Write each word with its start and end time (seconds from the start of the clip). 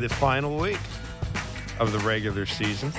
The 0.00 0.08
final 0.08 0.56
week 0.56 0.78
of 1.78 1.92
the 1.92 1.98
regular 2.00 2.46
season. 2.46 2.92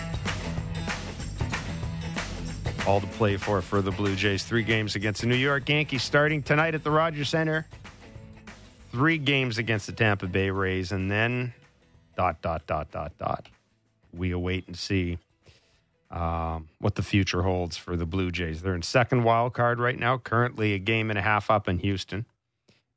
All 2.87 3.01
to 3.01 3.07
play 3.07 3.37
for 3.37 3.61
for 3.61 3.81
the 3.81 3.91
Blue 3.91 4.15
Jays. 4.15 4.43
Three 4.43 4.63
games 4.63 4.95
against 4.95 5.21
the 5.21 5.27
New 5.27 5.35
York 5.35 5.67
Yankees 5.67 6.03
starting 6.03 6.43
tonight 6.43 6.75
at 6.75 6.83
the 6.83 6.91
Rogers 6.91 7.29
Center. 7.29 7.65
Three 8.91 9.17
games 9.17 9.57
against 9.57 9.87
the 9.87 9.91
Tampa 9.91 10.27
Bay 10.27 10.49
Rays, 10.51 10.91
and 10.91 11.09
then 11.09 11.53
dot 12.15 12.41
dot 12.41 12.65
dot 12.67 12.91
dot 12.91 13.11
dot. 13.17 13.47
We 14.13 14.31
await 14.31 14.67
and 14.67 14.77
see 14.77 15.17
um, 16.11 16.69
what 16.79 16.95
the 16.95 17.03
future 17.03 17.41
holds 17.41 17.75
for 17.75 17.97
the 17.97 18.05
Blue 18.05 18.31
Jays. 18.31 18.61
They're 18.61 18.75
in 18.75 18.83
second 18.83 19.23
wild 19.23 19.53
card 19.53 19.79
right 19.79 19.97
now, 19.97 20.17
currently 20.17 20.73
a 20.73 20.79
game 20.79 21.09
and 21.09 21.19
a 21.19 21.21
half 21.21 21.49
up 21.49 21.67
in 21.67 21.79
Houston, 21.79 22.25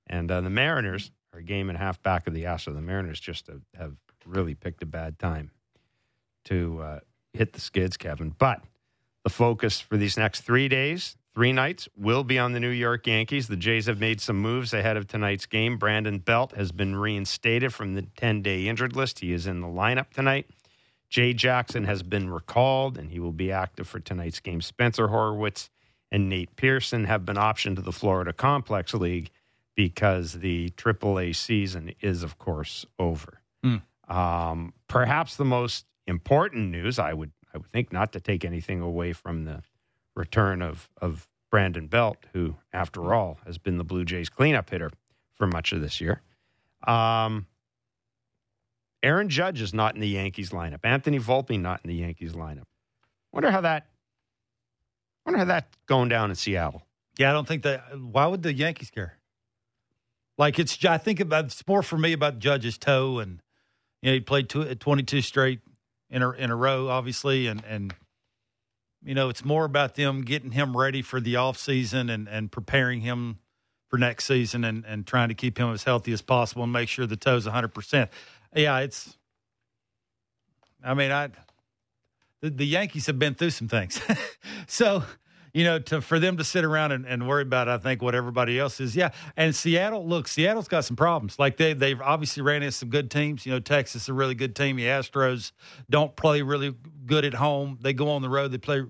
and 0.07 0.31
uh, 0.31 0.41
the 0.43 0.51
Mariners 0.51 1.11
a 1.39 1.43
game 1.43 1.69
and 1.69 1.77
a 1.77 1.79
half 1.81 2.03
back 2.03 2.27
of 2.27 2.35
the 2.35 2.45
Astros 2.45 2.75
The 2.75 2.81
Mariners 2.81 3.21
just 3.21 3.49
have, 3.77 3.97
really 4.27 4.55
picked 4.55 4.83
a 4.83 4.87
bad 4.87 5.19
time 5.19 5.51
to 6.45 6.83
uh, 6.83 7.01
hit 7.33 7.55
the 7.55 7.61
skids, 7.61 7.97
Kevin. 7.97 8.35
But 8.37 8.63
the 9.25 9.31
focus 9.31 9.81
for 9.81 9.97
these 9.97 10.19
next 10.19 10.43
three 10.43 10.69
days, 10.69 11.17
three 11.35 11.53
nights, 11.53 11.89
will 11.97 12.25
be 12.25 12.39
on 12.39 12.53
the 12.53 12.61
New 12.61 12.69
York 12.69 13.07
Yankees. 13.07 13.49
The 13.49 13.57
Jays 13.57 13.87
have 13.87 14.01
made 14.01 14.21
some 14.21 14.39
moves 14.39 14.75
ahead 14.75 14.99
of 14.99 15.07
tonight's 15.07 15.47
game. 15.47 15.79
Brandon 15.79 16.19
Belt 16.19 16.53
has 16.53 16.73
been 16.73 16.95
reinstated 16.95 17.73
from 17.73 17.95
the 17.95 18.03
10 18.03 18.43
day 18.43 18.69
injured 18.69 18.95
list. 18.95 19.21
He 19.21 19.33
is 19.33 19.47
in 19.47 19.61
the 19.61 19.67
lineup 19.67 20.11
tonight. 20.11 20.47
Jay 21.09 21.33
Jackson 21.33 21.85
has 21.85 22.03
been 22.03 22.29
recalled, 22.29 22.99
and 22.99 23.11
he 23.11 23.19
will 23.19 23.33
be 23.33 23.51
active 23.51 23.89
for 23.89 23.99
tonight's 23.99 24.41
game. 24.41 24.61
Spencer 24.61 25.09
Horwitz 25.09 25.71
and 26.13 26.29
Nate 26.29 26.55
Pearson 26.57 27.05
have 27.05 27.25
been 27.25 27.37
optioned 27.37 27.77
to 27.77 27.83
the 27.83 27.93
Florida 27.93 28.33
Complex 28.33 28.93
League 28.93 29.31
because 29.79 30.33
the 30.33 30.71
AAA 30.71 31.37
season 31.37 31.95
is, 32.01 32.25
of 32.25 32.37
course, 32.37 32.85
over. 32.99 33.41
Mm. 33.65 33.81
Um, 34.09 34.75
perhaps 34.89 35.37
the 35.37 35.45
most 35.45 35.87
important 36.09 36.73
news, 36.73 36.99
I 36.99 37.13
would, 37.13 37.31
I 37.55 37.59
would 37.59 37.71
think, 37.71 37.93
not 37.93 38.13
to 38.15 38.21
take 38.21 38.45
anything 38.45 38.81
away 38.81 39.13
from 39.13 39.45
the 39.45 39.63
return 40.17 40.63
of 40.63 40.91
of 41.01 41.29
Brandon 41.53 41.87
Belt, 41.87 42.27
who, 42.33 42.57
after 42.73 43.15
all, 43.15 43.39
has 43.47 43.57
been 43.57 43.79
the 43.79 43.85
Blue 43.85 44.05
Jays 44.05 44.29
cleanup 44.29 44.69
hitter 44.69 44.91
for 45.35 45.47
much 45.47 45.71
of 45.71 45.81
this 45.81 46.01
year. 46.01 46.23
Um, 46.85 47.47
Aaron 49.05 49.29
Judge 49.29 49.63
is 49.63 49.73
not 49.73 49.95
in 49.95 50.01
the 50.01 50.09
Yankees 50.09 50.51
lineup. 50.51 50.81
Anthony 50.83 51.21
Volpe 51.21 51.59
not 51.59 51.83
in 51.85 51.89
the 51.89 51.95
Yankees 51.95 52.33
lineup. 52.33 52.65
Wonder 53.33 53.53
how 53.53 53.61
that. 53.61 53.87
Wonder 55.25 55.39
how 55.39 55.45
that's 55.45 55.77
going 55.87 56.09
down 56.09 56.31
in 56.31 56.37
Seattle. 56.37 56.83
Yeah, 57.17 57.31
I 57.31 57.33
don't 57.33 57.47
think 57.47 57.63
that. 57.63 57.97
Why 57.97 58.27
would 58.27 58.43
the 58.43 58.53
Yankees 58.53 58.91
care? 58.91 59.18
Like 60.39 60.61
it's, 60.61 60.83
I 60.85 60.99
think 60.99 61.19
about 61.19 61.47
it's 61.47 61.67
more 61.67 61.83
for 61.83 61.99
me 61.99 62.13
about 62.13 62.39
Judge's 62.39 62.79
toe, 62.79 63.19
and 63.19 63.43
you 64.01 64.11
know 64.11 64.15
he 64.15 64.21
played 64.21 64.49
two, 64.49 64.63
uh, 64.63 64.75
22 64.79 65.21
straight 65.21 65.61
in 66.09 66.23
a 66.23 66.31
in 66.31 66.51
a 66.51 66.57
row, 66.57 66.89
obviously, 66.89 67.49
and 67.49 67.63
and 67.69 67.93
you 69.03 69.15
know 69.15 69.29
it's 69.29 69.45
more 69.45 69.65
about 69.65 69.97
them 69.97 70.23
getting 70.23 70.53
him 70.53 70.77
ready 70.77 71.03
for 71.03 71.21
the 71.21 71.37
off 71.37 71.59
season 71.59 72.09
and 72.09 72.29
and 72.29 72.53
preparing 72.53 73.01
him 73.01 73.41
for 73.89 73.99
next 73.99 74.27
season, 74.27 74.63
and 74.63 74.85
and 74.87 75.09
trying 75.09 75.29
to 75.29 75.35
keep 75.35 75.59
him 75.59 75.73
as 75.73 75.83
healthy 75.83 76.13
as 76.13 76.23
possible 76.23 76.63
and 76.63 76.73
make 76.73 76.89
sure 76.89 77.05
the 77.05 77.17
toe's 77.17 77.45
100. 77.45 77.75
percent 77.75 78.11
Yeah, 78.55 78.79
it's. 78.79 79.17
I 80.85 80.95
mean, 80.95 81.11
I 81.11 81.31
the, 82.41 82.51
the 82.51 82.67
Yankees 82.67 83.07
have 83.07 83.19
been 83.19 83.35
through 83.35 83.51
some 83.51 83.67
things, 83.67 84.01
so 84.69 85.03
you 85.59 85.65
know, 85.65 85.81
to 85.81 86.01
for 86.01 86.21
them 86.21 86.37
to 86.37 86.45
sit 86.45 86.65
around 86.65 86.93
and, 86.93 87.05
and 87.05 87.27
worry 87.27 87.43
about, 87.43 87.69
I 87.69 87.79
think 87.79 88.01
what 88.01 88.15
everybody 88.15 88.61
else 88.61 88.79
is, 88.79 88.95
yeah. 88.95 89.11
And 89.37 89.53
Seattle, 89.53 90.07
look, 90.07 90.29
Seattle's 90.29 90.69
got 90.69 90.85
some 90.85 90.95
problems. 90.95 91.37
Like 91.37 91.57
they 91.57 91.73
they've 91.73 92.01
obviously 92.01 92.45
ran 92.45 92.63
into 92.63 92.71
some 92.71 92.91
good 92.91 93.11
teams. 93.11 93.45
You 93.45 93.51
know, 93.51 93.59
Texas 93.59 94.03
is 94.03 94.09
a 94.09 94.13
really 94.13 94.37
good 94.37 94.55
team. 94.55 94.77
The 94.77 94.85
Astros 94.85 95.51
don't 95.91 96.15
play 96.15 96.43
really 96.43 96.77
good 97.07 97.25
at 97.25 97.35
home. 97.35 97.77
They 97.81 97.93
go 97.93 98.11
on 98.11 98.23
the 98.23 98.29
road. 98.29 98.53
They 98.53 98.59
play 98.59 98.85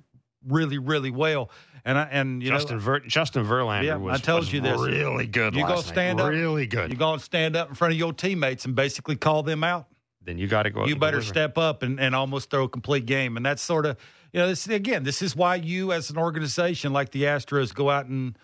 really 0.46 0.76
really 0.76 1.10
well. 1.10 1.50
And 1.86 1.96
I 1.96 2.02
and 2.02 2.42
you 2.42 2.50
Justin 2.50 2.76
know, 2.76 2.82
Ver, 2.82 3.00
Justin 3.00 3.46
Verlander 3.46 3.84
yeah, 3.84 3.96
was, 3.96 4.20
I 4.20 4.22
told 4.22 4.40
was 4.40 4.52
you 4.52 4.60
this. 4.60 4.78
really 4.78 5.26
good. 5.26 5.54
You 5.54 5.66
go 5.66 5.80
stand 5.80 6.18
night. 6.18 6.24
up, 6.24 6.30
really 6.32 6.66
good. 6.66 6.90
You 6.90 6.98
go 6.98 7.14
and 7.14 7.22
stand 7.22 7.56
up 7.56 7.70
in 7.70 7.76
front 7.76 7.94
of 7.94 7.98
your 7.98 8.12
teammates 8.12 8.66
and 8.66 8.74
basically 8.74 9.16
call 9.16 9.42
them 9.42 9.64
out. 9.64 9.86
then 10.22 10.36
you 10.36 10.48
got 10.48 10.64
to 10.64 10.70
go. 10.70 10.84
you 10.84 10.96
better 10.96 11.12
deliver. 11.12 11.28
step 11.32 11.56
up 11.56 11.82
and, 11.82 11.98
and 11.98 12.14
almost 12.14 12.50
throw 12.50 12.64
a 12.64 12.68
complete 12.68 13.06
game. 13.06 13.38
And 13.38 13.46
that's 13.46 13.62
sort 13.62 13.86
of, 13.86 13.96
you 14.32 14.40
know, 14.40 14.48
this 14.48 14.66
again, 14.68 15.04
this 15.04 15.22
is 15.22 15.34
why 15.34 15.56
you 15.56 15.92
as 15.92 16.10
an 16.10 16.18
organization 16.18 16.92
like 16.92 17.10
the 17.10 17.24
Astros 17.24 17.74
go 17.74 17.90
out 17.90 18.06
and 18.06 18.36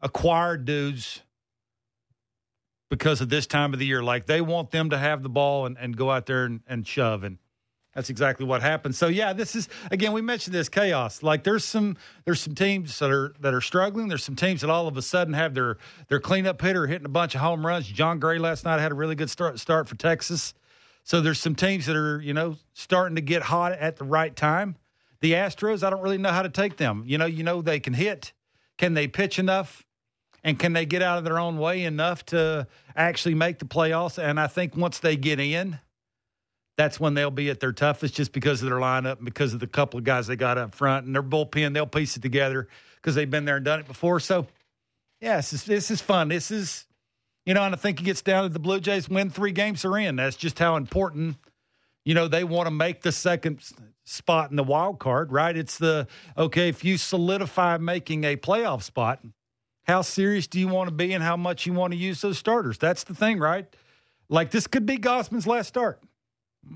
acquire 0.00 0.56
dudes 0.56 1.22
because 2.88 3.20
of 3.20 3.28
this 3.28 3.46
time 3.46 3.72
of 3.72 3.78
the 3.78 3.86
year. 3.86 4.02
Like 4.02 4.26
they 4.26 4.40
want 4.40 4.70
them 4.70 4.90
to 4.90 4.98
have 4.98 5.22
the 5.22 5.28
ball 5.28 5.66
and, 5.66 5.76
and 5.78 5.96
go 5.96 6.10
out 6.10 6.26
there 6.26 6.44
and, 6.44 6.60
and 6.66 6.86
shove. 6.86 7.24
And 7.24 7.38
that's 7.94 8.10
exactly 8.10 8.44
what 8.46 8.62
happened. 8.62 8.94
So 8.94 9.08
yeah, 9.08 9.32
this 9.32 9.56
is 9.56 9.68
again 9.90 10.12
we 10.12 10.22
mentioned 10.22 10.54
this 10.54 10.68
chaos. 10.68 11.22
Like 11.22 11.44
there's 11.44 11.64
some 11.64 11.96
there's 12.24 12.40
some 12.40 12.54
teams 12.54 12.98
that 12.98 13.10
are 13.10 13.34
that 13.40 13.54
are 13.54 13.60
struggling. 13.60 14.08
There's 14.08 14.24
some 14.24 14.36
teams 14.36 14.62
that 14.62 14.70
all 14.70 14.88
of 14.88 14.96
a 14.96 15.02
sudden 15.02 15.34
have 15.34 15.54
their 15.54 15.78
their 16.08 16.20
cleanup 16.20 16.60
hitter 16.60 16.86
hitting 16.86 17.06
a 17.06 17.10
bunch 17.10 17.34
of 17.34 17.40
home 17.40 17.66
runs. 17.66 17.86
Jon 17.86 18.18
Gray 18.18 18.38
last 18.38 18.64
night 18.64 18.80
had 18.80 18.92
a 18.92 18.94
really 18.94 19.14
good 19.14 19.30
start 19.30 19.58
start 19.58 19.88
for 19.88 19.96
Texas. 19.96 20.54
So 21.04 21.20
there's 21.20 21.38
some 21.38 21.54
teams 21.54 21.86
that 21.86 21.94
are, 21.94 22.20
you 22.20 22.34
know, 22.34 22.56
starting 22.72 23.14
to 23.14 23.22
get 23.22 23.40
hot 23.40 23.72
at 23.72 23.96
the 23.96 24.04
right 24.04 24.34
time. 24.34 24.74
The 25.20 25.32
Astros, 25.32 25.82
I 25.82 25.90
don't 25.90 26.02
really 26.02 26.18
know 26.18 26.32
how 26.32 26.42
to 26.42 26.48
take 26.48 26.76
them. 26.76 27.04
You 27.06 27.18
know, 27.18 27.26
you 27.26 27.42
know 27.42 27.62
they 27.62 27.80
can 27.80 27.94
hit. 27.94 28.32
Can 28.78 28.94
they 28.94 29.08
pitch 29.08 29.38
enough? 29.38 29.84
And 30.44 30.58
can 30.58 30.74
they 30.74 30.86
get 30.86 31.02
out 31.02 31.18
of 31.18 31.24
their 31.24 31.38
own 31.38 31.58
way 31.58 31.82
enough 31.82 32.24
to 32.26 32.68
actually 32.94 33.34
make 33.34 33.58
the 33.58 33.64
playoffs? 33.64 34.22
And 34.22 34.38
I 34.38 34.46
think 34.46 34.76
once 34.76 35.00
they 35.00 35.16
get 35.16 35.40
in, 35.40 35.80
that's 36.76 37.00
when 37.00 37.14
they'll 37.14 37.30
be 37.30 37.50
at 37.50 37.58
their 37.58 37.72
toughest 37.72 38.14
just 38.14 38.32
because 38.32 38.62
of 38.62 38.68
their 38.68 38.78
lineup 38.78 39.16
and 39.16 39.24
because 39.24 39.54
of 39.54 39.60
the 39.60 39.66
couple 39.66 39.98
of 39.98 40.04
guys 40.04 40.26
they 40.26 40.36
got 40.36 40.58
up 40.58 40.74
front 40.74 41.06
and 41.06 41.14
their 41.14 41.22
bullpen. 41.22 41.72
They'll 41.74 41.86
piece 41.86 42.16
it 42.16 42.22
together 42.22 42.68
because 42.96 43.14
they've 43.14 43.30
been 43.30 43.44
there 43.44 43.56
and 43.56 43.64
done 43.64 43.80
it 43.80 43.86
before. 43.86 44.20
So, 44.20 44.46
yeah, 45.20 45.36
this 45.36 45.52
is, 45.52 45.64
this 45.64 45.90
is 45.90 46.00
fun. 46.02 46.28
This 46.28 46.50
is, 46.50 46.86
you 47.46 47.54
know, 47.54 47.62
and 47.62 47.74
I 47.74 47.78
think 47.78 48.00
it 48.00 48.04
gets 48.04 48.22
down 48.22 48.44
to 48.44 48.48
the 48.50 48.58
Blue 48.58 48.78
Jays 48.78 49.08
win 49.08 49.30
three 49.30 49.52
games 49.52 49.82
they're 49.82 49.96
in. 49.96 50.16
That's 50.16 50.36
just 50.36 50.58
how 50.58 50.76
important, 50.76 51.36
you 52.06 52.14
know, 52.14 52.28
they 52.28 52.44
want 52.44 52.68
to 52.68 52.70
make 52.70 53.02
the 53.02 53.10
second 53.10 53.60
spot 54.04 54.50
in 54.50 54.56
the 54.56 54.62
wild 54.62 55.00
card, 55.00 55.32
right? 55.32 55.56
It's 55.56 55.76
the, 55.76 56.06
okay, 56.38 56.68
if 56.68 56.84
you 56.84 56.98
solidify 56.98 57.78
making 57.78 58.22
a 58.22 58.36
playoff 58.36 58.84
spot, 58.84 59.20
how 59.82 60.02
serious 60.02 60.46
do 60.46 60.60
you 60.60 60.68
want 60.68 60.88
to 60.88 60.94
be 60.94 61.12
and 61.12 61.22
how 61.22 61.36
much 61.36 61.66
you 61.66 61.72
want 61.72 61.92
to 61.92 61.98
use 61.98 62.20
those 62.20 62.38
starters? 62.38 62.78
That's 62.78 63.02
the 63.02 63.14
thing, 63.14 63.40
right? 63.40 63.66
Like 64.28 64.52
this 64.52 64.68
could 64.68 64.86
be 64.86 64.98
Gausman's 64.98 65.48
last 65.48 65.66
start. 65.66 66.00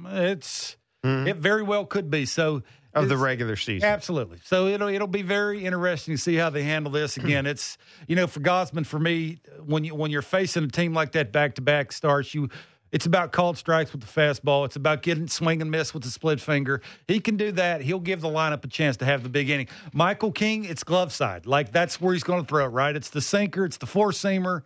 It's, 0.07 0.77
mm-hmm. 1.05 1.29
it 1.29 1.37
very 1.37 1.63
well 1.63 1.87
could 1.87 2.11
be. 2.11 2.27
So, 2.27 2.65
of 2.93 3.09
the 3.09 3.17
regular 3.17 3.55
season. 3.55 3.89
Absolutely. 3.89 4.39
So 4.45 4.67
it'll 4.67 4.89
it'll 4.89 5.07
be 5.07 5.23
very 5.23 5.65
interesting 5.65 6.17
to 6.17 6.21
see 6.21 6.35
how 6.35 6.51
they 6.51 6.65
handle 6.65 6.91
this. 6.91 7.17
Again, 7.19 7.47
it's 7.47 7.79
you 8.09 8.17
know 8.17 8.27
for 8.27 8.41
Gausman 8.41 8.85
for 8.85 8.99
me 8.99 9.39
when 9.65 9.85
you 9.85 9.95
when 9.95 10.11
you're 10.11 10.23
facing 10.23 10.65
a 10.65 10.69
team 10.69 10.93
like 10.93 11.13
that 11.13 11.31
back 11.31 11.55
to 11.55 11.63
back 11.63 11.93
starts 11.93 12.35
you. 12.35 12.49
It's 12.93 13.07
about 13.07 13.33
called 13.33 13.57
strikes 13.57 13.93
with 13.93 14.01
the 14.01 14.07
fastball. 14.07 14.65
It's 14.65 14.77
about 14.77 15.03
getting 15.03 15.29
swing 15.29 15.63
and 15.63 15.71
miss 15.71 15.95
with 15.95 16.03
the 16.03 16.11
split 16.11 16.41
finger. 16.41 16.83
He 17.07 17.21
can 17.21 17.37
do 17.37 17.53
that. 17.53 17.83
He'll 17.83 18.01
give 18.01 18.21
the 18.21 18.29
lineup 18.29 18.65
a 18.65 18.69
chance 18.69 18.97
to 18.99 19.05
have 19.05 19.23
the 19.23 19.29
big 19.29 19.49
inning. 19.49 19.69
Michael 19.93 20.33
King, 20.33 20.65
it's 20.65 20.83
glove 20.83 21.13
side. 21.13 21.47
Like 21.47 21.73
that's 21.73 22.01
where 22.01 22.13
he's 22.13 22.25
going 22.25 22.43
to 22.43 22.49
throw 22.49 22.65
it, 22.65 22.69
right? 22.69 22.95
It's 22.97 23.11
the 23.11 23.21
sinker, 23.21 23.65
it's 23.65 23.77
the 23.77 23.87
four 23.87 24.11
seamer, 24.11 24.63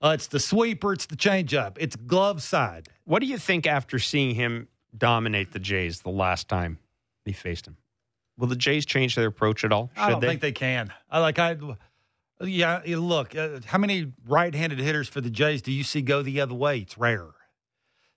uh, 0.00 0.12
it's 0.14 0.26
the 0.26 0.40
sweeper, 0.40 0.92
it's 0.92 1.06
the 1.06 1.16
changeup. 1.16 1.76
It's 1.78 1.94
glove 1.94 2.42
side. 2.42 2.88
What 3.04 3.20
do 3.20 3.26
you 3.26 3.38
think 3.38 3.66
after 3.66 3.98
seeing 4.00 4.34
him 4.34 4.66
dominate 4.96 5.52
the 5.52 5.60
Jays 5.60 6.00
the 6.00 6.10
last 6.10 6.48
time 6.48 6.78
he 7.24 7.32
faced 7.32 7.66
him? 7.66 7.76
Will 8.38 8.48
the 8.48 8.56
Jays 8.56 8.84
change 8.84 9.14
their 9.14 9.28
approach 9.28 9.64
at 9.64 9.72
all? 9.72 9.90
Should 9.94 10.02
I 10.02 10.10
don't 10.10 10.20
they? 10.20 10.26
think 10.26 10.40
they 10.40 10.52
can. 10.52 10.92
I 11.08 11.20
like 11.20 11.38
I 11.38 11.56
Yeah, 12.40 12.80
look, 12.86 13.36
uh, 13.36 13.60
how 13.66 13.78
many 13.78 14.12
right-handed 14.26 14.80
hitters 14.80 15.08
for 15.08 15.20
the 15.20 15.30
Jays 15.30 15.62
do 15.62 15.70
you 15.70 15.84
see 15.84 16.02
go 16.02 16.22
the 16.22 16.40
other 16.40 16.54
way? 16.54 16.78
It's 16.78 16.98
rare. 16.98 17.26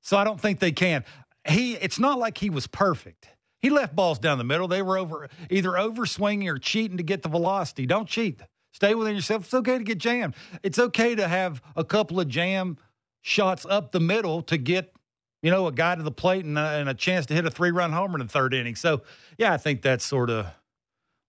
So 0.06 0.18
I 0.18 0.24
don't 0.24 0.40
think 0.40 0.60
they 0.60 0.72
can. 0.72 1.04
He, 1.48 1.74
it's 1.74 1.98
not 1.98 2.20
like 2.20 2.38
he 2.38 2.52
was 2.52 2.68
perfect. 2.68 3.28
He 3.64 3.72
left 3.72 3.96
balls 3.96 4.20
down 4.20 4.38
the 4.38 4.44
middle. 4.44 4.68
They 4.68 4.84
were 4.84 5.00
over 5.00 5.28
either 5.50 5.76
over 5.76 6.06
swinging 6.06 6.48
or 6.48 6.60
cheating 6.60 6.98
to 6.98 7.04
get 7.04 7.24
the 7.24 7.30
velocity. 7.30 7.88
Don't 7.88 8.08
cheat. 8.08 8.40
Stay 8.72 8.94
within 8.94 9.16
yourself. 9.16 9.46
It's 9.46 9.54
okay 9.56 9.80
to 9.80 9.84
get 9.84 9.98
jammed. 9.98 10.36
It's 10.62 10.78
okay 10.78 11.16
to 11.16 11.28
have 11.28 11.60
a 11.76 11.84
couple 11.84 12.20
of 12.20 12.28
jam 12.28 12.78
shots 13.24 13.66
up 13.68 13.92
the 13.92 14.00
middle 14.00 14.44
to 14.44 14.58
get, 14.58 14.94
you 15.42 15.50
know, 15.50 15.66
a 15.66 15.72
guy 15.72 15.96
to 15.96 16.04
the 16.04 16.12
plate 16.12 16.46
and 16.46 16.60
a, 16.60 16.62
and 16.62 16.88
a 16.88 16.94
chance 16.94 17.26
to 17.26 17.34
hit 17.34 17.48
a 17.48 17.50
three 17.50 17.72
run 17.72 17.92
homer 17.92 18.20
in 18.20 18.28
the 18.28 18.32
third 18.32 18.54
inning. 18.54 18.76
So, 18.76 19.02
yeah, 19.40 19.54
I 19.54 19.58
think 19.58 19.82
that's 19.82 20.06
sort 20.06 20.30
of 20.30 20.46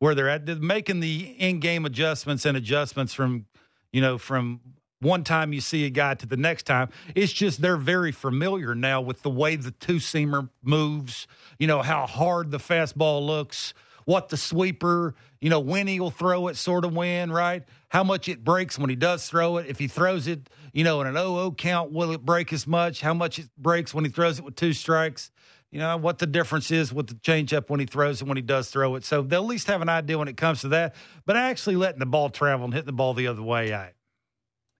where 0.01 0.15
they're 0.15 0.29
at. 0.29 0.45
They're 0.45 0.57
making 0.57 1.01
the 1.01 1.35
in 1.39 1.61
game 1.61 1.87
adjustments 1.87 2.45
and 2.45 2.59
adjustments 2.59 3.15
from, 3.15 3.47
you 3.91 4.03
know, 4.03 4.19
from 4.19 4.61
one 5.07 5.25
time 5.25 5.53
you 5.53 5.61
see 5.61 5.87
a 5.87 5.91
guy 5.91 6.15
to 6.15 6.27
the 6.27 6.37
next 6.37 6.65
time. 6.65 6.89
It's 7.15 7.33
just 7.33 7.63
they're 7.63 7.77
very 7.77 8.13
familiar 8.13 8.75
now 8.75 9.01
with 9.01 9.23
the 9.23 9.31
way 9.31 9.57
the 9.57 9.71
two 9.71 9.97
seamer 9.97 10.49
moves, 10.63 11.27
you 11.59 11.67
know, 11.67 11.81
how 11.81 12.07
hard 12.07 12.51
the 12.51 12.59
fastball 12.59 13.25
looks, 13.25 13.73
what 14.05 14.29
the 14.29 14.37
sweeper, 14.37 15.15
you 15.41 15.51
know, 15.51 15.61
when 15.61 15.87
he'll 15.87 16.11
throw 16.11 16.49
it, 16.49 16.57
sort 16.57 16.85
of 16.85 16.95
when, 16.95 17.31
right? 17.31 17.65
How 17.89 18.05
much 18.05 18.29
it 18.29 18.45
breaks 18.45 18.79
when 18.79 18.91
he 18.91 18.97
does 18.97 19.29
throw 19.29 19.59
it. 19.59 19.67
If 19.69 19.79
he 19.79 19.89
throws 19.89 20.27
it, 20.27 20.51
you 20.73 20.85
know, 20.85 21.01
in 21.01 21.07
an 21.07 21.15
0 21.15 21.53
count, 21.57 21.93
will 21.93 22.13
it 22.13 22.25
break 22.25 22.53
as 22.53 22.67
much? 22.67 23.01
How 23.01 23.15
much 23.15 23.39
it 23.39 23.49
breaks 23.57 23.95
when 23.95 24.05
he 24.05 24.11
throws 24.11 24.39
it 24.39 24.45
with 24.45 24.57
two 24.57 24.73
strikes? 24.73 25.31
You 25.71 25.81
know, 25.81 25.97
what 25.97 26.19
the 26.19 26.27
difference 26.27 26.71
is 26.71 26.93
with 26.93 27.09
the 27.09 27.15
changeup 27.15 27.69
when 27.69 27.81
he 27.81 27.87
throws 27.87 28.23
it, 28.23 28.29
when 28.29 28.37
he 28.37 28.43
does 28.43 28.71
throw 28.71 28.95
it. 28.95 29.05
So 29.05 29.23
they'll 29.23 29.43
at 29.43 29.49
least 29.49 29.67
have 29.67 29.83
an 29.83 29.89
idea 29.89 30.17
when 30.17 30.29
it 30.29 30.37
comes 30.37 30.61
to 30.63 30.69
that. 30.69 30.95
But 31.27 31.37
actually 31.37 31.77
letting 31.77 31.99
the 31.99 32.07
ball 32.07 32.31
travel 32.31 32.65
and 32.65 32.73
hitting 32.73 32.87
the 32.87 32.93
ball 32.93 33.15
the 33.15 33.27
other 33.27 33.43
way, 33.43 33.75
I 33.75 33.93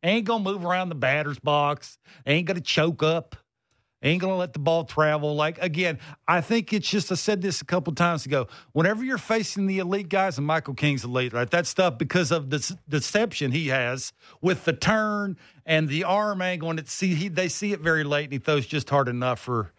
ain't 0.03 0.27
going 0.27 0.45
to 0.45 0.51
move 0.51 0.65
around 0.65 0.89
the 0.89 0.95
batter's 0.95 1.39
box, 1.39 1.99
ain't 2.27 2.47
going 2.47 2.57
to 2.57 2.63
choke 2.63 3.03
up. 3.03 3.37
Ain't 4.03 4.21
going 4.21 4.33
to 4.33 4.37
let 4.37 4.53
the 4.53 4.59
ball 4.59 4.85
travel. 4.85 5.35
Like, 5.35 5.59
again, 5.61 5.99
I 6.29 6.43
think 6.43 6.73
it's 6.75 6.89
just, 6.89 7.11
I 7.11 7.15
said 7.15 7.41
this 7.41 7.63
a 7.63 7.65
couple 7.65 7.95
times 7.95 8.27
ago. 8.27 8.47
Whenever 8.73 9.03
you're 9.03 9.17
facing 9.17 9.67
the 9.67 9.79
elite 9.79 10.11
guys, 10.11 10.37
and 10.37 10.47
Michael 10.47 10.75
King's 10.75 11.03
elite, 11.03 11.33
right? 11.33 11.51
That 11.51 11.67
stuff, 11.67 11.97
because 11.97 12.31
of 12.31 12.51
the 12.51 12.77
deception 12.89 13.53
he 13.53 13.69
has 13.69 14.13
with 14.43 14.67
the 14.67 14.75
turn 14.75 15.39
and 15.65 15.89
the 15.89 16.05
arm 16.05 16.43
angle, 16.43 16.69
and 16.69 16.79
it, 16.79 16.89
see, 16.91 17.15
he, 17.15 17.29
they 17.29 17.49
see 17.49 17.73
it 17.73 17.81
very 17.81 18.05
late, 18.05 18.25
and 18.25 18.35
he 18.35 18.39
throws 18.39 18.67
just 18.67 18.91
hard 18.91 19.09
enough 19.09 19.41
for, 19.41 19.73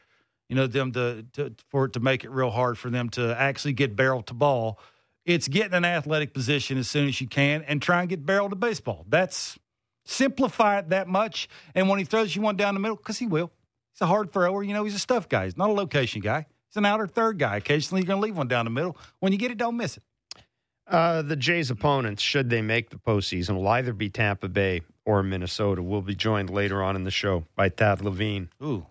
you 0.50 0.56
know, 0.56 0.66
them 0.66 0.92
to, 0.94 1.24
to 1.34 1.54
for 1.70 1.86
it 1.86 1.94
to 1.94 2.00
make 2.00 2.24
it 2.24 2.32
real 2.32 2.50
hard 2.50 2.78
for 2.78 2.90
them 2.90 3.10
to 3.12 3.40
actually 3.40 3.74
get 3.74 3.96
barrel 3.96 4.24
to 4.24 4.34
ball. 4.34 4.80
It's 5.26 5.48
getting 5.48 5.76
an 5.76 5.86
athletic 5.86 6.34
position 6.34 6.80
as 6.80 6.90
soon 6.90 7.08
as 7.08 7.22
you 7.22 7.28
can 7.28 7.62
and 7.62 7.82
try 7.82 8.00
and 8.02 8.10
get 8.10 8.26
barrel 8.26 8.50
to 8.50 8.56
baseball. 8.56 9.06
That's 9.08 9.60
simplify 10.08 10.80
it 10.80 10.90
that 10.90 11.08
much. 11.08 11.50
And 11.76 11.90
when 11.90 12.00
he 12.00 12.06
throws 12.06 12.36
you 12.36 12.42
one 12.42 12.56
down 12.58 12.74
the 12.74 12.80
middle, 12.80 12.98
because 12.98 13.18
he 13.18 13.28
will, 13.28 13.52
He's 13.94 14.02
a 14.02 14.06
hard 14.06 14.32
thrower. 14.32 14.62
You 14.64 14.74
know, 14.74 14.84
he's 14.84 14.94
a 14.96 15.00
stuff 15.00 15.28
guy. 15.28 15.46
He's 15.46 15.58
not 15.58 15.70
a 15.70 15.74
location 15.74 16.22
guy. 16.22 16.46
He's 16.70 16.78
an 16.78 16.86
outer 16.86 17.08
third 17.08 17.40
guy. 17.40 17.58
Occasionally, 17.58 18.02
you're 18.02 18.08
going 18.08 18.22
to 18.22 18.24
leave 18.26 18.38
one 18.38 18.48
down 18.48 18.66
the 18.66 18.70
middle. 18.72 18.96
When 19.20 19.32
you 19.32 19.40
get 19.40 19.50
it, 19.50 19.58
don't 19.58 19.76
miss 19.76 19.98
it. 19.98 20.04
Uh, 20.88 21.22
the 21.24 21.36
Jays' 21.36 21.70
opponents, 21.72 22.22
should 22.22 22.50
they 22.50 22.62
make 22.62 22.92
the 22.92 22.98
postseason, 22.98 23.56
will 23.56 23.68
either 23.68 23.94
be 23.94 24.10
Tampa 24.10 24.48
Bay 24.50 24.82
or 25.04 25.24
Minnesota. 25.24 25.82
We'll 25.82 26.02
be 26.04 26.16
joined 26.16 26.50
later 26.50 26.82
on 26.84 26.96
in 26.96 27.04
the 27.04 27.12
show 27.12 27.46
by 27.56 27.70
Thad 27.70 28.02
Levine, 28.02 28.50
Ooh. 28.64 28.86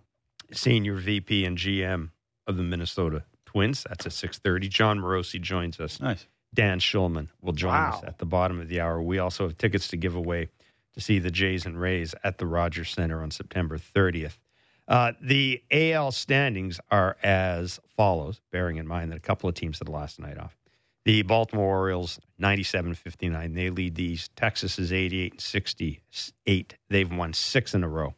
senior 0.52 0.94
VP 0.96 1.44
and 1.44 1.56
GM 1.56 2.10
of 2.46 2.56
the 2.56 2.62
Minnesota 2.64 3.22
Twins. 3.46 3.84
That's 3.88 4.04
at 4.06 4.12
six 4.12 4.38
thirty. 4.38 4.68
Jon 4.68 4.98
Morosi 4.98 5.40
joins 5.40 5.78
us. 5.80 6.00
Nice. 6.00 6.26
Dan 6.52 6.80
Shulman 6.80 7.28
will 7.40 7.52
join 7.52 7.72
Wow. 7.74 7.90
us 7.98 8.02
at 8.04 8.18
the 8.18 8.26
bottom 8.26 8.60
of 8.60 8.68
the 8.68 8.80
hour. 8.80 9.00
We 9.00 9.18
also 9.18 9.44
have 9.44 9.56
tickets 9.56 9.88
to 9.88 9.96
give 9.96 10.14
away 10.16 10.48
to 10.96 11.02
see 11.02 11.19
the 11.19 11.31
Jays 11.31 11.66
and 11.66 11.81
Rays 11.81 12.14
at 12.25 12.38
the 12.38 12.46
Rogers 12.46 12.90
Center 12.90 13.22
on 13.22 13.31
September 13.31 13.78
30th. 13.78 14.38
Uh, 14.88 15.12
the 15.20 15.62
AL 15.70 16.12
standings 16.12 16.81
are 16.90 17.16
as 17.22 17.81
follows, 17.96 18.40
bearing 18.52 18.76
in 18.76 18.87
mind 18.87 19.10
that 19.10 19.16
a 19.16 19.20
couple 19.20 19.48
of 19.48 19.54
teams 19.54 19.78
had 19.78 19.88
the 19.88 19.93
last 19.93 20.19
night 20.19 20.38
off. 20.38 20.56
The 21.04 21.22
Baltimore 21.22 21.76
Orioles, 21.78 22.19
97 22.38 22.94
59. 22.94 23.52
They 23.54 23.70
lead 23.70 23.94
these. 23.94 24.28
Texas 24.34 24.78
is 24.78 24.93
88 24.93 25.40
68. 25.40 26.75
They've 26.88 27.12
won 27.12 27.32
six 27.32 27.75
in 27.75 27.84
a 27.84 27.88
row. 27.88 28.14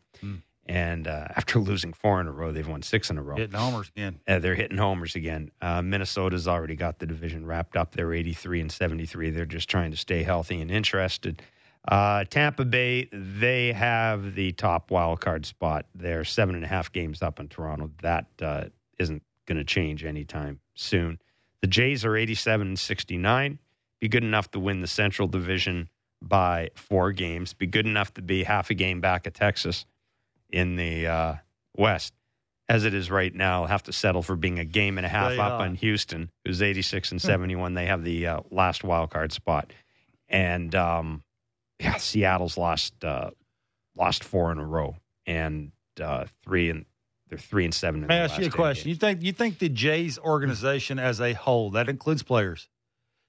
And 0.67 1.07
uh, 1.09 1.29
after 1.37 1.59
losing 1.59 1.93
four 1.95 2.21
in 2.21 2.27
a 2.27 2.33
row, 2.33 2.53
they've 2.53 2.69
won 2.69 2.83
six 2.83 3.11
in 3.11 3.19
a 3.19 3.23
row. 3.23 3.37
Hitting 3.37 3.59
homers 3.59 3.89
again. 3.89 4.21
Uh, 4.29 4.39
they're 4.39 4.55
hitting 4.55 4.77
homers 4.79 5.17
again. 5.17 5.51
Uh, 5.63 5.81
Minnesota's 5.83 6.47
already 6.47 6.77
got 6.77 6.99
the 6.99 7.07
division 7.07 7.47
wrapped 7.47 7.77
up. 7.77 7.95
They're 7.95 8.13
83 8.13 8.61
and 8.63 8.73
73. 8.73 9.31
They're 9.31 9.47
just 9.47 9.69
trying 9.69 9.91
to 9.91 9.97
stay 9.97 10.23
healthy 10.23 10.61
and 10.61 10.71
interested. 10.71 11.43
Uh, 11.89 12.23
Tampa 12.25 12.67
Bay, 12.67 13.09
they 13.13 13.73
have 13.73 14.35
the 14.35 14.53
top 14.53 14.91
wild 14.91 15.23
card 15.23 15.47
spot. 15.47 15.87
They're 15.95 16.25
seven 16.25 16.55
and 16.55 16.65
a 16.65 16.69
half 16.69 16.93
games 16.93 17.23
up 17.23 17.41
in 17.41 17.49
Toronto. 17.49 17.91
That 18.03 18.27
uh, 18.43 18.65
isn't 18.99 19.23
going 19.47 19.57
to 19.57 19.65
change 19.65 20.05
anytime 20.05 20.61
soon. 20.75 21.19
The 21.63 21.67
Jays 21.67 22.05
are 22.05 22.15
87 22.15 22.69
and 22.69 22.79
69. 22.79 23.59
Be 24.01 24.09
good 24.09 24.23
enough 24.23 24.51
to 24.51 24.61
win 24.61 24.83
the 24.83 24.87
Central 24.87 25.27
Division 25.29 25.89
by 26.21 26.71
four 26.75 27.13
games. 27.13 27.55
Be 27.55 27.67
good 27.67 27.87
enough 27.87 28.13
to 28.15 28.23
be 28.23 28.45
half 28.45 28.69
a 28.69 28.75
game 28.75 29.01
back 29.01 29.27
of 29.27 29.33
Texas 29.33 29.87
in 30.51 30.77
the 30.77 31.07
uh, 31.07 31.35
West. 31.77 32.13
As 32.69 32.85
it 32.85 32.93
is 32.93 33.11
right 33.11 33.35
now, 33.35 33.65
have 33.65 33.85
to 33.85 33.95
settle 33.95 34.23
for 34.23 34.37
being 34.37 34.59
a 34.59 34.65
game 34.65 34.99
and 34.99 35.07
a 35.07 35.09
half 35.09 35.31
They 35.31 35.39
up 35.39 35.53
are. 35.53 35.63
on 35.63 35.75
Houston, 35.77 36.31
who's 36.45 36.61
86 36.61 37.13
and 37.13 37.23
71. 37.23 37.73
They 37.73 37.87
have 37.87 38.05
the 38.05 38.27
uh, 38.27 38.41
last 38.51 38.85
wild 38.85 39.11
card 39.11 39.33
spot. 39.33 39.73
And 40.29 40.75
um, 40.75 41.23
yeah, 41.79 41.97
Seattle's 41.97 42.57
lost 42.57 43.05
uh, 43.05 43.31
lost 43.97 44.25
four 44.25 44.53
in 44.53 44.59
a 44.59 44.67
row, 44.67 44.97
and 45.27 45.73
uh, 46.01 46.27
three 46.43 46.71
and 46.71 46.85
they're 47.29 47.39
three 47.39 47.65
and 47.65 47.75
seven. 47.75 48.03
In 48.03 48.09
May 48.09 48.21
I 48.21 48.25
ask 48.25 48.39
you 48.39 48.47
a 48.47 48.51
question? 48.51 48.89
You 48.89 48.97
think 48.97 49.23
you 49.23 49.33
think 49.33 49.59
the 49.59 49.69
Jays 49.69 50.19
organization 50.19 50.99
as 50.99 51.21
a 51.21 51.33
whole, 51.35 51.71
that 51.71 51.89
includes 51.89 52.23
players, 52.23 52.69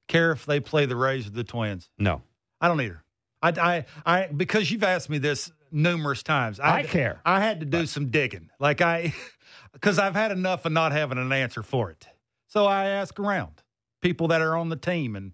care 0.08 0.32
if 0.32 0.46
they 0.46 0.60
play 0.60 0.86
the 0.86 0.96
Rays 0.96 1.28
or 1.28 1.32
the 1.32 1.44
Twins? 1.44 1.90
No, 1.98 2.22
I 2.62 2.68
don't 2.68 2.82
either. 2.82 3.04
I, 3.42 3.50
I, 3.50 3.86
I, 4.06 4.28
because 4.28 4.70
you've 4.70 4.84
asked 4.84 5.10
me 5.10 5.18
this 5.18 5.50
numerous 5.72 6.24
times. 6.24 6.60
I 6.60 6.84
care. 6.84 7.22
I 7.26 7.40
had 7.40 7.62
to 7.62 7.66
do 7.66 7.86
some 7.86 8.10
digging, 8.10 8.50
like 8.60 8.82
I, 8.82 9.14
because 9.74 9.98
I've 9.98 10.16
had 10.16 10.32
enough 10.32 10.66
of 10.66 10.72
not 10.72 10.92
having 10.92 11.18
an 11.18 11.32
answer 11.32 11.64
for 11.64 11.90
it. 11.90 12.06
So 12.48 12.66
I 12.66 12.88
ask 12.88 13.18
around 13.20 13.64
people 14.02 14.30
that 14.30 14.42
are 14.42 14.58
on 14.58 14.70
the 14.70 14.76
team 14.76 15.16
and 15.16 15.34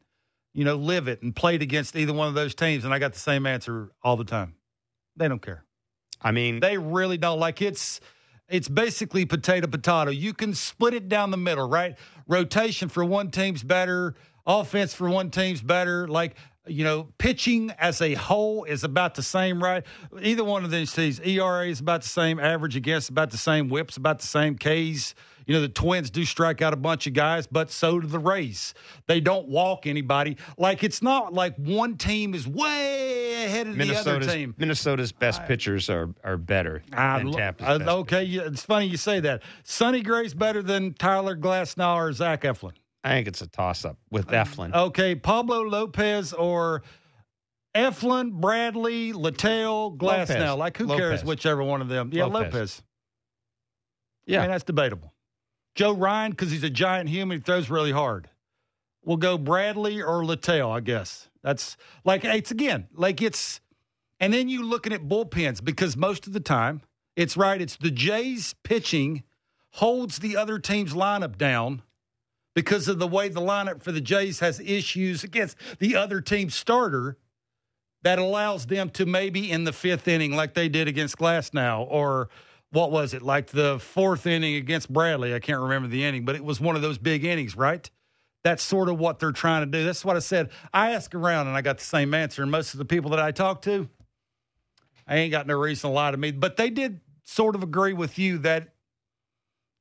you 0.56 0.64
know 0.64 0.76
live 0.76 1.08
it 1.08 1.22
and 1.22 1.36
played 1.36 1.62
against 1.62 1.96
either 1.96 2.14
one 2.14 2.28
of 2.28 2.34
those 2.34 2.56
teams, 2.56 2.86
and 2.86 2.94
I 2.94 2.98
got 2.98 3.14
the 3.14 3.20
same 3.20 3.46
answer 3.46 3.92
all 4.02 4.18
the 4.18 4.24
time. 4.24 4.56
They 5.16 5.28
don't 5.28 5.42
care. 5.42 5.64
I 6.22 6.32
mean 6.32 6.62
They 6.62 6.78
really 6.78 7.18
don't. 7.18 7.40
Like 7.40 7.62
it's 7.62 8.00
it's 8.48 8.70
basically 8.70 9.26
potato 9.26 9.68
potato. 9.68 10.12
You 10.12 10.34
can 10.34 10.54
split 10.54 10.94
it 10.94 11.10
down 11.10 11.30
the 11.30 11.38
middle, 11.38 11.68
right? 11.68 11.98
Rotation 12.28 12.90
for 12.90 13.04
one 13.04 13.32
team's 13.32 13.64
better, 13.64 14.16
offense 14.48 14.94
for 14.94 15.10
one 15.10 15.30
team's 15.30 15.62
better. 15.62 16.08
Like 16.08 16.36
you 16.68 16.84
know, 16.84 17.10
pitching 17.18 17.72
as 17.78 18.02
a 18.02 18.16
whole 18.16 18.64
is 18.64 18.84
about 18.84 19.16
the 19.16 19.22
same, 19.22 19.62
right? 19.62 19.84
Either 20.20 20.44
one 20.44 20.64
of 20.64 20.72
these 20.72 20.92
teams, 20.94 21.20
ERA 21.20 21.68
is 21.68 21.80
about 21.80 22.02
the 22.02 22.10
same, 22.10 22.40
average 22.40 22.76
against 22.76 23.10
about 23.10 23.30
the 23.30 23.38
same, 23.38 23.70
whips 23.70 23.98
about 23.98 24.20
the 24.20 24.28
same, 24.28 24.58
Ks. 24.58 25.14
You 25.46 25.56
know, 25.56 25.62
the 25.62 25.70
Twins 25.70 26.10
do 26.10 26.26
strike 26.26 26.62
out 26.62 26.74
a 26.74 26.78
bunch 26.78 27.08
of 27.08 27.14
guys, 27.14 27.48
but 27.48 27.70
so 27.70 28.00
do 28.00 28.08
the 28.08 28.20
Rays. 28.20 28.74
They 29.08 29.20
don't 29.20 29.48
walk 29.48 29.86
anybody. 29.86 30.38
Like 30.58 30.84
it's 30.84 31.02
not 31.02 31.34
like 31.34 31.56
one 31.58 31.98
team 31.98 32.34
is 32.34 32.48
way 32.48 33.46
ahead 33.46 33.68
of 33.68 33.78
the 33.78 33.96
other 33.96 34.20
team. 34.22 34.56
Minnesota's 34.58 35.12
best 35.12 35.46
pitchers 35.46 35.90
are 35.90 36.10
are 36.24 36.38
better 36.38 36.82
I 36.94 37.20
than 37.20 37.32
Tampa's 37.32 37.82
I- 37.82 37.92
okay, 37.96 38.24
yeah, 38.24 38.44
it's 38.46 38.64
funny 38.64 38.88
you 38.88 38.98
say 38.98 39.20
that. 39.22 39.44
Sonny 39.64 40.02
Gray's 40.02 40.34
better 40.34 40.64
than 40.64 40.94
Tyler 40.94 41.36
Glasnow 41.36 41.96
or 41.96 42.12
Zach 42.12 42.42
Eflin. 42.42 42.74
I 43.04 43.10
think 43.10 43.28
it's 43.28 43.42
a 43.42 43.48
toss 43.48 43.86
up 43.86 43.98
with 44.10 44.34
uh, 44.34 44.44
Eflin. 44.44 44.74
Okay, 44.74 45.14
Pablo 45.14 45.62
Lopez 45.62 46.34
or 46.34 46.82
Eflin, 47.76 48.32
Bradley, 48.32 49.14
Littell, 49.14 49.96
Glasnow. 49.96 50.30
Lopez. 50.30 50.56
Like 50.58 50.78
who 50.78 50.86
Lopez. 50.88 51.00
cares 51.00 51.24
whichever 51.24 51.64
one 51.64 51.82
of 51.82 51.88
them? 51.88 52.10
Yeah, 52.12 52.26
Lopez. 52.26 52.54
Lopez. 52.54 52.84
yeah, 54.26 54.40
I 54.40 54.42
mean, 54.44 54.52
that's 54.52 54.64
debatable. 54.64 55.14
Joe 55.76 55.92
Ryan, 55.94 56.32
because 56.32 56.52
he's 56.52 56.64
a 56.64 56.70
giant 56.70 57.10
human, 57.10 57.38
he 57.38 57.44
throws 57.44 57.70
really 57.70 57.92
hard. 57.92 58.30
We'll 59.04 59.18
go 59.18 59.38
Bradley 59.38 60.02
or 60.02 60.26
Littell, 60.26 60.72
I 60.72 60.80
guess. 60.80 61.30
That's 61.44 61.78
like 62.04 62.26
it's 62.26 62.50
again, 62.50 62.88
like 62.94 63.22
it's 63.22 63.62
and 64.20 64.34
then 64.34 64.50
you 64.50 64.64
looking 64.64 64.94
at 64.94 65.08
bullpens 65.08 65.64
because 65.64 65.96
most 65.96 66.26
of 66.26 66.34
the 66.34 66.40
time 66.40 66.82
it's 67.16 67.38
right, 67.38 67.62
it's 67.62 67.78
the 67.78 67.92
Jays 67.92 68.56
pitching 68.64 69.24
holds 69.74 70.20
the 70.20 70.38
other 70.38 70.58
team's 70.58 70.94
lineup 70.94 71.38
down 71.38 71.82
because 72.56 72.88
of 72.88 72.98
the 72.98 73.08
way 73.08 73.30
the 73.30 73.42
lineup 73.42 73.84
for 73.84 73.92
the 73.92 74.02
Jays 74.02 74.40
has 74.40 74.60
issues 74.60 75.24
against 75.24 75.58
the 75.80 75.96
other 75.96 76.22
team's 76.22 76.56
starter 76.56 77.18
that 78.04 78.18
allows 78.18 78.66
them 78.68 78.90
to 78.92 79.06
maybe 79.06 79.52
in 79.52 79.66
the 79.66 79.74
fifth 79.74 80.08
inning, 80.08 80.36
like 80.36 80.54
they 80.54 80.70
did 80.70 80.88
against 80.88 81.18
Glasnow, 81.18 81.86
or 81.90 82.30
what 82.76 82.92
was 82.92 83.14
it, 83.14 83.22
like 83.22 83.48
the 83.48 83.80
fourth 83.80 84.28
inning 84.28 84.56
against 84.56 84.92
Bradley? 84.92 85.34
I 85.34 85.40
can't 85.40 85.62
remember 85.62 85.88
the 85.88 86.04
inning, 86.04 86.26
but 86.26 86.36
it 86.36 86.44
was 86.44 86.62
one 86.62 86.76
of 86.76 86.82
those 86.82 86.98
big 86.98 87.26
innings, 87.26 87.56
right? 87.56 87.90
that's 88.46 88.62
sort 88.62 88.90
of 88.90 89.00
what 89.00 89.18
they're 89.18 89.32
trying 89.32 89.64
to 89.64 89.66
do. 89.66 89.84
That's 89.84 90.06
what 90.06 90.16
I 90.16 90.20
said. 90.20 90.52
I 90.72 90.92
asked 90.92 91.16
around 91.16 91.48
and 91.48 91.58
I 91.58 91.64
got 91.64 91.80
the 91.80 91.84
same 91.84 92.14
answer. 92.14 92.44
And 92.44 92.52
most 92.52 92.76
of 92.76 92.78
the 92.78 92.86
people 92.86 93.10
that 93.10 93.20
I 93.20 93.32
talked 93.32 93.64
to, 93.64 93.90
I 95.08 95.18
ain't 95.18 95.32
got 95.32 95.48
no 95.48 95.58
reason 95.58 95.90
to 95.90 95.94
lie 95.94 96.12
to 96.12 96.18
me, 96.18 96.30
but 96.30 96.56
they 96.56 96.70
did 96.70 97.02
sort 97.24 97.56
of 97.56 97.64
agree 97.64 97.94
with 97.94 98.20
you 98.20 98.38
that 98.40 98.76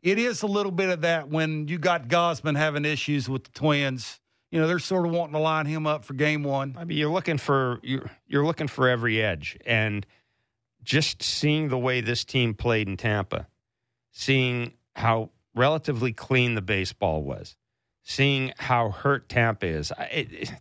it 0.02 0.18
is 0.18 0.40
a 0.40 0.46
little 0.46 0.72
bit 0.72 0.88
of 0.88 1.02
that 1.02 1.28
when 1.28 1.68
you 1.68 1.76
got 1.76 2.08
Gausman 2.08 2.56
having 2.56 2.86
issues 2.86 3.28
with 3.28 3.44
the 3.44 3.50
Twins. 3.50 4.18
You 4.50 4.60
know, 4.60 4.66
they're 4.66 4.78
sort 4.78 5.04
of 5.04 5.12
wanting 5.12 5.34
to 5.34 5.40
line 5.40 5.66
him 5.66 5.86
up 5.86 6.06
for 6.06 6.14
game 6.14 6.42
one. 6.42 6.74
I 6.78 6.84
mean, 6.84 6.96
you're 6.96 7.12
looking 7.12 7.36
for 7.36 7.80
you're 7.82 8.10
you're 8.26 8.46
looking 8.46 8.68
for 8.68 8.88
every 8.88 9.20
edge, 9.20 9.58
and 9.66 10.06
just 10.84 11.22
seeing 11.22 11.68
the 11.68 11.78
way 11.78 12.00
this 12.00 12.24
team 12.24 12.54
played 12.54 12.88
in 12.88 12.96
Tampa, 12.96 13.48
seeing 14.12 14.74
how 14.94 15.30
relatively 15.54 16.12
clean 16.12 16.54
the 16.54 16.62
baseball 16.62 17.22
was, 17.22 17.56
seeing 18.02 18.52
how 18.58 18.90
hurt 18.90 19.28
Tampa 19.28 19.66
is. 19.66 19.92
I, 19.92 20.04
it, 20.04 20.52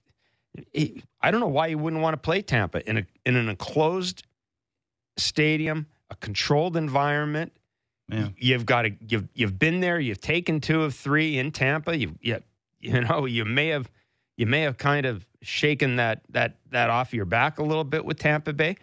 it, 0.72 1.04
I 1.22 1.32
don't 1.32 1.40
know 1.40 1.48
why 1.48 1.68
you 1.68 1.78
wouldn't 1.78 2.02
want 2.02 2.14
to 2.14 2.18
play 2.18 2.42
Tampa 2.42 2.88
in 2.88 2.98
a 2.98 3.06
in 3.26 3.36
an 3.36 3.50
enclosed 3.50 4.24
stadium, 5.18 5.88
a 6.10 6.16
controlled 6.16 6.78
environment. 6.78 7.54
Yeah. 8.10 8.30
You've 8.38 8.66
got 8.66 8.84
to 8.84 8.92
you've 9.08 9.28
you've 9.34 9.58
been 9.58 9.80
there. 9.80 10.00
You've 10.00 10.22
taken 10.22 10.62
two 10.62 10.84
of 10.84 10.96
three 10.96 11.38
in 11.38 11.52
Tampa. 11.52 11.98
You 11.98 12.16
you 12.22 12.42
you 12.80 13.02
know 13.02 13.26
you 13.26 13.46
may 13.46 13.68
have 13.68 13.90
you 14.38 14.46
may 14.46 14.62
have 14.62 14.78
kind 14.78 15.06
of 15.06 15.26
shaken 15.42 15.98
that 15.98 16.22
that 16.30 16.58
that 16.72 16.90
off 16.90 17.14
your 17.14 17.26
back 17.26 17.60
a 17.60 17.64
little 17.64 17.84
bit 17.84 18.06
with 18.06 18.20
Tampa 18.20 18.54
Bay. 18.54 18.78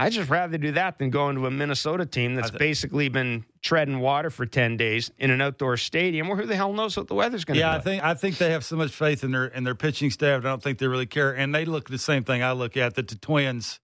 I 0.00 0.10
just 0.10 0.30
rather 0.30 0.56
do 0.58 0.72
that 0.72 0.98
than 0.98 1.10
go 1.10 1.28
into 1.28 1.46
a 1.46 1.50
Minnesota 1.50 2.06
team 2.06 2.34
that's 2.34 2.50
th- 2.50 2.58
basically 2.58 3.08
been 3.08 3.44
treading 3.62 4.00
water 4.00 4.30
for 4.30 4.46
ten 4.46 4.76
days 4.76 5.10
in 5.18 5.30
an 5.30 5.40
outdoor 5.40 5.76
stadium. 5.76 6.28
Where 6.28 6.36
who 6.38 6.46
the 6.46 6.56
hell 6.56 6.72
knows 6.72 6.96
what 6.96 7.06
the 7.08 7.14
weather's 7.14 7.44
going 7.44 7.56
to 7.56 7.60
Yeah, 7.60 7.72
be? 7.74 7.80
I 7.80 7.80
think 7.82 8.02
I 8.04 8.14
think 8.14 8.38
they 8.38 8.50
have 8.52 8.64
so 8.64 8.76
much 8.76 8.92
faith 8.92 9.22
in 9.24 9.32
their 9.32 9.46
in 9.46 9.64
their 9.64 9.74
pitching 9.74 10.10
staff. 10.10 10.40
I 10.40 10.48
don't 10.48 10.62
think 10.62 10.78
they 10.78 10.86
really 10.86 11.06
care, 11.06 11.36
and 11.36 11.54
they 11.54 11.64
look 11.64 11.84
at 11.86 11.90
the 11.90 11.98
same 11.98 12.24
thing 12.24 12.42
I 12.42 12.52
look 12.52 12.76
at 12.76 12.94
that 12.94 13.08
the 13.08 13.16
Twins 13.16 13.78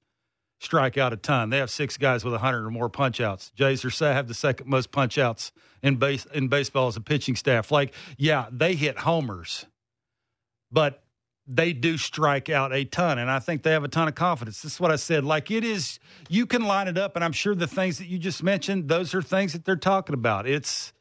strike 0.58 0.96
out 0.96 1.12
a 1.12 1.16
ton. 1.16 1.50
They 1.50 1.58
have 1.58 1.70
six 1.70 1.96
guys 1.98 2.24
with 2.24 2.34
hundred 2.34 2.64
or 2.66 2.70
more 2.70 2.88
punch 2.88 3.20
outs. 3.20 3.50
Jays 3.54 3.84
are 3.84 4.12
have 4.12 4.26
the 4.26 4.34
second 4.34 4.68
most 4.68 4.90
punch 4.90 5.18
outs 5.18 5.52
in 5.82 5.96
base 5.96 6.26
in 6.32 6.48
baseball 6.48 6.88
as 6.88 6.96
a 6.96 7.00
pitching 7.00 7.36
staff. 7.36 7.70
Like, 7.70 7.92
yeah, 8.16 8.46
they 8.50 8.74
hit 8.74 8.98
homers, 8.98 9.66
but 10.72 11.02
they 11.48 11.72
do 11.72 11.96
strike 11.96 12.48
out 12.50 12.72
a 12.72 12.84
ton, 12.84 13.18
and 13.18 13.30
I 13.30 13.38
think 13.38 13.62
they 13.62 13.70
have 13.70 13.84
a 13.84 13.88
ton 13.88 14.08
of 14.08 14.14
confidence. 14.14 14.62
This 14.62 14.74
is 14.74 14.80
what 14.80 14.90
I 14.90 14.96
said. 14.96 15.24
Like 15.24 15.50
it 15.50 15.64
is, 15.64 15.98
you 16.28 16.44
can 16.46 16.64
line 16.64 16.88
it 16.88 16.98
up, 16.98 17.14
and 17.16 17.24
I'm 17.24 17.32
sure 17.32 17.54
the 17.54 17.66
things 17.68 17.98
that 17.98 18.06
you 18.06 18.18
just 18.18 18.42
mentioned, 18.42 18.88
those 18.88 19.14
are 19.14 19.22
things 19.22 19.52
that 19.52 19.64
they're 19.64 19.76
talking 19.76 20.14
about. 20.14 20.48
It's 20.48 20.92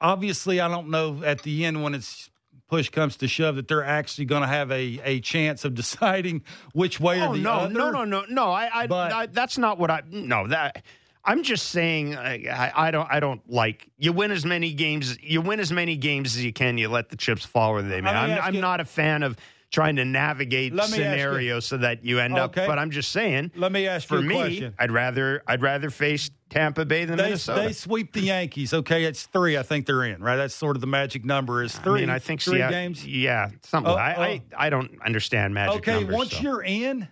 obviously, 0.00 0.60
I 0.60 0.68
don't 0.68 0.90
know 0.90 1.22
at 1.24 1.42
the 1.42 1.64
end 1.64 1.82
when 1.82 1.94
it's 1.94 2.30
push 2.68 2.90
comes 2.90 3.16
to 3.16 3.26
shove 3.28 3.56
that 3.56 3.66
they're 3.66 3.84
actually 3.84 4.26
going 4.26 4.42
to 4.42 4.48
have 4.48 4.70
a, 4.70 5.00
a 5.04 5.20
chance 5.20 5.64
of 5.64 5.74
deciding 5.74 6.42
which 6.74 7.00
way 7.00 7.20
oh 7.22 7.28
or 7.28 7.36
the 7.36 7.42
no, 7.42 7.52
other. 7.52 7.72
no, 7.74 7.90
no, 7.90 8.04
no, 8.04 8.24
no. 8.28 8.50
I, 8.50 8.68
I, 8.82 8.86
But- 8.86 9.12
I 9.12 9.26
that's 9.26 9.56
not 9.58 9.78
what 9.78 9.90
I. 9.90 10.02
No, 10.10 10.46
that 10.48 10.84
I'm 11.28 11.42
just 11.42 11.68
saying. 11.68 12.14
Uh, 12.14 12.20
I, 12.20 12.72
I 12.74 12.90
don't. 12.90 13.08
I 13.10 13.20
don't 13.20 13.40
like. 13.50 13.88
You 13.98 14.12
win 14.12 14.30
as 14.30 14.44
many 14.44 14.72
games. 14.72 15.18
You 15.22 15.40
win 15.40 15.60
as 15.60 15.70
many 15.70 15.96
games 15.96 16.36
as 16.36 16.44
you 16.44 16.52
can. 16.52 16.78
You 16.78 16.88
let 16.88 17.10
the 17.10 17.16
chips 17.16 17.44
fall 17.44 17.74
where 17.74 17.82
they 17.82 18.00
may. 18.00 18.10
I'm, 18.10 18.40
I'm 18.42 18.54
you- 18.54 18.60
not 18.60 18.80
a 18.80 18.84
fan 18.84 19.22
of 19.22 19.36
trying 19.70 19.96
to 19.96 20.04
navigate 20.06 20.72
Let 20.72 20.88
me 20.90 20.96
ask 20.96 20.96
you- 20.96 21.04
scenarios 21.04 21.66
so 21.66 21.76
that 21.76 22.02
you 22.02 22.18
end 22.20 22.38
up. 22.38 22.54
But 22.54 22.78
I'm 22.78 22.90
just 22.90 23.12
saying. 23.12 23.52
Let 23.54 23.70
me 23.70 23.86
ask 23.86 24.08
For 24.08 24.14
you 24.16 24.20
a 24.20 24.24
me, 24.24 24.34
question. 24.34 24.74
I'd 24.78 24.90
rather 24.90 25.42
I'd 25.46 25.60
rather 25.60 25.90
face 25.90 26.30
Tampa 26.48 26.86
Bay 26.86 27.04
than 27.04 27.18
They, 27.18 27.24
Minnesota. 27.24 27.60
they 27.60 27.72
sweep 27.74 28.14
the 28.14 28.22
Yankees. 28.22 28.72
Okay, 28.72 29.04
it's 29.04 29.26
three. 29.26 29.58
I 29.58 29.62
think 29.62 29.84
they're 29.84 30.04
in. 30.04 30.22
Right, 30.22 30.36
that's 30.36 30.54
sort 30.54 30.76
of 30.76 30.80
the 30.80 30.86
magic 30.86 31.24
number. 31.26 31.62
Is 31.62 31.76
three? 31.78 31.98
I 31.98 32.00
mean, 32.00 32.10
I 32.10 32.18
think 32.18 32.40
three 32.40 32.60
yeah, 32.60 32.70
games. 32.70 33.06
Yeah, 33.06 33.50
something. 33.62 33.92
Oh, 33.92 33.96
I, 33.96 34.14
oh. 34.14 34.22
I 34.22 34.42
I 34.56 34.70
don't 34.70 34.90
understand 35.04 35.52
magic 35.52 35.76
Okay, 35.80 35.92
numbers. 35.92 36.16
once 36.16 36.32
so. 36.32 36.40
you're 36.40 36.62
in, 36.62 37.06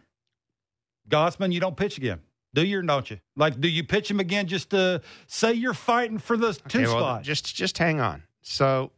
Gausman, 1.11 1.53
you 1.53 1.61
don't 1.61 1.77
pitch 1.77 1.99
again. 1.99 2.21
Do 2.57 2.65
you 2.65 2.79
or 2.79 2.83
don't 2.83 3.11
you? 3.11 3.19
Like, 3.37 3.61
do 3.61 3.69
you 3.69 3.85
pitch 3.85 4.11
him 4.11 4.19
again 4.19 4.47
just 4.47 4.71
to 4.71 5.03
say 5.27 5.53
you're 5.53 5.75
fighting 5.75 6.17
for 6.17 6.39
the 6.39 6.55
two 6.55 6.79
Okay, 6.79 6.87
well, 6.87 7.01
spot? 7.01 7.23
Just 7.23 7.55
just 7.55 7.77
hang 7.77 8.01
on. 8.01 8.23
So 8.41 8.93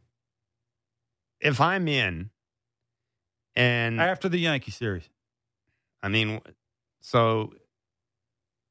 if 1.41 1.59
I'm 1.59 1.89
in 1.89 2.29
and 3.57 3.99
after 3.99 4.29
the 4.29 4.37
Yankee 4.37 4.71
series. 4.71 5.09
I 6.01 6.07
mean 6.07 6.39
so 7.01 7.51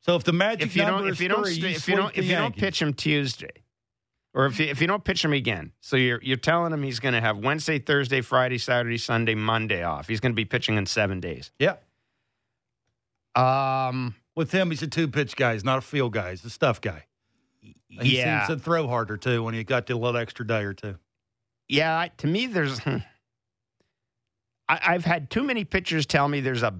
So 0.00 0.16
if 0.16 0.24
the 0.24 0.32
magic 0.32 0.68
if 0.68 0.74
you 0.76 0.86
don't 0.86 1.06
if 1.06 1.20
you 1.20 1.28
don't 1.28 1.44
three, 1.44 1.56
you 1.56 1.68
if 1.68 1.86
you 1.86 1.94
don't 1.94 2.16
if 2.16 2.24
you 2.24 2.36
don't 2.36 2.56
pitch 2.56 2.80
him 2.80 2.94
Tuesday 2.94 3.50
or 4.32 4.46
if 4.46 4.58
you, 4.58 4.68
if 4.68 4.80
you 4.80 4.86
don't 4.86 5.04
pitch 5.04 5.22
him 5.22 5.34
again. 5.34 5.72
So 5.82 5.96
you're 5.98 6.20
you're 6.22 6.38
telling 6.38 6.72
him 6.72 6.82
he's 6.82 6.98
going 6.98 7.12
to 7.12 7.20
have 7.20 7.36
Wednesday, 7.36 7.78
Thursday, 7.78 8.22
Friday, 8.22 8.56
Saturday, 8.56 8.96
Sunday, 8.96 9.34
Monday 9.34 9.82
off. 9.82 10.08
He's 10.08 10.20
going 10.20 10.32
to 10.32 10.36
be 10.36 10.46
pitching 10.46 10.76
in 10.76 10.86
7 10.86 11.20
days. 11.20 11.50
yeah, 11.58 11.76
Um 13.34 14.14
with 14.38 14.52
him, 14.52 14.70
he's 14.70 14.82
a 14.82 14.86
two 14.86 15.08
pitch 15.08 15.36
guy. 15.36 15.52
He's 15.52 15.64
not 15.64 15.78
a 15.78 15.82
field 15.82 16.12
guy. 16.14 16.30
He's 16.30 16.44
a 16.44 16.50
stuff 16.50 16.80
guy. 16.80 17.04
He 17.60 18.16
yeah. 18.16 18.46
seems 18.46 18.58
to 18.58 18.64
throw 18.64 18.86
harder 18.86 19.16
too 19.16 19.42
when 19.42 19.52
he 19.54 19.64
got 19.64 19.86
the 19.86 19.96
little 19.96 20.16
extra 20.18 20.46
day 20.46 20.62
or 20.62 20.72
two. 20.72 20.96
Yeah, 21.68 21.98
I- 21.98 22.08
to 22.18 22.26
me, 22.26 22.46
there's. 22.46 22.80
I, 22.86 23.00
I've 24.68 25.04
had 25.04 25.30
too 25.30 25.42
many 25.42 25.64
pitchers 25.64 26.06
tell 26.06 26.28
me 26.28 26.40
there's 26.40 26.62
a. 26.62 26.74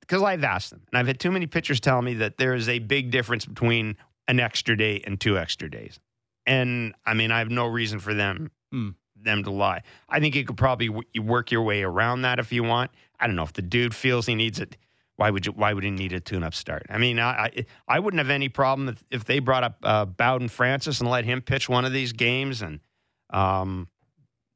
Because 0.00 0.22
I've 0.22 0.44
asked 0.44 0.70
them, 0.70 0.82
and 0.90 0.98
I've 0.98 1.06
had 1.06 1.20
too 1.20 1.30
many 1.30 1.46
pitchers 1.46 1.78
tell 1.80 2.00
me 2.02 2.14
that 2.14 2.36
there 2.36 2.54
is 2.54 2.68
a 2.68 2.78
big 2.80 3.10
difference 3.10 3.44
between 3.46 3.96
an 4.28 4.40
extra 4.40 4.76
day 4.76 5.02
and 5.04 5.20
two 5.20 5.38
extra 5.38 5.70
days. 5.70 6.00
And 6.46 6.94
I 7.06 7.14
mean, 7.14 7.30
I 7.30 7.38
have 7.38 7.50
no 7.50 7.66
reason 7.66 7.98
for 8.00 8.14
them 8.14 8.50
Hmm. 8.72 8.90
them 9.16 9.42
to 9.44 9.50
lie. 9.50 9.82
I 10.08 10.20
think 10.20 10.34
you 10.34 10.44
could 10.44 10.56
probably 10.56 10.88
w- 10.88 11.22
work 11.22 11.50
your 11.52 11.62
way 11.62 11.82
around 11.82 12.22
that 12.22 12.38
if 12.38 12.52
you 12.52 12.62
want. 12.64 12.90
I 13.18 13.26
don't 13.26 13.36
know 13.36 13.42
if 13.42 13.52
the 13.52 13.62
dude 13.62 13.94
feels 13.94 14.26
he 14.26 14.34
needs 14.34 14.58
it. 14.60 14.76
Why 15.20 15.30
would 15.30 15.44
you? 15.44 15.52
Why 15.52 15.74
would 15.74 15.84
he 15.84 15.90
need 15.90 16.14
a 16.14 16.20
tune-up 16.20 16.54
start? 16.54 16.86
I 16.88 16.96
mean, 16.96 17.20
I 17.20 17.66
I, 17.86 17.98
wouldn't 17.98 18.20
have 18.20 18.30
any 18.30 18.48
problem 18.48 18.88
if, 18.88 19.04
if 19.10 19.24
they 19.26 19.38
brought 19.38 19.62
up 19.62 19.76
uh, 19.82 20.06
Bowden 20.06 20.48
Francis 20.48 20.98
and 21.02 21.10
let 21.10 21.26
him 21.26 21.42
pitch 21.42 21.68
one 21.68 21.84
of 21.84 21.92
these 21.92 22.14
games, 22.14 22.62
and 22.62 22.80
um, 23.28 23.88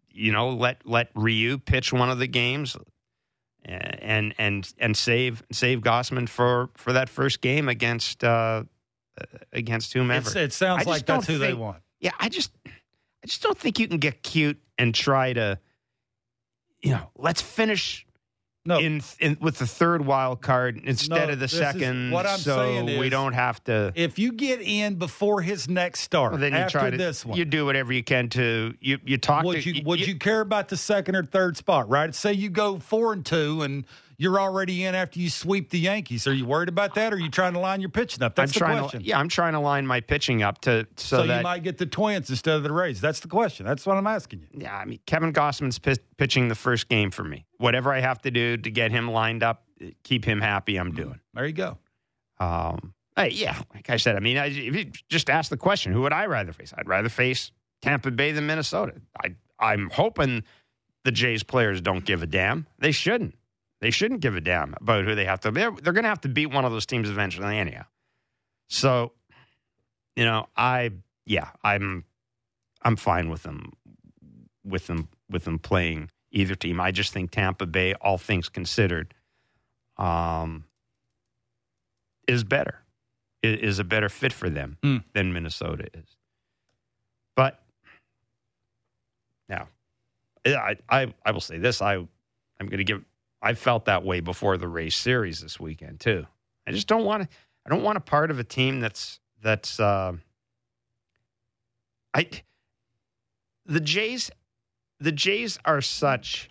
you 0.09 0.33
know, 0.33 0.49
let 0.49 0.81
let 0.87 1.11
Ryu 1.15 1.59
pitch 1.59 1.93
one 1.93 2.09
of 2.09 2.19
the 2.19 2.27
games, 2.27 2.79
and 3.63 4.35
and 4.39 4.73
and 4.79 4.97
save 4.97 5.43
save 5.53 5.81
Gausman 5.81 6.31
for 6.31 6.71
for 6.79 6.95
that 6.95 7.11
first 7.11 7.43
game 7.43 7.69
against 7.69 8.25
uh, 8.25 8.65
against 9.53 9.93
whomever. 9.93 10.29
It's, 10.29 10.35
it 10.35 10.53
sounds 10.55 10.87
like 10.87 11.05
that's 11.05 11.27
who 11.27 11.37
they 11.37 11.53
want. 11.53 11.83
Yeah, 12.01 12.13
I 12.19 12.31
just 12.31 12.53
I 12.67 13.27
just 13.27 13.43
don't 13.43 13.59
think 13.59 13.79
you 13.79 13.87
can 13.87 13.99
get 13.99 14.23
cute 14.23 14.63
and 14.79 14.95
try 14.95 15.35
to 15.35 15.59
you 16.85 16.91
know, 16.91 17.11
let's 17.17 17.41
finish 17.41 18.04
No, 18.67 18.79
in, 18.79 19.03
in 19.21 19.37
with 19.43 19.59
the 19.59 19.67
third 19.67 20.07
wild 20.07 20.41
card 20.41 20.81
instead 20.85 21.27
No, 21.27 21.35
of 21.35 21.39
the 21.39 21.49
second 21.49 22.11
what 22.11 22.25
I'm 22.25 22.39
so 22.39 22.57
saying 22.57 22.99
we 22.99 23.11
don't 23.11 23.35
have 23.35 23.63
to 23.65 23.93
if 23.95 24.19
you 24.19 24.33
get 24.33 24.63
in 24.63 24.95
before 24.95 25.43
his 25.43 25.69
next 25.69 26.01
start, 26.01 26.33
well, 26.33 26.41
then 26.41 26.53
you 26.53 26.59
after 26.59 26.79
try 26.79 26.89
to 26.89 26.97
this 26.97 27.27
one, 27.27 27.37
you 27.37 27.45
do 27.45 27.67
whatever 27.67 27.93
you 27.93 28.03
can 28.03 28.31
to 28.31 28.73
you 28.81 28.99
you 29.05 29.19
talk 29.19 29.45
would 29.45 29.63
to 29.63 29.71
you 29.71 29.83
would 29.85 30.01
you 30.01 30.17
care 30.17 30.41
about 30.41 30.69
the 30.69 30.79
second 30.79 31.15
or 31.15 31.25
third 31.25 31.59
spot? 31.59 31.91
Right? 31.91 32.15
Say 32.15 32.33
you 32.33 32.49
go 32.49 32.79
four 32.79 33.13
and 33.13 33.23
two, 33.23 33.61
and 33.61 33.85
you're 34.17 34.39
already 34.39 34.85
in 34.85 34.95
after 34.95 35.19
you 35.19 35.29
sweep 35.31 35.71
the 35.71 35.79
Yankees. 35.79 36.27
Are 36.27 36.33
you 36.35 36.47
worried 36.47 36.69
about 36.69 36.95
that, 36.95 37.13
or 37.13 37.17
are 37.17 37.19
you 37.19 37.31
trying 37.31 37.53
to 37.55 37.59
line 37.59 37.81
your 37.81 37.91
pitching 37.91 38.23
up? 38.23 38.35
That's 38.35 38.51
I'm 38.51 38.55
the 38.55 38.59
trying 38.59 38.79
question. 38.81 39.01
to 39.01 39.07
yeah, 39.07 39.19
I'm 39.19 39.29
trying 39.29 39.53
to 39.55 39.61
line 39.61 39.87
my 39.87 40.01
pitching 40.01 40.43
up 40.43 40.61
to 40.63 40.87
so, 40.97 41.19
so 41.19 41.27
that 41.27 41.39
you 41.39 41.43
might 41.43 41.63
get 41.63 41.79
the 41.79 41.87
Twins 41.87 42.31
instead 42.31 42.57
of 42.57 42.63
the 42.63 42.73
Rays. 42.73 43.01
That's 43.01 43.21
the 43.21 43.29
question. 43.29 43.67
That's 43.67 43.87
what 43.87 43.97
I'm 43.97 44.07
asking 44.07 44.41
you. 44.41 44.61
yeah, 44.63 44.77
I 44.77 44.85
mean 44.85 45.01
Kevin 45.07 45.33
Gausman's 45.33 45.79
pi- 45.79 45.97
pitching 46.17 46.49
the 46.49 46.55
first 46.55 46.89
game 46.89 47.11
for 47.11 47.25
me. 47.25 47.47
Whatever 47.59 47.93
I 47.93 48.01
have 48.01 48.21
to 48.23 48.31
do 48.31 48.57
to 48.57 48.71
get 48.71 48.91
him 48.91 49.11
lined 49.11 49.43
up, 49.43 49.65
keep 50.03 50.25
him 50.25 50.41
happy, 50.41 50.77
I'm 50.77 50.93
doing. 50.93 51.21
There 51.35 51.47
you 51.47 51.53
go. 51.53 51.79
Um, 52.41 52.95
hey, 53.17 53.31
yeah, 53.31 53.61
like 53.75 53.91
I 53.91 53.97
said, 53.97 54.17
I 54.17 54.21
mean, 54.21 54.37
I, 54.39 54.47
if 54.47 54.75
you 54.75 54.91
just 55.09 55.31
ask 55.31 55.51
the 55.51 55.57
question, 55.57 55.93
who 55.93 56.03
would 56.03 56.13
I 56.13 56.27
rather 56.27 56.53
face? 56.53 56.73
I'd 56.77 56.89
rather 56.89 57.09
face 57.09 57.53
Tampa 57.83 58.11
Bay 58.11 58.33
than 58.33 58.47
Minnesota. 58.47 58.95
I, 59.23 59.35
I'm 59.59 59.89
hoping 59.91 60.43
the 61.05 61.13
Jays 61.13 61.43
players 61.43 61.81
don't 61.81 62.05
give 62.05 62.23
a 62.23 62.27
damn. 62.27 62.67
They 62.79 62.93
shouldn't. 62.93 63.35
They 63.85 63.91
shouldn't 63.91 64.23
give 64.23 64.35
a 64.35 64.41
damn 64.41 64.75
about 64.81 65.05
who 65.05 65.15
they 65.15 65.27
have 65.27 65.41
to. 65.41 65.51
They're, 65.51 65.71
they're 65.71 65.93
going 65.93 66.05
to 66.05 66.09
have 66.09 66.23
to 66.23 66.29
beat 66.31 66.47
one 66.47 66.65
of 66.65 66.73
those 66.73 66.87
teams 66.87 67.11
eventually, 67.11 67.59
anyhow. 67.59 67.85
So, 68.69 69.13
you 70.17 70.25
know, 70.25 70.47
I 70.57 70.93
yeah, 71.27 71.51
I'm 71.63 72.07
I'm 72.81 72.97
fine 72.97 73.29
with 73.29 73.43
them 73.43 73.75
with 74.65 74.87
them 74.87 75.09
with 75.29 75.45
them 75.45 75.59
playing 75.59 76.09
either 76.31 76.55
team. 76.55 76.81
I 76.81 76.93
just 76.93 77.13
think 77.13 77.31
Tampa 77.31 77.67
Bay, 77.67 77.93
all 78.01 78.17
things 78.17 78.49
considered, 78.49 79.13
um, 79.99 80.65
is 82.27 82.43
better. 82.43 82.81
Is 83.43 83.79
a 83.79 83.85
better 83.85 84.09
fit 84.09 84.33
for 84.33 84.49
them 84.49 84.79
Hmm. 84.83 84.97
than 85.13 85.35
Minnesota 85.35 85.89
is. 85.93 86.17
But 87.37 87.63
now, 89.47 89.69
I 90.47 90.79
I 90.89 91.15
I 91.27 91.31
will 91.33 91.43
say 91.43 91.59
this. 91.59 91.83
I 91.83 91.97
I'm 91.97 92.09
going 92.69 92.79
to 92.79 92.85
give. 92.85 93.05
I 93.45 93.53
felt 93.53 93.85
that 93.85 94.05
way 94.05 94.21
before 94.21 94.57
the 94.57 94.67
Rays 94.67 94.97
series 94.97 95.41
this 95.41 95.61
weekend 95.61 96.01
too. 96.01 96.27
I 96.67 96.73
just 96.73 96.89
don't 96.89 97.05
want 97.05 97.25
to. 97.25 97.29
I 97.67 97.71
don't 97.71 97.83
want 97.83 97.99
a 97.99 98.01
part 98.01 98.31
of 98.31 98.39
a 98.39 98.45
team 98.45 98.81
that's 98.81 99.21
that's. 99.43 99.79
Uh, 99.79 100.15
I 102.15 102.27
the 103.67 103.81
Jays 103.81 104.31
the 104.99 105.13
Jays 105.13 105.59
are 105.67 105.83
such 105.83 106.49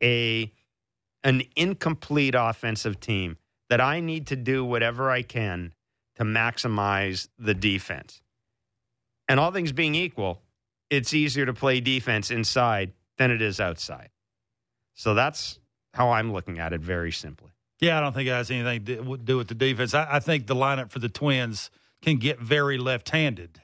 a 0.00 0.52
an 1.24 1.42
incomplete 1.56 2.36
offensive 2.38 3.00
team 3.00 3.36
that 3.68 3.80
I 3.80 3.98
need 3.98 4.28
to 4.28 4.36
do 4.36 4.64
whatever 4.64 5.10
I 5.10 5.22
can 5.22 5.74
to 6.16 6.24
maximize 6.24 7.28
the 7.36 7.54
defense. 7.54 8.22
And 9.28 9.40
all 9.40 9.50
things 9.50 9.72
being 9.72 9.96
equal, 9.96 10.40
it's 10.88 11.12
easier 11.14 11.46
to 11.46 11.52
play 11.52 11.80
defense 11.80 12.30
inside 12.30 12.92
than 13.18 13.32
it 13.32 13.42
is 13.42 13.60
outside. 13.60 14.10
So 15.00 15.14
that's 15.14 15.58
how 15.94 16.10
I'm 16.10 16.30
looking 16.30 16.58
at 16.58 16.74
it 16.74 16.82
very 16.82 17.10
simply. 17.10 17.48
Yeah, 17.80 17.96
I 17.96 18.02
don't 18.02 18.12
think 18.12 18.28
it 18.28 18.32
has 18.32 18.50
anything 18.50 18.84
to 18.84 19.16
do 19.16 19.38
with 19.38 19.48
the 19.48 19.54
defense. 19.54 19.94
I, 19.94 20.06
I 20.16 20.20
think 20.20 20.46
the 20.46 20.54
lineup 20.54 20.90
for 20.90 20.98
the 20.98 21.08
Twins 21.08 21.70
can 22.02 22.18
get 22.18 22.38
very 22.38 22.76
left-handed, 22.76 23.62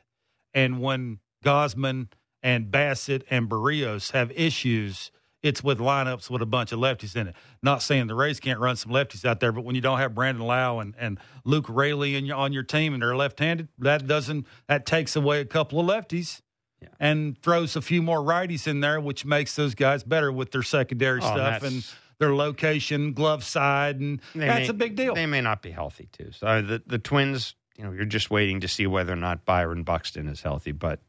and 0.55 0.81
when 0.81 1.19
Gausman 1.45 2.09
and 2.43 2.73
Bassitt 2.73 3.25
and 3.29 3.51
Berrios 3.51 4.13
have 4.13 4.31
issues, 4.31 5.11
it's 5.43 5.63
with 5.63 5.79
lineups 5.79 6.31
with 6.31 6.41
a 6.41 6.47
bunch 6.47 6.73
of 6.73 6.79
lefties 6.79 7.15
in 7.15 7.29
it. 7.29 7.37
Not 7.63 7.83
saying 7.83 8.07
the 8.07 8.15
Rays 8.15 8.41
can't 8.41 8.59
run 8.59 8.77
some 8.77 8.91
lefties 8.91 9.27
out 9.27 9.41
there, 9.41 9.53
but 9.53 9.63
when 9.63 9.75
you 9.75 9.83
don't 9.83 9.99
have 9.99 10.15
Brandon 10.15 10.47
Lowe 10.47 10.81
and, 10.81 10.95
and 10.99 11.19
Luke 11.45 11.67
Raley 11.69 12.17
in 12.17 12.33
on 12.33 12.55
your 12.55 12.63
team 12.63 12.95
and 12.95 13.03
they're 13.03 13.15
left-handed, 13.15 13.69
that 13.81 14.07
doesn't 14.07 14.47
that 14.69 14.87
takes 14.87 15.15
away 15.15 15.43
a 15.43 15.45
couple 15.45 15.81
of 15.81 15.87
lefties. 15.87 16.41
Yeah. 16.81 16.89
And 17.01 17.41
throws 17.41 17.77
a 17.77 17.81
few 17.81 18.03
more 18.03 18.21
righties 18.21 18.67
in 18.67 18.81
there, 18.81 19.01
which 19.01 19.25
makes 19.25 19.57
those 19.57 19.75
guys 19.75 20.05
better 20.05 20.31
with 20.31 20.53
their 20.53 20.63
secondary 20.63 21.21
oh, 21.23 21.27
stuff 21.27 21.63
and 21.63 21.87
their 22.19 22.35
location, 22.35 23.13
glove 23.13 23.45
side, 23.45 24.01
and 24.01 24.21
that's 24.35 24.61
may, 24.61 24.69
a 24.69 24.73
big 24.73 24.97
deal. 24.97 25.15
They 25.15 25.27
may 25.27 25.41
not 25.41 25.63
be 25.63 25.71
healthy 25.71 26.09
too. 26.13 26.33
So 26.33 26.47
uh, 26.47 26.61
the 26.63 26.83
the 26.87 26.99
Twins, 26.99 27.55
you 27.77 27.85
know, 27.85 27.93
you're 27.93 28.05
just 28.05 28.31
waiting 28.31 28.61
to 28.61 28.69
see 28.69 28.87
whether 28.87 29.13
or 29.13 29.17
not 29.17 29.45
Byron 29.45 29.83
Buxton 29.83 30.29
is 30.29 30.43
healthy. 30.43 30.73
But 30.73 31.01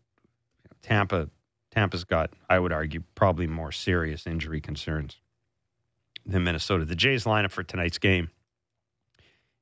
you 0.63 0.69
know, 0.69 0.77
Tampa 0.81 1.29
Tampa's 1.71 2.03
got, 2.03 2.31
I 2.49 2.59
would 2.59 2.71
argue, 2.71 3.03
probably 3.15 3.45
more 3.45 3.71
serious 3.71 4.25
injury 4.25 4.59
concerns 4.59 5.17
than 6.25 6.43
Minnesota. 6.43 6.85
The 6.85 6.95
Jays 6.95 7.25
lineup 7.25 7.51
for 7.51 7.63
tonight's 7.63 7.99
game, 7.99 8.29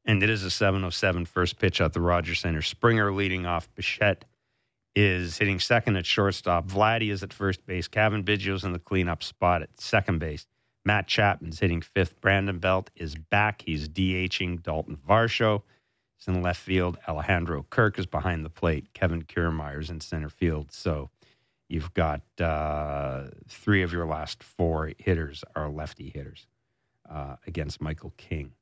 and 0.05 0.23
it 0.23 0.29
is 0.29 0.43
a 0.43 0.49
707 0.49 1.25
first 1.25 1.59
pitch 1.59 1.81
at 1.81 1.93
the 1.93 2.01
Rogers 2.01 2.39
Center. 2.39 2.61
Springer 2.61 3.11
leading 3.11 3.45
off. 3.45 3.67
Bichette 3.75 4.25
is 4.95 5.37
hitting 5.37 5.59
second 5.59 5.97
at 5.97 6.05
shortstop. 6.05 6.67
Vladdy 6.67 7.11
is 7.11 7.23
at 7.23 7.33
first 7.33 7.65
base. 7.65 7.87
Cavan 7.87 8.23
Biggio's 8.23 8.63
in 8.63 8.71
the 8.71 8.79
cleanup 8.79 9.23
spot 9.23 9.61
at 9.61 9.79
second 9.79 10.19
base. 10.19 10.47
Matt 10.85 11.07
Chapman's 11.07 11.59
hitting 11.59 11.81
fifth. 11.81 12.19
Brandon 12.21 12.59
Belt 12.59 12.89
is 12.95 13.15
back. 13.15 13.63
He's 13.65 13.89
DHing 13.89 14.61
Dalton 14.61 14.97
Varsho. 15.07 15.63
He's 16.17 16.27
in 16.27 16.41
left 16.41 16.61
field. 16.61 16.97
Alejandro 17.07 17.65
Kirk 17.69 17.99
is 17.99 18.05
behind 18.05 18.45
the 18.45 18.49
plate. 18.49 18.93
Kevin 18.93 19.23
Kiermaier's 19.23 19.89
in 19.89 19.99
center 19.99 20.29
field. 20.29 20.71
So 20.71 21.09
You've 21.67 21.93
got 21.93 22.21
uh, 22.39 23.27
three 23.47 23.81
of 23.81 23.91
your 23.91 24.05
last 24.05 24.43
four 24.43 24.91
hitters 24.99 25.43
are 25.55 25.69
lefty 25.69 26.09
hitters 26.09 26.45
uh, 27.09 27.37
against 27.47 27.81
Michael 27.81 28.13
King. 28.17 28.53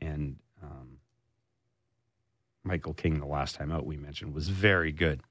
And 0.00 0.36
um, 0.62 0.98
Michael 2.64 2.94
King, 2.94 3.20
the 3.20 3.26
last 3.26 3.54
time 3.54 3.70
out 3.70 3.86
we 3.86 3.96
mentioned, 3.96 4.34
was 4.34 4.48
very 4.48 4.90
good, 4.90 5.22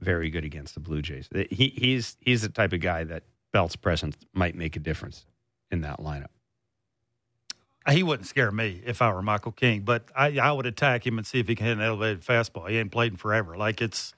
very 0.00 0.30
good 0.30 0.44
against 0.44 0.74
the 0.74 0.80
Blue 0.80 1.02
Jays. 1.02 1.28
He, 1.50 1.72
he's, 1.76 2.16
he's 2.20 2.42
the 2.42 2.48
type 2.48 2.72
of 2.72 2.80
guy 2.80 3.04
that 3.04 3.24
Belt's 3.52 3.76
presence 3.76 4.16
might 4.34 4.54
make 4.54 4.76
a 4.76 4.80
difference 4.80 5.26
in 5.70 5.80
that 5.82 5.98
lineup. 5.98 6.26
He 7.88 8.02
wouldn't 8.02 8.26
scare 8.26 8.50
me 8.50 8.82
if 8.84 9.00
I 9.00 9.12
were 9.12 9.22
Michael 9.22 9.52
King, 9.52 9.82
but 9.82 10.10
I, 10.14 10.38
I 10.38 10.50
would 10.50 10.66
attack 10.66 11.06
him 11.06 11.18
and 11.18 11.26
see 11.26 11.38
if 11.38 11.46
he 11.46 11.54
can 11.54 11.66
hit 11.66 11.72
an 11.78 11.82
elevated 11.82 12.22
fastball. 12.22 12.68
He 12.68 12.78
ain't 12.78 12.90
played 12.90 13.12
in 13.12 13.16
forever. 13.16 13.56
Like 13.56 13.80
it's 13.80 14.12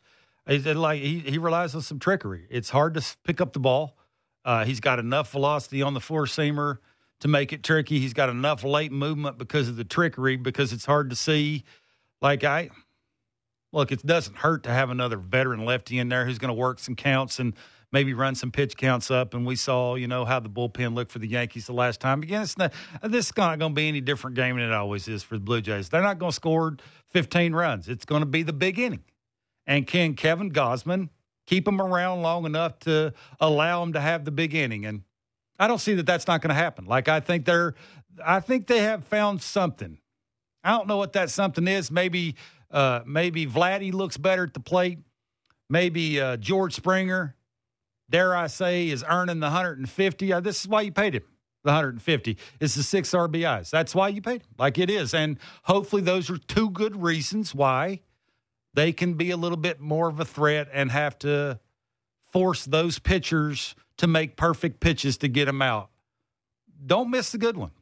like 0.47 1.03
he, 1.03 1.19
he 1.19 1.37
relies 1.37 1.75
on 1.75 1.83
some 1.83 1.99
trickery. 1.99 2.47
It's 2.49 2.71
hard 2.71 2.95
to 2.95 3.05
pick 3.25 3.41
up 3.41 3.53
the 3.53 3.61
ball. 3.61 3.97
Uh, 4.45 4.65
he's 4.65 4.81
got 4.81 4.99
enough 4.99 5.31
velocity 5.33 5.83
on 5.83 5.93
the 5.93 6.01
four 6.01 6.25
seamer 6.25 6.79
to 7.21 7.29
make 7.29 7.53
it 7.53 7.63
tricky. 7.63 7.99
He's 7.99 8.15
got 8.15 8.31
enough 8.31 8.65
late 8.65 8.93
movement 8.93 9.37
because 9.37 9.69
of 9.69 9.77
the 9.77 9.85
trickery 9.85 10.37
because 10.37 10.73
it's 10.73 10.87
hard 10.87 11.11
to 11.11 11.17
see. 11.17 11.65
Like 12.23 12.45
I 12.45 12.71
look, 13.73 13.93
it 13.93 14.05
doesn't 14.05 14.37
hurt 14.37 14.63
to 14.65 14.71
have 14.71 14.91
another 14.91 15.17
veteran 15.17 15.65
lefty 15.65 15.99
in 15.99 16.09
there 16.09 16.25
who's 16.25 16.39
going 16.39 16.49
to 16.49 16.55
work 16.55 16.79
some 16.79 16.95
counts 16.95 17.39
and 17.39 17.55
maybe 17.93 18.15
run 18.15 18.35
some 18.35 18.51
pitch 18.51 18.77
counts 18.77 19.11
up. 19.11 19.35
And 19.35 19.47
we 19.47 19.57
saw, 19.57 19.95
you 19.95 20.09
know, 20.09 20.25
how 20.25 20.41
the 20.41 20.49
bullpen 20.49 20.95
looked 20.95 21.13
for 21.13 21.19
the 21.19 21.29
Yankees 21.29 21.67
the 21.67 21.73
last 21.73 22.01
time. 22.01 22.23
Again, 22.23 22.43
it's 22.43 22.59
not, 22.59 22.73
this 23.03 23.27
is 23.27 23.37
not 23.37 23.59
going 23.59 23.73
to 23.73 23.75
be 23.75 23.89
any 23.89 24.01
different 24.01 24.37
game 24.37 24.57
than 24.57 24.67
it 24.67 24.73
always 24.73 25.09
is 25.09 25.23
for 25.23 25.37
the 25.37 25.45
Blue 25.45 25.61
Jays. 25.61 25.89
They're 25.89 26.03
not 26.03 26.19
going 26.19 26.31
to 26.31 26.37
score 26.37 26.77
15 27.11 27.55
runs. 27.55 27.89
It's 27.89 28.05
going 28.05 28.21
to 28.21 28.27
be 28.27 28.43
the 28.43 28.53
big 28.53 28.79
inning. 28.79 29.05
And 29.67 29.87
can 29.87 30.15
Kevin 30.15 30.51
Gausman 30.51 31.11
keep 31.47 31.69
him 31.69 31.81
around 31.81 32.23
long 32.23 32.47
enough 32.47 32.79
to 32.81 33.13
allow 33.41 33.83
him 33.83 33.93
to 33.95 34.01
have 34.01 34.25
the 34.25 34.31
big 34.31 34.55
inning? 34.55 34.87
And 34.87 35.03
I 35.59 35.67
don't 35.67 35.79
see 35.79 35.95
that 35.95 36.07
that's 36.07 36.27
not 36.27 36.41
going 36.41 36.51
to 36.51 36.55
happen. 36.55 36.87
Like 36.87 37.09
I 37.09 37.21
think 37.21 37.45
they're, 37.45 37.75
I 38.25 38.41
think 38.41 38.67
they 38.67 38.81
have 38.81 39.05
found 39.05 39.43
something. 39.43 39.99
I 40.65 40.71
don't 40.77 40.89
know 40.89 40.97
what 40.97 41.13
that 41.13 41.31
something 41.31 41.69
is. 41.69 41.91
Maybe, 41.91 42.35
uh, 42.71 43.01
maybe 43.07 43.47
Vladdy 43.47 43.93
looks 43.93 44.17
better 44.17 44.45
at 44.45 44.55
the 44.55 44.61
plate. 44.61 44.99
Maybe 45.71 46.21
uh, 46.21 46.37
George 46.37 46.75
Springer, 46.75 47.37
dare 48.09 48.35
I 48.35 48.47
say, 48.47 48.89
is 48.89 49.05
earning 49.09 49.41
the 49.41 49.47
150. 49.47 50.33
Uh, 50.33 50.41
this 50.41 50.61
is 50.61 50.69
why 50.69 50.83
you 50.83 50.93
paid 50.93 51.15
him 51.15 51.25
the 51.65 51.73
150. 51.73 52.39
It's 52.61 52.75
the 52.75 52.83
six 52.83 53.11
RBIs. 53.11 53.71
That's 53.71 53.95
why 53.95 54.09
you 54.09 54.23
paid 54.23 54.43
him. 54.43 54.49
Like 54.59 54.79
it 54.79 54.91
is, 54.91 55.13
and 55.15 55.39
hopefully 55.65 56.03
those 56.03 56.31
are 56.31 56.39
two 56.39 56.71
good 56.71 57.01
reasons 57.01 57.55
why 57.55 58.01
they 58.75 58.93
can 58.93 59.15
be 59.15 59.31
a 59.31 59.37
little 59.37 59.57
bit 59.57 59.81
more 59.81 60.09
of 60.09 60.21
a 60.21 60.25
threat 60.25 60.69
and 60.73 60.91
have 60.91 61.19
to 61.21 61.59
force 62.33 62.65
those 62.65 62.99
pitchers 62.99 63.75
to 63.97 64.07
make 64.07 64.37
perfect 64.37 64.81
pitches 64.81 65.19
to 65.19 65.29
get 65.29 65.47
them 65.47 65.61
out. 65.61 65.91
Don't 66.87 67.11
miss 67.11 67.33
the 67.33 67.39
good 67.39 67.57
one. 67.57 67.73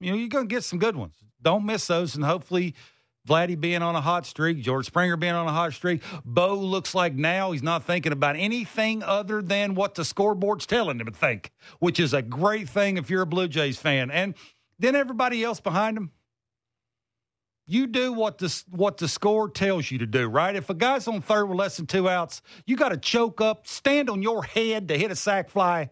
You 0.00 0.12
know, 0.12 0.18
you're 0.18 0.28
going 0.28 0.48
to 0.48 0.54
get 0.54 0.64
some 0.64 0.78
good 0.78 0.96
ones. 0.96 1.14
Don't 1.42 1.64
miss 1.64 1.86
those, 1.86 2.14
and 2.14 2.24
hopefully, 2.24 2.74
Vladdy 3.26 3.60
being 3.60 3.82
on 3.82 3.96
a 3.96 4.00
hot 4.00 4.24
streak, 4.24 4.62
George 4.62 4.86
Springer 4.86 5.16
being 5.16 5.34
on 5.34 5.46
a 5.46 5.52
hot 5.52 5.72
streak, 5.72 6.02
Bo 6.24 6.54
looks 6.54 6.94
like 6.94 7.14
now 7.14 7.52
he's 7.52 7.62
not 7.62 7.84
thinking 7.84 8.12
about 8.12 8.36
anything 8.36 9.02
other 9.02 9.42
than 9.42 9.74
what 9.74 9.94
the 9.94 10.04
scoreboard's 10.04 10.66
telling 10.66 11.00
him 11.00 11.06
to 11.06 11.12
think, 11.12 11.50
which 11.80 11.98
is 11.98 12.14
a 12.14 12.22
great 12.22 12.68
thing 12.68 12.96
if 12.96 13.10
you're 13.10 13.22
a 13.22 13.26
Blue 13.26 13.48
Jays 13.48 13.78
fan. 13.78 14.10
And 14.10 14.34
then 14.78 14.94
everybody 14.94 15.42
else 15.42 15.60
behind 15.60 15.96
him, 15.96 16.12
you 17.66 17.88
do 17.88 18.12
what 18.12 18.38
the 18.38 18.62
what 18.70 18.96
the 18.98 19.08
score 19.08 19.50
tells 19.50 19.90
you 19.90 19.98
to 19.98 20.06
do, 20.06 20.28
right? 20.28 20.54
If 20.54 20.70
a 20.70 20.74
guy's 20.74 21.08
on 21.08 21.20
third 21.20 21.46
with 21.46 21.58
less 21.58 21.76
than 21.76 21.86
two 21.86 22.08
outs, 22.08 22.40
you 22.64 22.76
got 22.76 22.90
to 22.90 22.96
choke 22.96 23.40
up, 23.40 23.66
stand 23.66 24.08
on 24.08 24.22
your 24.22 24.44
head 24.44 24.88
to 24.88 24.96
hit 24.96 25.10
a 25.10 25.16
sac 25.16 25.50
fly. 25.50 25.90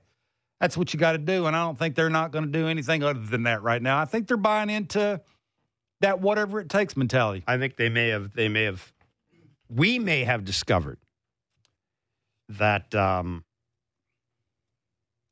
That's 0.60 0.76
what 0.76 0.94
you 0.94 1.00
got 1.00 1.12
to 1.12 1.18
do, 1.18 1.46
and 1.46 1.56
I 1.56 1.64
don't 1.64 1.78
think 1.78 1.96
they're 1.96 2.08
not 2.08 2.30
going 2.30 2.44
to 2.44 2.50
do 2.50 2.68
anything 2.68 3.02
other 3.02 3.20
than 3.20 3.42
that 3.42 3.62
right 3.62 3.82
now. 3.82 3.98
I 3.98 4.04
think 4.04 4.28
they're 4.28 4.36
buying 4.36 4.70
into 4.70 5.20
that 6.04 6.20
whatever 6.20 6.60
it 6.60 6.68
takes 6.68 6.96
mentality. 6.96 7.42
I 7.46 7.56
think 7.56 7.76
they 7.76 7.88
may 7.88 8.08
have 8.08 8.34
they 8.34 8.48
may 8.48 8.64
have 8.64 8.92
we 9.68 9.98
may 9.98 10.24
have 10.24 10.44
discovered 10.44 10.98
that 12.48 12.94
um, 12.94 13.44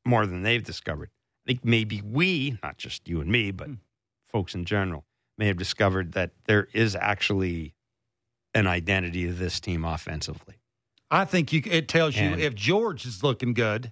more 0.05 0.25
than 0.25 0.41
they've 0.41 0.63
discovered. 0.63 1.09
I 1.45 1.51
think 1.51 1.63
maybe 1.63 2.01
we, 2.01 2.57
not 2.63 2.77
just 2.77 3.07
you 3.07 3.21
and 3.21 3.31
me, 3.31 3.51
but 3.51 3.69
mm. 3.69 3.77
folks 4.27 4.55
in 4.55 4.65
general, 4.65 5.05
may 5.37 5.47
have 5.47 5.57
discovered 5.57 6.13
that 6.13 6.31
there 6.45 6.67
is 6.73 6.95
actually 6.95 7.75
an 8.55 8.65
identity 8.65 9.27
to 9.27 9.33
this 9.33 9.59
team 9.59 9.85
offensively. 9.85 10.55
I 11.11 11.25
think 11.25 11.53
you, 11.53 11.61
it 11.65 11.87
tells 11.87 12.15
you 12.15 12.23
and, 12.23 12.41
if 12.41 12.55
George 12.55 13.05
is 13.05 13.21
looking 13.21 13.53
good 13.53 13.91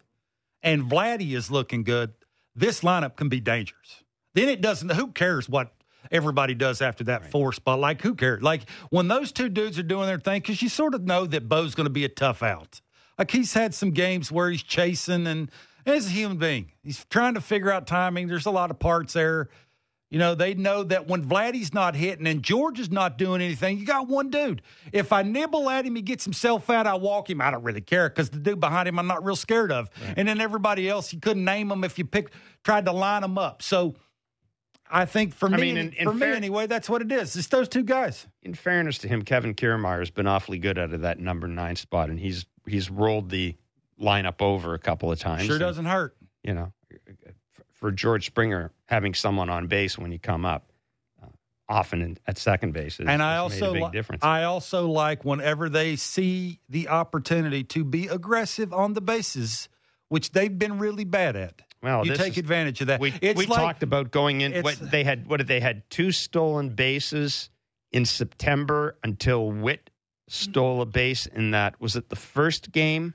and 0.63 0.83
Vladdy 0.83 1.33
is 1.33 1.51
looking 1.51 1.83
good, 1.83 2.13
this 2.55 2.81
lineup 2.81 3.15
can 3.15 3.29
be 3.29 3.39
dangerous. 3.39 4.03
Then 4.33 4.49
it 4.49 4.61
doesn't. 4.61 4.89
Who 4.93 5.07
cares 5.07 5.47
what 5.47 5.73
everybody 6.09 6.53
does 6.53 6.81
after 6.81 7.03
that 7.05 7.21
right. 7.21 7.31
four 7.31 7.53
spot? 7.53 7.79
Like 7.79 8.01
who 8.01 8.15
cares? 8.15 8.41
Like 8.41 8.69
when 8.89 9.07
those 9.07 9.31
two 9.31 9.49
dudes 9.49 9.77
are 9.77 9.83
doing 9.83 10.07
their 10.07 10.19
thing, 10.19 10.41
because 10.41 10.61
you 10.61 10.69
sort 10.69 10.95
of 10.95 11.03
know 11.03 11.25
that 11.25 11.47
Bo's 11.49 11.75
going 11.75 11.85
to 11.85 11.91
be 11.91 12.05
a 12.05 12.09
tough 12.09 12.41
out. 12.41 12.81
Like 13.17 13.31
he's 13.31 13.53
had 13.53 13.73
some 13.73 13.91
games 13.91 14.31
where 14.31 14.49
he's 14.49 14.63
chasing 14.63 15.27
and 15.27 15.51
as 15.85 16.05
a 16.07 16.09
human 16.09 16.37
being, 16.37 16.71
he's 16.83 17.05
trying 17.09 17.33
to 17.33 17.41
figure 17.41 17.71
out 17.71 17.87
timing. 17.87 18.27
There's 18.27 18.45
a 18.45 18.51
lot 18.51 18.69
of 18.69 18.77
parts 18.77 19.13
there 19.13 19.49
you 20.11 20.19
know, 20.19 20.35
they 20.35 20.53
know 20.53 20.83
that 20.83 21.07
when 21.07 21.23
Vladdy's 21.23 21.73
not 21.73 21.95
hitting 21.95 22.27
and 22.27 22.43
George 22.43 22.81
is 22.81 22.91
not 22.91 23.17
doing 23.17 23.41
anything, 23.41 23.77
you 23.77 23.85
got 23.85 24.09
one 24.09 24.29
dude. 24.29 24.61
If 24.91 25.13
I 25.13 25.21
nibble 25.21 25.69
at 25.69 25.85
him, 25.85 25.95
he 25.95 26.01
gets 26.01 26.25
himself 26.25 26.69
out, 26.69 26.85
I 26.85 26.95
walk 26.95 27.29
him. 27.29 27.39
I 27.39 27.49
don't 27.49 27.63
really 27.63 27.79
care 27.79 28.09
because 28.09 28.29
the 28.29 28.37
dude 28.37 28.59
behind 28.59 28.89
him 28.89 28.99
I'm 28.99 29.07
not 29.07 29.23
real 29.23 29.37
scared 29.37 29.71
of. 29.71 29.89
Right. 30.05 30.15
And 30.17 30.27
then 30.27 30.41
everybody 30.41 30.89
else, 30.89 31.13
you 31.13 31.21
couldn't 31.21 31.45
name 31.45 31.69
them 31.69 31.85
if 31.85 31.97
you 31.97 32.03
pick 32.03 32.31
tried 32.65 32.85
to 32.85 32.91
line 32.91 33.21
them 33.21 33.37
up. 33.37 33.61
So 33.61 33.95
I 34.91 35.05
think 35.05 35.33
for 35.33 35.49
me, 35.49 35.55
I 35.55 35.61
mean, 35.61 35.77
in, 35.77 35.93
in 35.93 36.11
for 36.11 36.17
fair- 36.17 36.31
me 36.31 36.37
anyway, 36.37 36.67
that's 36.67 36.89
what 36.89 37.01
it 37.01 37.11
is. 37.11 37.35
It's 37.35 37.47
those 37.47 37.69
two 37.69 37.83
guys. 37.83 38.27
In 38.43 38.53
fairness 38.53 38.97
to 38.99 39.07
him, 39.07 39.21
Kevin 39.23 39.53
Kiermaier 39.53 39.99
has 39.99 40.11
been 40.11 40.27
awfully 40.27 40.59
good 40.59 40.77
out 40.77 40.93
of 40.93 41.01
that 41.01 41.19
number 41.19 41.47
nine 41.47 41.75
spot, 41.75 42.09
and 42.09 42.19
he's 42.19 42.45
he's 42.67 42.89
rolled 42.89 43.29
the 43.29 43.55
lineup 43.99 44.41
over 44.41 44.73
a 44.73 44.79
couple 44.79 45.11
of 45.11 45.19
times. 45.19 45.45
Sure 45.45 45.57
doesn't 45.59 45.85
hurt. 45.85 46.15
You 46.43 46.53
know, 46.53 46.73
for 47.73 47.91
George 47.91 48.25
Springer 48.25 48.71
having 48.85 49.13
someone 49.13 49.49
on 49.49 49.67
base 49.67 49.97
when 49.97 50.11
you 50.11 50.19
come 50.19 50.45
up. 50.45 50.71
Uh, 51.21 51.27
often 51.69 52.01
in, 52.01 52.17
at 52.27 52.37
second 52.37 52.73
base, 52.73 52.99
is, 52.99 53.07
and 53.07 53.23
I 53.23 53.37
also 53.37 53.71
li- 53.71 53.89
difference. 53.91 54.23
I 54.23 54.43
also 54.43 54.89
like 54.89 55.23
whenever 55.23 55.69
they 55.69 55.95
see 55.95 56.59
the 56.67 56.89
opportunity 56.89 57.63
to 57.65 57.83
be 57.85 58.07
aggressive 58.07 58.73
on 58.73 58.93
the 58.93 59.01
bases, 59.01 59.69
which 60.09 60.31
they've 60.31 60.57
been 60.57 60.79
really 60.79 61.05
bad 61.05 61.35
at. 61.35 61.61
Well, 61.83 62.05
you 62.05 62.15
take 62.15 62.33
is- 62.33 62.37
advantage 62.37 62.81
of 62.81 62.87
that. 62.87 62.99
We, 62.99 63.13
we 63.21 63.33
like- 63.33 63.47
talked 63.47 63.83
about 63.83 64.11
going 64.11 64.41
in. 64.41 64.61
What 64.63 64.77
they 64.79 65.03
had, 65.03 65.27
what 65.27 65.37
did 65.37 65.47
they 65.47 65.59
had? 65.59 65.89
Two 65.89 66.11
stolen 66.11 66.69
bases 66.69 67.49
in 67.91 68.05
September 68.05 68.97
until 69.03 69.51
Whit 69.51 69.89
stole 70.27 70.81
a 70.81 70.85
base 70.85 71.25
in 71.25 71.51
that. 71.51 71.79
Was 71.81 71.95
it 71.95 72.09
the 72.09 72.15
first 72.15 72.71
game? 72.71 73.13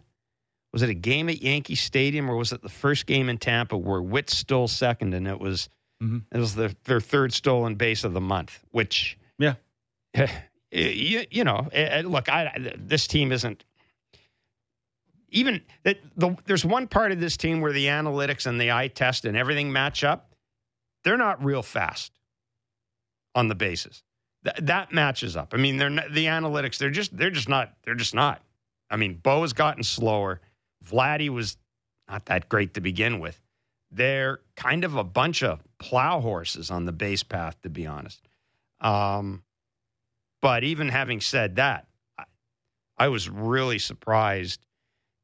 Was 0.73 0.83
it 0.83 0.91
a 0.91 0.95
game 0.95 1.29
at 1.31 1.41
Yankee 1.41 1.75
Stadium 1.77 2.29
or 2.31 2.37
was 2.37 2.53
it 2.53 2.61
the 2.61 2.69
first 2.69 3.07
game 3.07 3.29
in 3.31 3.39
Tampa 3.39 3.79
where 3.79 4.03
Whit 4.03 4.29
stole 4.29 4.69
second 4.69 5.15
and 5.15 5.27
it 5.27 5.41
was 5.41 5.69
Mhm. 6.03 6.25
it 6.31 6.37
was 6.39 6.55
the, 6.55 6.75
their 6.85 7.01
third 7.01 7.33
stolen 7.33 7.77
base 7.77 8.05
of 8.05 8.13
the 8.13 8.21
month? 8.21 8.63
Which 8.73 9.17
Yeah. 9.39 9.55
you, 10.71 11.25
you 11.31 11.45
know, 11.45 11.69
eh, 11.73 12.01
eh, 12.01 12.03
look, 12.05 12.29
I, 12.29 12.53
this 12.77 13.07
team 13.07 13.33
isn't 13.33 13.65
even 15.29 15.61
that 15.83 15.99
the, 16.17 16.37
there's 16.47 16.65
one 16.65 16.87
part 16.87 17.13
of 17.13 17.21
this 17.21 17.37
team 17.37 17.61
where 17.61 17.73
the 17.73 17.87
analytics 17.87 18.47
and 18.47 18.61
the 18.61 18.73
eye 18.73 18.89
test 18.89 19.25
and 19.25 19.37
everything 19.37 19.73
match 19.73 20.05
up. 20.05 20.33
They're 21.05 21.17
not 21.17 21.45
real 21.45 21.63
fast 21.63 22.13
on 23.35 23.49
the 23.49 23.55
bases. 23.55 24.03
Th- 24.45 24.57
that 24.63 24.93
matches 24.93 25.37
up. 25.37 25.55
I 25.55 25.57
mean, 25.57 25.77
they're 25.77 25.91
not, 25.91 26.13
the 26.13 26.27
analytics. 26.27 26.79
They're 26.79 26.91
just 26.91 27.17
they're 27.17 27.31
just 27.31 27.49
not 27.49 27.75
they're 27.85 27.95
just 27.95 28.15
not. 28.15 28.43
I 28.91 28.97
mean, 28.97 29.15
Bo 29.15 29.43
has 29.43 29.53
gotten 29.53 29.83
slower. 29.83 30.41
Vladdy 30.85 31.29
was 31.29 31.57
not 32.09 32.27
that 32.27 32.49
great 32.49 32.75
to 32.75 32.81
begin 32.81 33.21
with. 33.21 33.41
They're 33.91 34.41
kind 34.57 34.85
of 34.85 34.97
a 34.97 35.05
bunch 35.05 35.43
of 35.43 35.63
plow 35.79 36.21
horses 36.21 36.71
on 36.71 36.85
the 36.85 36.93
base 36.93 37.23
path, 37.23 37.61
to 37.63 37.71
be 37.71 37.87
honest. 37.87 38.21
Um, 38.81 39.43
but 40.43 40.65
even 40.65 40.89
having 40.89 41.21
said 41.21 41.57
that, 41.57 41.87
I, 42.19 42.25
I 42.99 43.09
was 43.09 43.29
really 43.29 43.79
surprised 43.79 44.66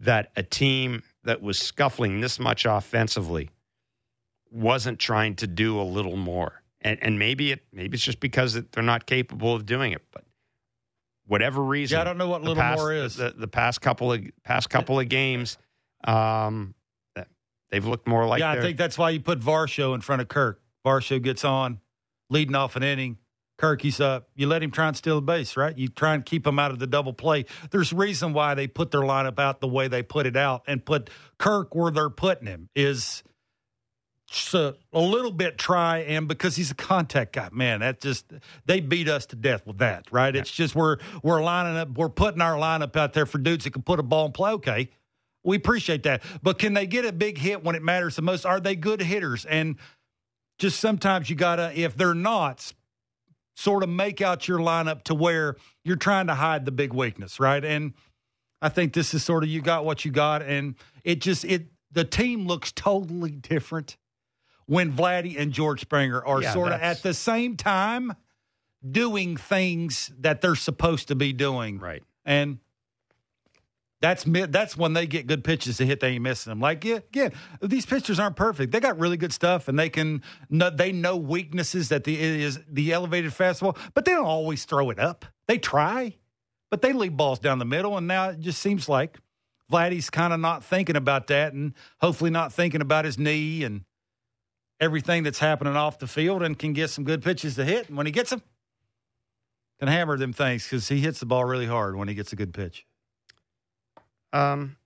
that 0.03 0.31
a 0.37 0.43
team 0.43 1.03
that 1.25 1.41
was 1.41 1.59
scuffling 1.59 2.21
this 2.21 2.39
much 2.39 2.67
offensively 2.67 3.51
wasn't 4.51 4.99
trying 4.99 5.37
to 5.37 5.47
do 5.47 5.81
a 5.81 5.83
little 5.83 6.17
more. 6.17 6.63
And, 6.81 6.99
and 7.01 7.19
maybe 7.19 7.53
it 7.53 7.65
maybe 7.73 7.95
it's 7.95 8.05
just 8.05 8.21
because 8.21 8.55
they're 8.55 8.83
not 8.83 9.07
capable 9.07 9.55
of 9.55 9.65
doing 9.65 9.93
it. 9.93 10.03
But 10.13 10.25
whatever 11.27 11.63
reason, 11.63 11.97
Yeah, 11.97 12.03
I 12.03 12.05
don't 12.05 12.19
know 12.19 12.29
what 12.29 12.43
little 12.43 12.57
past- 12.57 12.79
more 12.79 12.93
is. 12.93 13.15
The, 13.17 13.33
the 13.37 13.49
past 13.49 13.81
couple 13.81 14.13
of 14.13 14.21
past 14.45 14.69
couple 14.69 14.99
of 14.99 15.09
games, 15.09 15.59
um, 16.05 16.75
they've 17.71 17.87
looked 17.87 18.09
more 18.09 18.27
like 18.27 18.41
yeah, 18.41 18.51
I 18.51 18.61
think 18.61 18.77
that's 18.77 18.99
why 18.99 19.11
you 19.11 19.21
put 19.21 19.39
Varsho 19.41 19.95
in 19.95 20.01
front 20.01 20.21
of 20.21 20.29
Kirk. 20.29 20.61
Varsho 20.85 21.23
gets 21.23 21.45
on, 21.45 21.81
leading 22.29 22.57
off 22.57 22.75
an 22.75 22.83
inning. 22.83 23.19
Kirk, 23.63 23.81
he's 23.81 24.01
up. 24.01 24.29
You 24.35 24.49
let 24.49 24.61
him 24.61 24.73
try 24.73 24.89
and 24.89 24.97
steal 24.97 25.15
the 25.15 25.23
base, 25.23 25.57
right? 25.57 25.79
You 25.79 25.87
try 25.87 26.15
and 26.15 26.27
keep 26.27 26.45
him 26.45 26.59
out 26.59 26.73
of 26.73 26.81
the 26.81 26.87
double 26.89 27.13
play. 27.13 27.45
There's 27.71 27.93
reason 27.93 28.33
why 28.33 28.55
they 28.55 28.67
put 28.67 28.91
their 28.91 29.03
lineup 29.03 29.39
out 29.39 29.61
the 29.61 29.69
way 29.69 29.87
they 29.87 30.03
put 30.03 30.27
it 30.27 30.37
out 30.37 30.65
and 30.67 30.85
put 30.85 31.11
Kirk 31.39 31.73
where 31.73 31.93
they're 31.93 32.11
putting 32.11 32.49
him 32.49 32.71
is 32.75 33.23
just 34.27 34.53
a, 34.55 34.75
a 34.93 35.01
little 35.01 35.31
bit 35.31 35.59
try 35.59 35.99
and 35.99 36.27
because 36.27 36.57
he's 36.57 36.73
a 36.73 36.75
contact 36.75 37.35
guy, 37.35 37.51
man, 37.53 37.81
that 37.81 38.01
just 38.01 38.33
they 38.67 38.81
beat 38.81 39.09
us 39.09 39.27
to 39.27 39.37
death 39.37 39.65
with 39.65 39.79
that, 39.79 40.07
right? 40.11 40.35
It's 40.35 40.51
just 40.51 40.75
we're 40.75 40.97
we're 41.23 41.41
lining 41.41 41.77
up, 41.77 41.97
we're 41.97 42.09
putting 42.09 42.41
our 42.41 42.57
lineup 42.57 42.97
out 42.97 43.13
there 43.13 43.27
for 43.27 43.39
dudes 43.39 43.63
that 43.63 43.75
can 43.75 43.83
put 43.83 44.01
a 44.01 44.03
ball 44.03 44.25
and 44.25 44.35
play. 44.35 44.51
Okay, 44.53 44.89
we 45.45 45.57
appreciate 45.57 46.03
that, 46.03 46.23
but 46.43 46.59
can 46.59 46.75
they 46.75 46.89
get 46.89 47.05
a 47.05 47.13
big 47.13 47.39
hit 47.39 47.63
when 47.63 47.77
it 47.77 47.83
matters 47.83 48.17
the 48.17 48.23
most? 48.23 48.45
Are 48.45 48.59
they 48.59 48.75
good 48.75 49.01
hitters? 49.01 49.45
And 49.45 49.77
just 50.59 50.81
sometimes 50.81 51.31
you 51.31 51.37
gotta, 51.37 51.79
if 51.79 51.97
they're 51.97 52.13
not, 52.15 52.73
sort 53.63 53.83
of 53.83 53.89
make 53.89 54.21
out 54.21 54.49
your 54.49 54.59
lineup 54.59 55.05
to 55.05 55.15
where 55.15 55.57
you're 55.85 55.97
trying 55.97 56.27
to 56.27 56.35
hide 56.35 56.65
the 56.65 56.73
big 56.73 56.93
weakness, 56.93 57.39
right? 57.39 57.65
And 57.65 57.93
I 58.61 58.69
think 58.69 58.93
this 58.93 59.15
is 59.15 59.23
sort 59.23 59.45
of 59.45 59.49
you 59.51 59.61
got 59.63 59.85
what 59.85 60.05
you 60.05 60.11
got, 60.11 60.43
and 60.43 60.75
it 61.05 61.21
just 61.21 61.45
it 61.45 61.67
the 61.93 62.05
team 62.05 62.47
looks 62.47 62.73
totally 62.73 63.31
different 63.31 63.97
when 64.67 64.93
Vladdy 64.93 65.39
and 65.39 65.53
George 65.53 65.81
Springer 65.81 66.25
are 66.25 66.43
Yeah, 66.43 66.53
sort 66.53 66.73
of 66.73 66.81
at 66.81 67.03
the 67.03 67.15
same 67.15 67.57
time 67.57 68.15
doing 68.89 69.37
things 69.37 70.11
that 70.19 70.41
they're 70.41 70.55
supposed 70.57 71.09
to 71.09 71.15
be 71.15 71.33
doing, 71.33 71.79
right. 71.79 72.03
and 72.25 72.59
that's 74.03 74.25
that's 74.27 74.77
when 74.77 74.95
they 74.95 75.07
get 75.07 75.29
good 75.29 75.45
pitches 75.45 75.77
to 75.77 75.87
hit. 75.87 76.01
They 76.01 76.09
ain't 76.09 76.23
missing 76.23 76.51
them. 76.51 76.61
Like 76.61 76.85
yeah, 76.85 76.97
again, 76.97 77.33
these 77.63 77.87
pitchers 77.87 78.19
aren't 78.19 78.35
perfect. 78.35 78.73
They 78.73 78.81
got 78.81 78.99
really 78.99 79.17
good 79.17 79.33
stuff, 79.33 79.69
and 79.69 79.79
they 79.79 79.89
can 79.89 80.23
they 80.51 80.91
know 80.91 81.17
weaknesses 81.17 81.89
that 81.91 82.03
the 82.03 82.21
is 82.21 82.59
the 82.69 82.93
elevated 82.93 83.31
fastball, 83.31 83.79
but 83.95 84.05
they 84.05 84.11
don't 84.11 84.27
always 84.27 84.65
throw 84.65 84.91
it 84.91 84.99
up. 84.99 85.25
They 85.47 85.57
try, 85.57 86.17
but 86.69 86.83
they 86.83 86.93
leave 86.93 87.17
balls 87.17 87.39
down 87.39 87.61
the 87.61 87.65
middle, 87.65 87.97
and 87.97 88.09
now 88.09 88.31
it 88.31 88.41
just 88.41 88.61
seems 88.61 88.89
like 88.89 89.19
Vladdy's 89.71 90.11
kind 90.11 90.33
of 90.33 90.41
not 90.41 90.65
thinking 90.65 90.97
about 90.97 91.29
that, 91.29 91.53
and 91.53 91.73
hopefully 92.01 92.31
not 92.31 92.53
thinking 92.53 92.81
about 92.81 93.05
his 93.05 93.19
knee 93.19 93.63
and 93.63 93.85
everything 94.81 95.23
that's 95.23 95.39
happening 95.39 95.77
off 95.77 96.01
the 96.01 96.09
field, 96.09 96.43
and 96.43 96.59
can 96.59 96.73
get 96.73 96.91
some 96.91 97.05
good 97.05 97.23
pitches 97.23 97.55
to 97.55 97.65
hit. 97.65 97.87
And 97.87 97.97
when 97.97 98.07
he 98.07 98.13
gets 98.13 98.31
them, 98.31 98.43
can 99.79 99.87
hammer 99.87 100.19
them 100.19 100.33
things 100.33 100.65
because 100.65 100.89
he 100.89 100.99
hits 100.99 101.21
the 101.21 101.27
ball 101.27 101.45
really 101.45 101.67
hard 101.67 101.95
when 101.95 102.09
he 102.09 102.15
gets 102.15 102.33
a 102.33 102.37
good 102.37 102.53
pitch. 102.53 102.85
Um. 104.33 104.77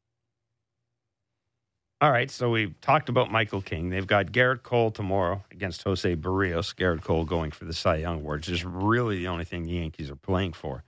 All 2.03 2.11
right, 2.11 2.31
so 2.31 2.51
we 2.51 2.75
talked 2.83 3.09
about 3.09 3.33
Michael 3.33 3.63
King. 3.63 3.89
They've 3.89 4.07
got 4.07 4.27
Gerrit 4.27 4.63
Cole 4.63 4.91
tomorrow 4.91 5.43
against 5.51 5.83
Jose 5.85 6.15
Berrios. 6.17 6.75
Gerrit 6.75 7.03
Cole 7.03 7.25
going 7.25 7.51
for 7.51 7.65
the 7.65 7.73
Cy 7.73 7.97
Young 7.97 8.17
Award, 8.17 8.41
which 8.41 8.51
is 8.51 8.67
really 8.67 9.17
the 9.17 9.29
only 9.29 9.45
thing 9.47 9.63
the 9.63 9.71
Yankees 9.71 10.11
are 10.11 10.17
playing 10.17 10.53
for, 10.53 10.85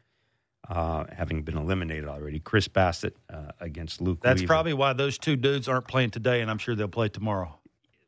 uh, 0.68 1.04
having 1.10 1.42
been 1.44 1.56
eliminated 1.56 2.04
already. 2.04 2.40
Chris 2.40 2.68
Bassitt 2.68 3.12
uh, 3.32 3.52
against 3.58 4.02
Luke. 4.02 4.18
That's 4.20 4.42
Weaver. 4.42 4.52
probably 4.52 4.74
why 4.74 4.92
those 4.92 5.16
two 5.16 5.36
dudes 5.36 5.66
aren't 5.66 5.88
playing 5.88 6.10
today, 6.10 6.42
and 6.42 6.50
I'm 6.50 6.58
sure 6.58 6.74
they'll 6.74 6.88
play 6.88 7.08
tomorrow. 7.08 7.58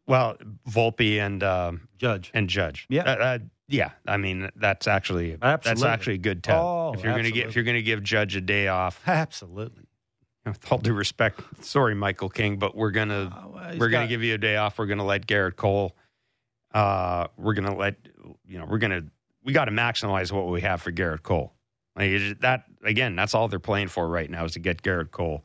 well 0.06 0.36
Volpe 0.68 1.18
and 1.24 1.42
um, 1.42 1.88
Judge. 1.96 2.30
and 2.34 2.50
Judge. 2.50 2.84
Yeah. 2.90 3.04
Uh, 3.04 3.14
uh, 3.16 3.38
yeah. 3.66 3.92
I 4.06 4.18
mean, 4.18 4.50
that's 4.56 4.86
actually 4.86 5.36
that's 5.36 5.82
actually 5.82 6.16
a 6.16 6.18
good 6.18 6.42
tell. 6.42 6.66
Oh, 6.66 6.92
if 6.92 7.02
you're 7.02 7.14
going 7.14 7.24
to 7.24 7.32
get 7.32 7.46
if 7.48 7.54
you're 7.54 7.64
going 7.64 7.76
to 7.76 7.82
give 7.82 8.02
Judge 8.02 8.36
a 8.36 8.42
day 8.42 8.68
off, 8.68 9.00
Absolutely. 9.06 9.84
With 10.46 10.72
all 10.72 10.78
due 10.78 10.94
respect, 10.94 11.40
sorry, 11.64 11.94
Michael 11.94 12.30
King, 12.30 12.56
but 12.58 12.74
we're 12.74 12.90
gonna 12.92 13.30
Oh, 13.44 13.48
well, 13.54 13.76
we're 13.78 13.90
gonna 13.90 14.04
got- 14.04 14.08
give 14.08 14.22
you 14.22 14.34
a 14.34 14.38
day 14.38 14.56
off. 14.56 14.78
We're 14.78 14.86
gonna 14.86 15.04
let 15.04 15.26
Gerrit 15.26 15.56
Cole. 15.56 15.94
Uh, 16.72 17.26
we're 17.36 17.52
gonna 17.54 17.76
let 17.76 17.96
you 18.46 18.58
know. 18.58 18.64
We're 18.64 18.78
gonna 18.78 19.02
we 19.44 19.52
got 19.52 19.66
to 19.66 19.70
maximize 19.72 20.30
what 20.32 20.48
we 20.48 20.60
have 20.62 20.80
for 20.82 20.92
Gerrit 20.92 21.22
Cole. 21.22 21.52
Like 21.96 22.38
that 22.40 22.64
again, 22.84 23.16
that's 23.16 23.34
all 23.34 23.48
they're 23.48 23.58
playing 23.58 23.88
for 23.88 24.08
right 24.08 24.30
now 24.30 24.44
is 24.44 24.52
to 24.52 24.60
get 24.60 24.82
Gerrit 24.82 25.10
Cole, 25.10 25.44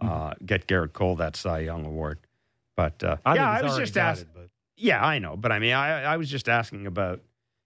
uh, 0.00 0.34
get 0.44 0.66
Gerrit 0.66 0.92
Cole 0.94 1.16
that 1.16 1.36
Cy 1.36 1.60
Young 1.60 1.84
award. 1.84 2.18
But 2.76 3.02
uh, 3.04 3.16
Mm-hmm. 3.16 3.28
I 3.28 3.34
yeah, 3.34 3.50
I 3.50 3.62
was 3.62 3.76
just 3.76 3.94
got 3.94 4.10
asking. 4.12 4.28
but 4.34 4.48
Yeah, 4.76 5.04
I 5.04 5.18
know, 5.18 5.36
but 5.36 5.52
I 5.52 5.58
mean, 5.58 5.74
I 5.74 6.02
I 6.04 6.16
was 6.16 6.30
just 6.30 6.48
asking 6.48 6.86
about 6.86 7.20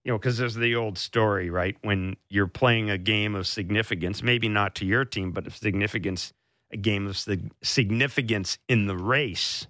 you 0.04 0.12
know 0.12 0.18
because 0.18 0.38
there's 0.38 0.54
the 0.56 0.74
old 0.74 0.98
story, 0.98 1.50
right? 1.50 1.76
When 1.82 2.16
you're 2.30 2.46
playing 2.48 2.90
a 2.90 2.98
game 2.98 3.34
of 3.36 3.46
significance, 3.46 4.22
maybe 4.24 4.48
not 4.48 4.74
to 4.76 4.86
your 4.86 5.04
team, 5.04 5.30
but 5.32 5.46
of 5.46 5.54
significance, 5.56 6.32
a 6.70 6.76
game 6.76 7.06
of 7.06 7.16
sig- 7.16 7.50
significance 7.62 8.58
in 8.68 8.86
the 8.86 8.96
race, 8.96 9.66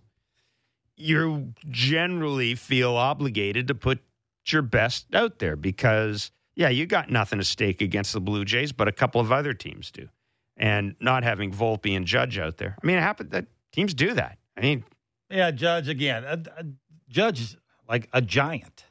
you 0.96 1.54
generally 1.70 2.54
feel 2.54 2.96
obligated 2.96 3.68
to 3.68 3.74
put 3.74 4.00
your 4.46 4.62
best 4.62 5.06
out 5.14 5.38
there 5.38 5.56
because 5.56 6.32
yeah, 6.58 6.70
you 6.70 6.86
got 6.86 7.08
nothing 7.08 7.38
at 7.38 7.46
stake 7.46 7.80
against 7.80 8.12
the 8.12 8.20
Blue 8.20 8.44
Jays, 8.44 8.72
but 8.72 8.88
a 8.88 8.92
couple 8.92 9.20
of 9.20 9.30
other 9.30 9.54
teams 9.54 9.92
do, 9.92 10.08
and 10.56 10.96
not 11.00 11.22
having 11.22 11.52
Volpe 11.52 11.96
and 11.96 12.04
Judge 12.04 12.36
out 12.36 12.56
there. 12.56 12.76
I 12.82 12.84
mean, 12.84 12.96
it 12.96 13.00
happened 13.00 13.30
that 13.30 13.46
teams 13.70 13.94
do 13.94 14.14
that. 14.14 14.38
I 14.56 14.62
mean, 14.62 14.84
yeah, 15.30 15.52
Judge 15.52 15.88
again. 15.88 16.24
A, 16.24 16.42
a 16.56 16.64
Judge 17.08 17.40
is 17.42 17.56
like 17.88 18.08
a 18.12 18.20
giant. 18.20 18.84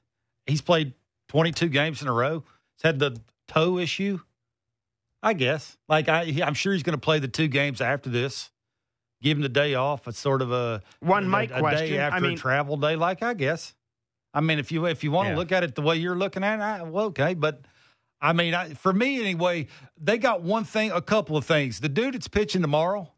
He's 0.45 0.61
played 0.61 0.93
22 1.27 1.67
games 1.67 2.01
in 2.01 2.07
a 2.07 2.13
row. 2.13 2.45
He's 2.75 2.83
had 2.83 2.99
the 2.99 3.19
toe 3.49 3.77
issue. 3.77 4.21
I 5.23 5.33
guess. 5.33 5.77
Like 5.89 6.09
I, 6.09 6.41
I'm 6.43 6.53
sure 6.53 6.73
he's 6.73 6.83
going 6.83 6.97
to 6.97 7.01
play 7.01 7.19
the 7.19 7.27
two 7.27 7.47
games 7.47 7.81
after 7.81 8.09
this. 8.09 8.49
Give 9.21 9.37
him 9.37 9.41
the 9.41 9.49
day 9.49 9.73
off. 9.75 10.07
It's 10.07 10.19
sort 10.19 10.41
of 10.43 10.51
a 10.51 10.81
One 10.99 11.25
a, 11.25 11.27
might 11.27 11.51
a 11.51 11.59
question, 11.59 11.87
day 11.89 11.99
I 11.99 12.07
after 12.07 12.21
mean- 12.21 12.33
a 12.33 12.37
travel 12.37 12.77
day. 12.77 12.95
Like 12.95 13.23
I 13.23 13.33
guess. 13.33 13.73
I 14.33 14.41
mean, 14.41 14.59
if 14.59 14.71
you 14.71 14.85
if 14.85 15.03
you 15.03 15.09
want 15.11 15.27
to 15.27 15.31
Yeah. 15.31 15.37
look 15.37 15.51
at 15.51 15.63
it 15.63 15.73
the 15.75 15.81
way 15.81 15.95
you're 15.97 16.15
looking 16.15 16.43
at 16.43 16.59
it, 16.59 16.61
I, 16.61 16.83
well, 16.83 17.05
okay. 17.05 17.33
But 17.33 17.61
I 18.21 18.33
mean, 18.33 18.53
I, 18.53 18.73
for 18.75 18.93
me 18.93 19.19
anyway, 19.19 19.67
they 19.99 20.17
got 20.19 20.41
one 20.43 20.63
thing, 20.63 20.91
a 20.91 21.01
couple 21.01 21.37
of 21.37 21.45
things. 21.45 21.79
The 21.79 21.89
dude 21.89 22.13
that's 22.13 22.27
pitching 22.27 22.61
tomorrow, 22.61 23.11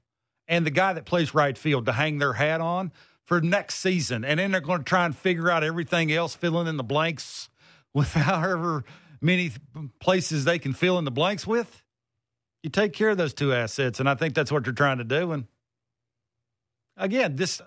and 0.48 0.66
the 0.66 0.72
guy 0.72 0.94
that 0.94 1.06
plays 1.06 1.34
right 1.34 1.58
field 1.58 1.86
to 1.88 1.92
hang 1.92 2.20
their 2.20 2.34
hat 2.34 2.62
on 2.62 2.92
for 3.26 3.42
next 3.42 3.76
season, 3.76 4.24
and 4.24 4.40
then 4.40 4.52
they're 4.52 4.62
going 4.62 4.80
to 4.80 4.86
try 4.86 5.06
and 5.06 5.16
figure 5.16 5.50
out 5.50 5.64
everything 5.64 6.12
else, 6.12 6.34
filling 6.36 6.68
in 6.68 6.78
the 6.78 6.84
blanks 6.84 7.50
with 7.94 8.14
however 8.14 8.86
many 9.22 9.52
places 10.00 10.46
they 10.46 10.60
can 10.60 10.74
fill 10.74 10.98
in 10.98 11.04
the 11.06 11.12
blanks 11.12 11.46
with. 11.46 11.84
You 12.64 12.70
take 12.70 12.94
care 12.94 13.10
of 13.10 13.18
those 13.18 13.34
two 13.34 13.54
assets, 13.54 14.00
and 14.00 14.10
I 14.10 14.16
think 14.16 14.34
that's 14.34 14.52
what 14.52 14.64
they're 14.66 14.74
trying 14.74 14.98
to 14.98 15.04
do. 15.04 15.32
And 15.32 15.46
again, 16.98 17.36
this 17.36 17.62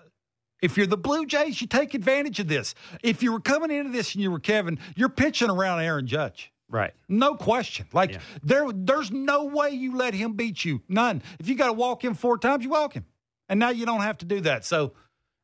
if 0.61 0.77
you're 0.77 0.87
the 0.87 0.97
Blue 0.97 1.25
Jays, 1.25 1.59
you 1.59 1.67
take 1.67 1.93
advantage 1.93 2.39
of 2.39 2.47
this. 2.47 2.73
If 3.03 3.21
you 3.21 3.33
were 3.33 3.41
coming 3.41 3.69
into 3.71 3.91
this 3.91 4.13
and 4.13 4.21
you 4.23 4.31
were 4.31 4.39
Kevin, 4.39 4.79
you're 4.95 5.09
pitching 5.09 5.49
around 5.49 5.81
Aaron 5.81 6.07
Judge. 6.07 6.51
right. 6.69 6.93
No 7.09 7.35
question. 7.35 7.85
Like 7.91 8.11
Yeah. 8.13 8.19
there, 8.43 8.65
there's 8.73 9.11
no 9.11 9.45
way 9.45 9.71
you 9.71 9.95
let 9.97 10.13
him 10.13 10.33
beat 10.33 10.63
you. 10.63 10.81
None. 10.87 11.21
If 11.39 11.49
you 11.49 11.55
got 11.55 11.67
to 11.67 11.73
walk 11.73 12.03
him 12.03 12.13
four 12.13 12.37
times, 12.37 12.63
you 12.63 12.69
walk 12.69 12.93
him, 12.93 13.05
And 13.49 13.59
now 13.59 13.69
you 13.69 13.85
don't 13.85 14.01
have 14.01 14.17
to 14.19 14.25
do 14.25 14.39
that. 14.41 14.63
So 14.63 14.93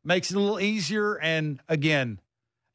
makes 0.05 0.31
it 0.31 0.37
a 0.37 0.39
little 0.39 0.59
easier. 0.61 1.15
And 1.19 1.59
again, 1.67 2.19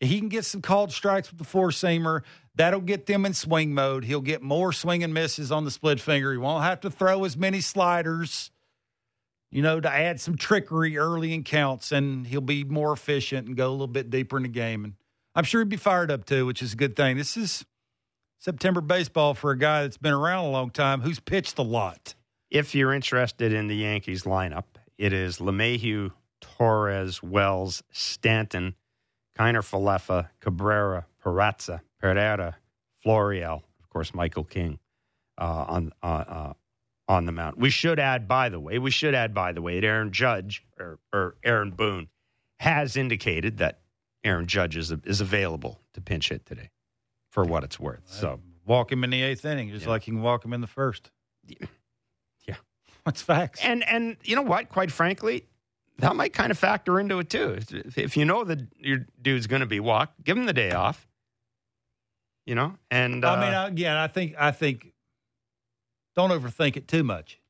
he 0.05 0.19
can 0.19 0.29
get 0.29 0.45
some 0.45 0.63
called 0.63 0.93
strikes 0.93 1.31
with 1.31 1.39
the 1.39 1.45
four 1.45 1.69
seamer. 1.69 2.23
That'll 2.57 2.81
get 2.81 3.07
them 3.07 3.27
in 3.27 3.35
swing 3.35 3.75
mode. 3.75 4.05
He'll 4.05 4.21
get 4.21 4.43
more 4.43 4.73
swing 4.73 5.03
and 5.03 5.13
misses 5.13 5.51
on 5.51 5.65
the 5.65 5.71
split 5.71 6.01
finger. 6.01 6.33
He 6.33 6.39
won't 6.39 6.65
have 6.65 6.81
to 6.81 6.91
throw 6.91 7.25
as 7.25 7.37
many 7.37 7.61
sliders, 7.61 8.51
you 9.51 9.63
know, 9.63 9.81
to 9.81 9.91
add 9.91 10.21
some 10.21 10.37
trickery 10.37 10.97
early 10.97 11.35
in 11.35 11.43
counts, 11.43 11.93
and 11.93 12.27
he'll 12.27 12.41
be 12.41 12.65
more 12.65 12.93
efficient 12.93 13.47
and 13.47 13.57
go 13.57 13.69
a 13.69 13.73
little 13.73 13.87
bit 13.87 14.11
deeper 14.11 14.37
in 14.37 14.45
the 14.45 14.49
game. 14.49 14.85
And 14.85 14.95
I'm 15.35 15.45
sure 15.45 15.61
he'd 15.61 15.69
be 15.69 15.77
fired 15.77 16.11
up 16.11 16.25
too, 16.25 16.47
which 16.47 16.63
is 16.63 16.75
a 16.75 16.77
good 16.77 16.97
thing. 16.97 17.17
This 17.17 17.37
is 17.37 17.65
September 18.39 18.81
baseball 18.81 19.35
for 19.35 19.51
a 19.51 19.59
guy 19.59 19.83
that's 19.83 19.97
been 19.97 20.13
around 20.13 20.45
a 20.45 20.51
long 20.51 20.71
time 20.71 21.01
who's 21.01 21.19
pitched 21.19 21.59
a 21.59 21.63
lot. 21.63 22.15
If 22.51 22.75
you're 22.75 22.93
interested 22.93 23.53
in 23.53 23.67
the 23.67 23.77
Yankees 23.77 24.25
lineup, 24.25 24.65
it 24.97 25.13
is 25.13 25.39
LeMahieu, 25.39 26.13
Torres, 26.41 27.23
Wells, 27.23 27.83
Stanton, 27.91 28.77
Kiner 29.39 29.63
Falefa, 29.63 30.29
Cabrera, 30.41 31.07
Peraza, 31.23 31.81
Pereira, 32.01 32.57
Florial, 33.05 33.63
of 33.81 33.91
course, 33.91 34.15
Michael 34.15 34.45
King 34.45 34.79
uh, 35.39 35.65
on 35.69 35.93
uh, 36.03 36.07
uh, 36.07 36.53
on 37.09 37.27
the 37.27 37.33
mound. 37.33 37.57
We 37.59 37.71
should 37.71 37.99
add, 37.99 38.27
by 38.29 38.49
the 38.49 38.61
way, 38.61 38.79
we 38.79 38.91
should 38.91 39.15
add, 39.15 39.35
by 39.35 39.53
the 39.53 39.61
way, 39.61 39.81
that 39.81 39.87
Aaron 39.87 40.13
Judge 40.13 40.65
or, 40.79 40.99
or 41.13 41.37
Aaron 41.45 41.71
Boone 41.71 42.09
has 42.61 42.97
indicated 42.97 43.59
that 43.59 43.81
Aaron 44.23 44.47
Judge 44.47 44.77
is, 44.77 44.93
is 45.05 45.21
available 45.21 45.81
to 45.93 46.01
pinch 46.01 46.31
hit 46.31 46.47
today 46.47 46.71
for 47.31 47.45
what 47.45 47.65
it's 47.65 47.79
worth. 47.79 48.03
So 48.07 48.41
walk 48.65 48.91
him 48.91 49.05
in 49.05 49.11
the 49.11 49.23
eighth 49.23 49.45
inning, 49.45 49.71
just 49.71 49.85
yeah. 49.85 49.91
like 49.91 50.07
you 50.07 50.15
can 50.15 50.23
walk 50.23 50.45
him 50.45 50.53
in 50.53 50.61
the 50.61 50.67
first. 50.67 51.11
Yeah, 51.47 51.67
that's 53.05 53.21
facts. 53.21 53.61
And 53.63 53.87
and 53.87 54.17
you 54.23 54.37
know 54.37 54.43
what? 54.43 54.71
Quite 54.71 54.91
frankly, 54.91 55.45
that 55.99 56.17
might 56.17 56.33
kind 56.33 56.51
of 56.51 56.59
factor 56.59 56.99
into 56.99 57.19
it 57.19 57.31
too. 57.31 57.59
If, 57.71 57.99
if 57.99 58.17
you 58.17 58.25
know 58.25 58.45
that 58.45 58.61
your 58.79 59.07
dude's 59.21 59.47
going 59.47 59.61
to 59.61 59.67
be 59.67 59.81
walked, 59.81 60.25
give 60.25 60.37
him 60.37 60.47
the 60.47 60.53
day 60.53 60.73
off 60.73 61.07
you 62.47 62.55
know. 62.55 62.75
And 62.91 63.25
uh, 63.25 63.33
I 63.33 63.41
mean, 63.41 63.73
again, 63.73 63.97
I 63.97 64.07
think 64.07 64.35
I 64.39 64.51
think 64.51 64.93
don't 66.17 66.31
overthink 66.31 66.77
it 66.77 66.89
too 66.89 67.05
much. 67.05 67.41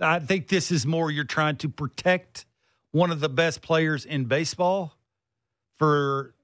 I 0.00 0.18
think 0.18 0.48
this 0.48 0.70
is 0.70 0.86
more 0.86 1.10
you're 1.10 1.24
trying 1.24 1.56
to 1.56 1.68
protect 1.68 2.46
one 2.90 3.10
of 3.10 3.20
the 3.20 3.28
best 3.28 3.62
players 3.62 4.04
in 4.04 4.24
baseball 4.24 4.96
for 5.78 6.34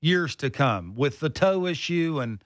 years 0.00 0.36
to 0.36 0.50
come 0.50 0.94
with 0.94 1.20
the 1.20 1.30
toe 1.30 1.66
issue 1.66 2.20
and 2.20 2.42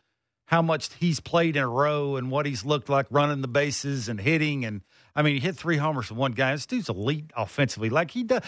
how 0.46 0.62
much 0.62 0.92
he's 0.94 1.20
played 1.20 1.56
in 1.56 1.62
a 1.62 1.68
row 1.68 2.16
and 2.16 2.30
what 2.30 2.46
he's 2.46 2.64
looked 2.64 2.88
like 2.88 3.06
running 3.10 3.40
the 3.40 3.48
bases 3.48 4.08
and 4.08 4.20
hitting 4.20 4.64
and 4.64 4.82
I 5.14 5.22
mean 5.22 5.34
he 5.34 5.40
hit 5.40 5.56
three 5.56 5.76
homers 5.76 6.10
in 6.10 6.16
one 6.16 6.32
guy. 6.32 6.52
This 6.52 6.66
dude's 6.66 6.88
elite 6.88 7.30
offensively. 7.36 7.90
Like 7.90 8.10
he 8.10 8.24
does 8.24 8.42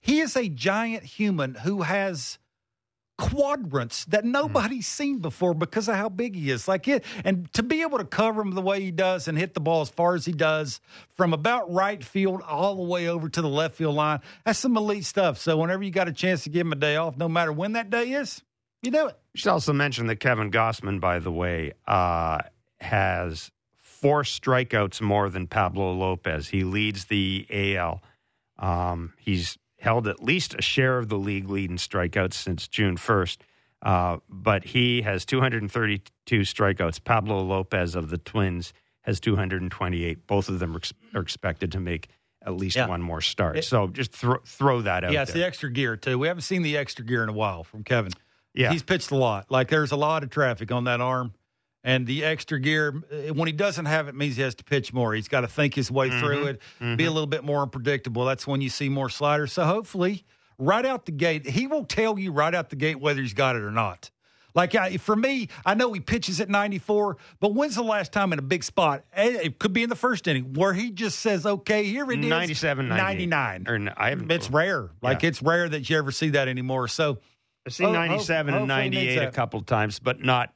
he 0.00 0.20
is 0.20 0.36
a 0.36 0.48
giant 0.48 1.02
human 1.02 1.54
who 1.54 1.82
has 1.82 2.38
quadrants 3.18 4.04
that 4.06 4.24
hmm. 4.24 4.30
nobody's 4.30 4.86
seen 4.86 5.18
before 5.18 5.54
because 5.54 5.88
of 5.88 5.96
how 5.96 6.08
big 6.08 6.34
he 6.34 6.50
is. 6.50 6.68
Like 6.68 6.86
it, 6.88 7.04
and 7.24 7.52
to 7.54 7.62
be 7.62 7.82
able 7.82 7.98
to 7.98 8.04
cover 8.04 8.42
him 8.42 8.52
the 8.52 8.62
way 8.62 8.80
he 8.80 8.90
does 8.90 9.28
and 9.28 9.38
hit 9.38 9.54
the 9.54 9.60
ball 9.60 9.80
as 9.80 9.88
far 9.88 10.14
as 10.14 10.24
he 10.24 10.32
does 10.32 10.80
from 11.14 11.32
about 11.32 11.72
right 11.72 12.02
field 12.02 12.42
all 12.42 12.76
the 12.76 12.82
way 12.82 13.08
over 13.08 13.28
to 13.28 13.42
the 13.42 13.48
left 13.48 13.74
field 13.74 13.94
line, 13.94 14.20
that's 14.44 14.58
some 14.58 14.76
elite 14.76 15.04
stuff. 15.04 15.38
So 15.38 15.56
whenever 15.56 15.82
you 15.82 15.90
got 15.90 16.08
a 16.08 16.12
chance 16.12 16.44
to 16.44 16.50
give 16.50 16.66
him 16.66 16.72
a 16.72 16.76
day 16.76 16.96
off, 16.96 17.16
no 17.16 17.28
matter 17.28 17.52
when 17.52 17.72
that 17.72 17.90
day 17.90 18.12
is, 18.12 18.42
you 18.82 18.90
do 18.90 19.06
it. 19.08 19.16
You 19.34 19.38
should 19.38 19.50
also 19.50 19.72
mention 19.72 20.06
that 20.08 20.16
Kevin 20.16 20.50
Gausman, 20.50 21.00
by 21.00 21.18
the 21.18 21.32
way, 21.32 21.72
uh, 21.86 22.38
has 22.80 23.50
four 24.00 24.22
strikeouts 24.22 25.00
more 25.00 25.28
than 25.30 25.46
Pablo 25.46 25.92
Lopez. 25.92 26.48
He 26.48 26.64
leads 26.64 27.06
the 27.06 27.46
AL. 27.50 28.02
Um, 28.58 29.14
he's 29.18 29.58
held 29.78 30.06
at 30.06 30.22
least 30.22 30.54
a 30.54 30.62
share 30.62 30.98
of 30.98 31.08
the 31.08 31.16
league 31.16 31.48
lead 31.48 31.70
in 31.70 31.76
strikeouts 31.76 32.34
since 32.34 32.68
June 32.68 32.96
1st. 32.96 33.38
Uh, 33.82 34.18
but 34.28 34.64
he 34.64 35.02
has 35.02 35.24
232 35.24 36.40
strikeouts. 36.40 37.02
Pablo 37.02 37.40
Lopez 37.40 37.94
of 37.94 38.10
the 38.10 38.18
Twins 38.18 38.72
has 39.02 39.20
228. 39.20 40.26
Both 40.26 40.48
of 40.48 40.58
them 40.58 40.74
are, 40.74 40.78
ex- 40.78 40.92
are 41.14 41.20
expected 41.20 41.72
to 41.72 41.80
make 41.80 42.08
at 42.44 42.54
least 42.54 42.76
yeah. 42.76 42.86
one 42.86 43.02
more 43.02 43.20
start. 43.20 43.58
It, 43.58 43.64
so 43.64 43.88
just 43.88 44.12
throw 44.12 44.38
throw 44.44 44.82
that 44.82 45.04
out. 45.04 45.12
Yeah, 45.12 45.22
it's 45.22 45.32
there. 45.32 45.42
the 45.42 45.46
extra 45.46 45.70
gear 45.70 45.96
too. 45.96 46.18
We 46.18 46.28
haven't 46.28 46.42
seen 46.42 46.62
the 46.62 46.76
extra 46.76 47.04
gear 47.04 47.22
in 47.22 47.28
a 47.28 47.32
while 47.32 47.64
from 47.64 47.82
Kevin. 47.82 48.12
Yeah, 48.54 48.72
he's 48.72 48.82
pitched 48.82 49.10
a 49.10 49.16
lot. 49.16 49.50
Like 49.50 49.68
there's 49.68 49.92
a 49.92 49.96
lot 49.96 50.22
of 50.22 50.30
traffic 50.30 50.72
on 50.72 50.84
that 50.84 51.00
arm. 51.00 51.34
And 51.86 52.04
the 52.04 52.24
extra 52.24 52.58
gear, 52.58 53.00
eh, 53.12 53.30
when 53.30 53.46
he 53.46 53.52
doesn't 53.52 53.84
have 53.84 54.08
it, 54.08 54.16
means 54.16 54.34
he 54.34 54.42
has 54.42 54.56
to 54.56 54.64
pitch 54.64 54.92
more. 54.92 55.14
He's 55.14 55.28
got 55.28 55.42
to 55.42 55.48
think 55.48 55.72
his 55.72 55.88
way 55.88 56.10
mm-hmm. 56.10 56.18
through 56.18 56.46
it, 56.46 56.60
mm-hmm. 56.80 56.96
be 56.96 57.04
a 57.04 57.12
little 57.12 57.28
bit 57.28 57.44
more 57.44 57.62
unpredictable. 57.62 58.24
That's 58.24 58.44
when 58.44 58.60
you 58.60 58.68
see 58.68 58.88
more 58.88 59.08
sliders. 59.08 59.52
So 59.52 59.64
hopefully, 59.64 60.24
right 60.58 60.84
out 60.84 61.06
the 61.06 61.12
gate, 61.12 61.46
he 61.46 61.68
will 61.68 61.84
tell 61.84 62.18
you 62.18 62.32
right 62.32 62.52
out 62.52 62.70
the 62.70 62.76
gate 62.76 62.98
whether 62.98 63.22
he's 63.22 63.34
got 63.34 63.54
it 63.54 63.62
or 63.62 63.70
not. 63.70 64.10
Like 64.52 64.74
I, 64.74 64.96
for 64.96 65.14
me, 65.14 65.48
I 65.64 65.74
know 65.74 65.92
he 65.92 66.00
pitches 66.00 66.40
at 66.40 66.48
94, 66.48 67.18
but 67.38 67.54
when's 67.54 67.76
the 67.76 67.84
last 67.84 68.12
time 68.12 68.32
in 68.32 68.40
a 68.40 68.42
big 68.42 68.64
spot? 68.64 69.04
Eh, 69.12 69.38
it 69.44 69.58
could 69.60 69.72
be 69.72 69.84
in 69.84 69.88
the 69.88 69.94
first 69.94 70.26
inning 70.26 70.54
where 70.54 70.72
he 70.72 70.90
just 70.90 71.20
says, 71.20 71.46
"Okay, 71.46 71.84
here 71.84 72.10
it 72.10 72.18
is." 72.18 72.26
97, 72.26 72.88
99. 72.88 73.66
Or 73.68 73.92
I 73.96 74.08
haven't, 74.08 74.32
it's 74.32 74.50
rare. 74.50 74.90
Like 75.02 75.22
yeah. 75.22 75.28
it's 75.28 75.40
rare 75.40 75.68
that 75.68 75.88
you 75.88 75.98
ever 75.98 76.10
see 76.10 76.30
that 76.30 76.48
anymore. 76.48 76.88
So 76.88 77.18
I've 77.64 77.74
seen 77.74 77.92
97 77.92 78.54
and 78.54 78.66
98 78.66 79.18
a 79.18 79.30
couple 79.30 79.60
times, 79.60 80.00
but 80.00 80.24
not 80.24 80.52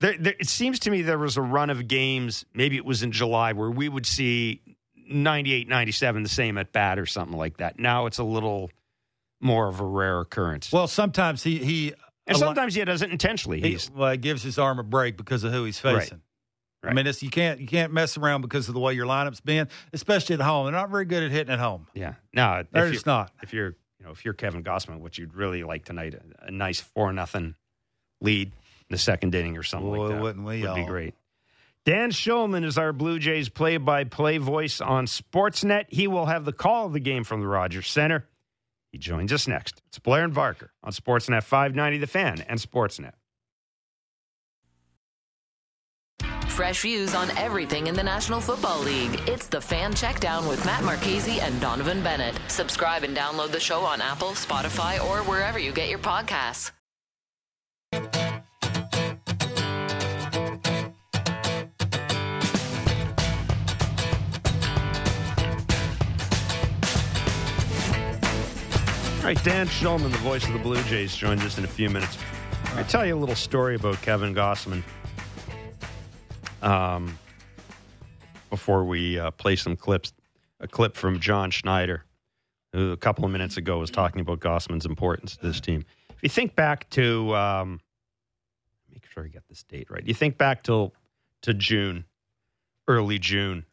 there, 0.00 0.16
there, 0.18 0.34
it 0.38 0.48
seems 0.48 0.78
to 0.80 0.90
me 0.90 1.02
there 1.02 1.18
was 1.18 1.36
a 1.36 1.42
run 1.42 1.70
of 1.70 1.88
games, 1.88 2.44
maybe 2.54 2.76
it 2.76 2.84
was 2.84 3.02
in 3.02 3.12
July, 3.12 3.52
where 3.52 3.70
we 3.70 3.88
would 3.88 4.06
see 4.06 4.60
98, 5.08 5.68
97 5.68 6.22
the 6.22 6.28
same 6.28 6.58
at 6.58 6.72
bat 6.72 6.98
or 6.98 7.06
something 7.06 7.36
like 7.36 7.58
that. 7.58 7.78
Now 7.78 8.06
it's 8.06 8.18
a 8.18 8.24
little 8.24 8.70
more 9.40 9.68
of 9.68 9.80
a 9.80 9.84
rare 9.84 10.20
occurrence. 10.20 10.72
Well, 10.72 10.88
sometimes 10.88 11.42
he. 11.42 11.58
he 11.58 11.94
and 12.26 12.36
sometimes 12.36 12.74
he 12.74 12.84
does 12.84 13.02
it 13.02 13.10
intentionally. 13.10 13.60
He 13.60 13.78
well, 13.94 14.10
he 14.10 14.18
gives 14.18 14.42
his 14.42 14.58
arm 14.58 14.80
a 14.80 14.82
break 14.82 15.16
because 15.16 15.44
of 15.44 15.52
who 15.52 15.64
he's 15.64 15.78
facing. 15.78 15.96
Right. 15.96 16.20
Right. 16.82 16.90
I 16.90 17.02
mean, 17.02 17.12
you 17.20 17.30
can't 17.30 17.60
you 17.60 17.66
can't 17.66 17.92
mess 17.92 18.16
around 18.16 18.42
because 18.42 18.68
of 18.68 18.74
the 18.74 18.80
way 18.80 18.94
your 18.94 19.06
lineup's 19.06 19.40
been, 19.40 19.68
especially 19.92 20.34
at 20.34 20.40
home. 20.40 20.66
They're 20.66 20.72
not 20.72 20.90
very 20.90 21.04
good 21.04 21.22
at 21.22 21.30
hitting 21.30 21.52
at 21.52 21.58
home. 21.58 21.86
Yeah, 21.94 22.14
no, 22.32 22.64
they're 22.70 22.90
just 22.90 23.06
not. 23.06 23.32
If 23.42 23.52
you're 23.52 23.74
you 23.98 24.04
know 24.04 24.10
if 24.10 24.24
you're 24.24 24.34
Kevin 24.34 24.62
Gausman, 24.62 25.00
what 25.00 25.16
you'd 25.18 25.34
really 25.34 25.64
like 25.64 25.84
tonight, 25.84 26.14
a, 26.14 26.46
a 26.46 26.50
nice 26.50 26.80
four 26.80 27.12
nothing 27.12 27.54
lead 28.20 28.52
the 28.90 28.98
second 28.98 29.34
inning 29.34 29.56
or 29.56 29.62
something 29.62 29.90
Boy, 29.90 29.98
like 30.06 30.10
that. 30.16 30.22
Wouldn't 30.22 30.46
we 30.46 30.60
Would 30.60 30.70
all? 30.70 30.76
be 30.76 30.84
great. 30.84 31.14
Dan 31.84 32.10
Shulman 32.10 32.64
is 32.64 32.78
our 32.78 32.92
Blue 32.92 33.18
Jays 33.18 33.48
play 33.48 33.76
by 33.76 34.04
play 34.04 34.38
voice 34.38 34.80
on 34.80 35.06
Sportsnet. 35.06 35.84
He 35.88 36.08
will 36.08 36.26
have 36.26 36.44
the 36.44 36.52
call 36.52 36.86
of 36.86 36.92
the 36.92 37.00
game 37.00 37.22
from 37.22 37.40
the 37.40 37.46
Rogers 37.46 37.88
Center. 37.88 38.26
He 38.90 38.98
joins 38.98 39.32
us 39.32 39.46
next. 39.46 39.82
It's 39.88 39.98
Blair 39.98 40.24
and 40.24 40.34
Barker 40.34 40.72
on 40.82 40.90
Sportsnet 40.92 41.44
590 41.44 41.98
The 41.98 42.06
Fan 42.06 42.44
and 42.48 42.58
Sportsnet. 42.58 43.12
Fresh 46.48 46.80
views 46.82 47.14
on 47.14 47.30
everything 47.36 47.86
in 47.86 47.94
the 47.94 48.02
National 48.02 48.40
Football 48.40 48.80
League. 48.82 49.20
It's 49.28 49.46
the 49.46 49.60
Fan 49.60 49.92
Checkdown 49.92 50.48
with 50.48 50.64
Matt 50.64 50.82
Marchese 50.84 51.38
and 51.40 51.60
Donovan 51.60 52.02
Bennett. 52.02 52.40
Subscribe 52.48 53.02
and 53.04 53.14
download 53.14 53.52
the 53.52 53.60
show 53.60 53.80
on 53.80 54.00
Apple, 54.00 54.30
Spotify, 54.30 54.98
or 55.04 55.18
wherever 55.24 55.58
you 55.58 55.70
get 55.72 55.90
your 55.90 55.98
podcasts. 55.98 56.70
All 69.26 69.32
right, 69.34 69.44
Dan 69.44 69.66
Shulman, 69.66 70.12
the 70.12 70.18
voice 70.18 70.46
of 70.46 70.52
the 70.52 70.60
Blue 70.60 70.80
Jays, 70.84 71.16
joins 71.16 71.42
us 71.42 71.58
in 71.58 71.64
a 71.64 71.66
few 71.66 71.90
minutes. 71.90 72.16
I 72.76 72.84
tell 72.84 73.04
you 73.04 73.16
a 73.16 73.18
little 73.18 73.34
story 73.34 73.74
about 73.74 74.00
Kevin 74.00 74.32
Gausman. 74.32 74.84
Um, 76.62 77.18
before 78.50 78.84
we 78.84 79.18
uh, 79.18 79.32
play 79.32 79.56
some 79.56 79.74
clips, 79.74 80.12
a 80.60 80.68
clip 80.68 80.94
from 80.94 81.18
John 81.18 81.50
Schneider, 81.50 82.04
who 82.72 82.92
a 82.92 82.96
couple 82.96 83.24
of 83.24 83.32
minutes 83.32 83.56
ago 83.56 83.80
was 83.80 83.90
talking 83.90 84.20
about 84.20 84.38
Gausman's 84.38 84.86
importance 84.86 85.36
to 85.38 85.44
this 85.44 85.60
team. 85.60 85.84
If 86.10 86.22
you 86.22 86.28
think 86.28 86.54
back 86.54 86.88
to, 86.90 87.34
um, 87.34 87.80
make 88.92 89.06
sure 89.06 89.24
I 89.24 89.26
get 89.26 89.42
this 89.48 89.64
date 89.64 89.90
right. 89.90 90.06
You 90.06 90.14
think 90.14 90.38
back 90.38 90.62
till 90.62 90.94
to 91.42 91.52
June, 91.52 92.04
early 92.86 93.18
June, 93.18 93.66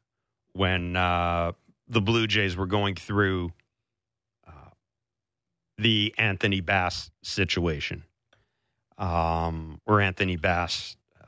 when 0.53 0.95
uh, 0.95 1.51
the 1.87 2.01
Blue 2.01 2.25
Jays 2.25 2.57
were 2.57 2.65
going 2.65 2.95
through 2.95 3.51
the 5.77 6.13
Anthony 6.17 6.61
Bass 6.61 7.09
situation, 7.23 8.03
um, 8.97 9.79
where 9.85 10.01
Anthony 10.01 10.35
Bass 10.35 10.95
uh, 11.19 11.25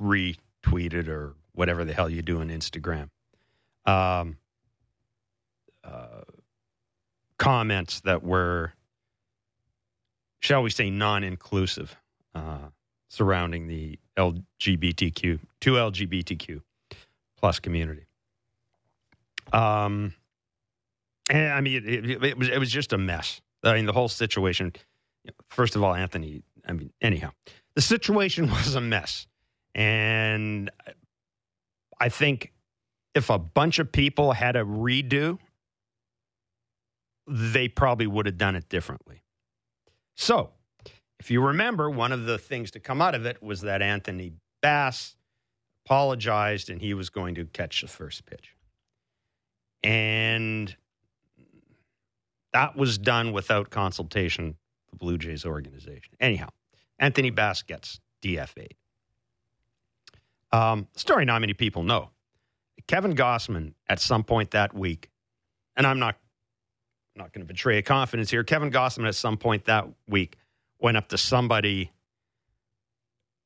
retweeted 0.00 1.08
or 1.08 1.34
whatever 1.52 1.84
the 1.84 1.94
hell 1.94 2.10
you 2.10 2.22
do 2.22 2.40
on 2.40 2.48
Instagram. 2.48 3.08
Um, 3.86 4.36
uh, 5.82 6.22
comments 7.38 8.00
that 8.00 8.22
were, 8.22 8.72
shall 10.40 10.62
we 10.62 10.70
say, 10.70 10.90
non-inclusive 10.90 11.96
uh, 12.34 12.68
surrounding 13.08 13.68
the 13.68 13.98
LGBTQ, 14.16 15.38
two 15.60 15.72
LGBTQ 15.72 16.60
plus 17.38 17.60
community. 17.60 18.06
Um, 19.52 20.14
and 21.30 21.52
I 21.52 21.60
mean, 21.60 21.82
it, 21.84 22.10
it, 22.10 22.24
it 22.24 22.38
was 22.38 22.48
it 22.48 22.58
was 22.58 22.70
just 22.70 22.92
a 22.92 22.98
mess. 22.98 23.40
I 23.62 23.74
mean, 23.74 23.86
the 23.86 23.92
whole 23.92 24.08
situation. 24.08 24.72
First 25.48 25.76
of 25.76 25.82
all, 25.82 25.94
Anthony. 25.94 26.42
I 26.68 26.72
mean, 26.72 26.92
anyhow, 27.00 27.30
the 27.74 27.82
situation 27.82 28.50
was 28.50 28.74
a 28.74 28.80
mess, 28.80 29.26
and 29.74 30.70
I 32.00 32.08
think 32.08 32.52
if 33.14 33.30
a 33.30 33.38
bunch 33.38 33.78
of 33.78 33.90
people 33.90 34.32
had 34.32 34.56
a 34.56 34.64
redo, 34.64 35.38
they 37.26 37.68
probably 37.68 38.06
would 38.06 38.26
have 38.26 38.36
done 38.36 38.56
it 38.56 38.68
differently. 38.68 39.22
So, 40.16 40.50
if 41.18 41.30
you 41.30 41.40
remember, 41.40 41.90
one 41.90 42.12
of 42.12 42.24
the 42.24 42.38
things 42.38 42.70
to 42.72 42.80
come 42.80 43.00
out 43.00 43.14
of 43.14 43.26
it 43.26 43.42
was 43.42 43.62
that 43.62 43.82
Anthony 43.82 44.32
Bass 44.60 45.16
apologized 45.84 46.68
and 46.70 46.80
he 46.80 46.94
was 46.94 47.10
going 47.10 47.34
to 47.36 47.46
catch 47.46 47.80
the 47.80 47.88
first 47.88 48.26
pitch. 48.26 48.54
And 49.82 50.74
that 52.56 52.74
was 52.74 52.96
done 52.96 53.32
without 53.32 53.68
consultation 53.68 54.56
the 54.88 54.96
Blue 54.96 55.18
Jays 55.18 55.44
organization. 55.44 56.14
Anyhow, 56.18 56.48
Anthony 56.98 57.28
Bass 57.28 57.60
gets 57.60 58.00
DFA'd. 58.22 58.72
Um, 60.52 60.88
story 60.96 61.26
not 61.26 61.42
many 61.42 61.52
people 61.52 61.82
know. 61.82 62.08
Kevin 62.86 63.14
Gausman, 63.14 63.74
at 63.90 64.00
some 64.00 64.24
point 64.24 64.52
that 64.52 64.72
week, 64.72 65.10
and 65.76 65.86
I'm 65.86 65.98
not 65.98 66.16
not 67.14 67.30
going 67.34 67.46
to 67.46 67.46
betray 67.46 67.76
a 67.76 67.82
confidence 67.82 68.30
here. 68.30 68.42
Kevin 68.42 68.70
Gausman, 68.70 69.06
at 69.06 69.14
some 69.14 69.36
point 69.36 69.66
that 69.66 69.86
week 70.08 70.38
went 70.78 70.96
up 70.96 71.08
to 71.08 71.18
somebody 71.18 71.90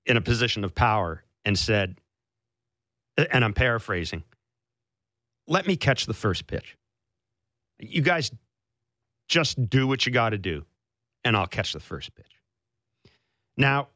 in 0.06 0.16
a 0.16 0.20
position 0.20 0.62
of 0.62 0.72
power 0.72 1.24
and 1.44 1.58
said, 1.58 1.96
and 3.16 3.44
I'm 3.44 3.54
paraphrasing, 3.54 4.22
let 5.48 5.66
me 5.66 5.74
catch 5.74 6.06
the 6.06 6.14
first 6.14 6.46
pitch. 6.46 6.76
You 7.80 8.02
guys 8.02 8.30
just 9.30 9.70
do 9.70 9.86
what 9.86 10.04
you 10.04 10.12
got 10.12 10.30
to 10.30 10.38
do, 10.38 10.66
and 11.24 11.36
I'll 11.36 11.46
catch 11.46 11.72
the 11.72 11.80
first 11.80 12.14
pitch. 12.14 12.26
Now, 13.56 13.88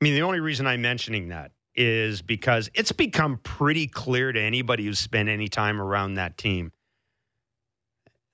I 0.00 0.04
mean, 0.04 0.14
the 0.14 0.22
only 0.22 0.40
reason 0.40 0.66
I'm 0.66 0.80
mentioning 0.80 1.28
that 1.28 1.50
is 1.74 2.22
because 2.22 2.70
it's 2.74 2.92
become 2.92 3.38
pretty 3.38 3.88
clear 3.88 4.32
to 4.32 4.40
anybody 4.40 4.84
who's 4.84 4.98
spent 4.98 5.28
any 5.28 5.48
time 5.48 5.80
around 5.80 6.14
that 6.14 6.38
team 6.38 6.72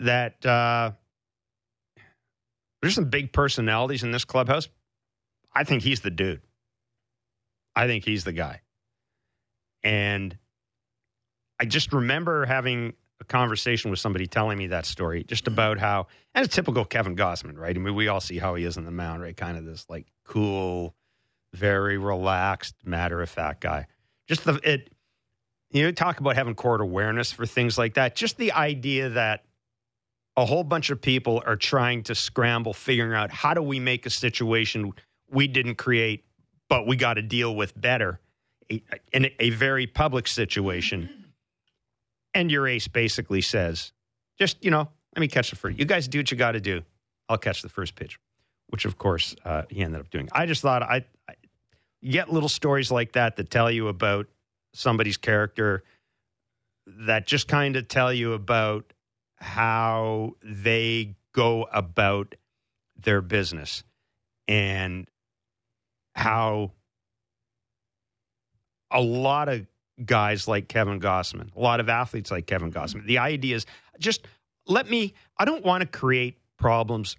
that 0.00 0.44
uh, 0.44 0.92
there's 2.82 2.94
some 2.94 3.08
big 3.08 3.32
personalities 3.32 4.02
in 4.02 4.12
this 4.12 4.24
clubhouse. 4.24 4.68
I 5.54 5.64
think 5.64 5.82
he's 5.82 6.00
the 6.00 6.10
dude. 6.10 6.42
I 7.74 7.86
think 7.86 8.04
he's 8.04 8.24
the 8.24 8.32
guy. 8.32 8.60
And 9.82 10.36
I 11.58 11.64
just 11.64 11.92
remember 11.92 12.44
having 12.44 12.94
a 13.20 13.24
conversation 13.24 13.90
with 13.90 14.00
somebody 14.00 14.26
telling 14.26 14.58
me 14.58 14.68
that 14.68 14.86
story 14.86 15.24
just 15.24 15.44
mm-hmm. 15.44 15.54
about 15.54 15.78
how, 15.78 16.06
and 16.34 16.44
it's 16.44 16.54
typical 16.54 16.84
Kevin 16.84 17.16
Gausman, 17.16 17.56
right? 17.56 17.76
I 17.76 17.78
mean, 17.78 17.94
we 17.94 18.08
all 18.08 18.20
see 18.20 18.38
how 18.38 18.54
he 18.54 18.64
is 18.64 18.76
in 18.76 18.84
the 18.84 18.90
mound, 18.90 19.22
right? 19.22 19.36
Kind 19.36 19.56
of 19.56 19.64
this 19.64 19.86
like 19.88 20.06
cool, 20.24 20.94
very 21.52 21.98
relaxed, 21.98 22.74
matter 22.84 23.22
of 23.22 23.30
fact 23.30 23.60
guy. 23.60 23.86
Just 24.26 24.44
the, 24.44 24.60
it, 24.62 24.90
you 25.70 25.82
know, 25.82 25.92
talk 25.92 26.20
about 26.20 26.36
having 26.36 26.54
court 26.54 26.80
awareness 26.80 27.32
for 27.32 27.46
things 27.46 27.78
like 27.78 27.94
that. 27.94 28.14
Just 28.14 28.36
the 28.36 28.52
idea 28.52 29.10
that 29.10 29.44
a 30.36 30.44
whole 30.44 30.64
bunch 30.64 30.90
of 30.90 31.00
people 31.00 31.42
are 31.46 31.56
trying 31.56 32.02
to 32.04 32.14
scramble, 32.14 32.72
figuring 32.72 33.12
out 33.12 33.30
how 33.30 33.54
do 33.54 33.62
we 33.62 33.78
make 33.78 34.06
a 34.06 34.10
situation 34.10 34.92
we 35.30 35.46
didn't 35.46 35.76
create, 35.76 36.24
but 36.68 36.86
we 36.86 36.96
got 36.96 37.14
to 37.14 37.22
deal 37.22 37.54
with 37.54 37.78
better 37.80 38.20
in 39.12 39.30
a 39.38 39.50
very 39.50 39.86
public 39.86 40.26
situation. 40.26 41.23
And 42.34 42.50
your 42.50 42.66
ace 42.66 42.88
basically 42.88 43.40
says, 43.40 43.92
just, 44.38 44.62
you 44.64 44.70
know, 44.70 44.88
let 45.14 45.20
me 45.20 45.28
catch 45.28 45.50
the 45.50 45.56
first. 45.56 45.78
You 45.78 45.84
guys 45.84 46.08
do 46.08 46.18
what 46.18 46.30
you 46.30 46.36
got 46.36 46.52
to 46.52 46.60
do. 46.60 46.82
I'll 47.28 47.38
catch 47.38 47.62
the 47.62 47.68
first 47.68 47.94
pitch, 47.94 48.18
which 48.68 48.84
of 48.84 48.98
course 48.98 49.34
uh, 49.44 49.62
he 49.70 49.82
ended 49.82 50.00
up 50.00 50.10
doing. 50.10 50.28
I 50.32 50.46
just 50.46 50.60
thought 50.60 50.82
I, 50.82 51.04
I 51.28 51.34
get 52.02 52.32
little 52.32 52.48
stories 52.48 52.90
like 52.90 53.12
that 53.12 53.36
that 53.36 53.50
tell 53.50 53.70
you 53.70 53.88
about 53.88 54.26
somebody's 54.74 55.16
character 55.16 55.84
that 56.86 57.26
just 57.26 57.48
kind 57.48 57.76
of 57.76 57.88
tell 57.88 58.12
you 58.12 58.32
about 58.32 58.92
how 59.36 60.34
they 60.42 61.14
go 61.32 61.66
about 61.72 62.34
their 62.96 63.20
business 63.20 63.84
and 64.48 65.08
how 66.14 66.72
a 68.90 69.00
lot 69.00 69.48
of 69.48 69.66
guys 70.04 70.48
like 70.48 70.68
Kevin 70.68 71.00
Gausman, 71.00 71.54
a 71.54 71.60
lot 71.60 71.80
of 71.80 71.88
athletes 71.88 72.30
like 72.30 72.46
Kevin 72.46 72.72
Gausman. 72.72 73.06
The 73.06 73.18
idea 73.18 73.56
is 73.56 73.66
just 73.98 74.26
let 74.66 74.88
me, 74.88 75.14
I 75.38 75.44
don't 75.44 75.64
want 75.64 75.82
to 75.82 75.86
create 75.86 76.38
problems 76.58 77.16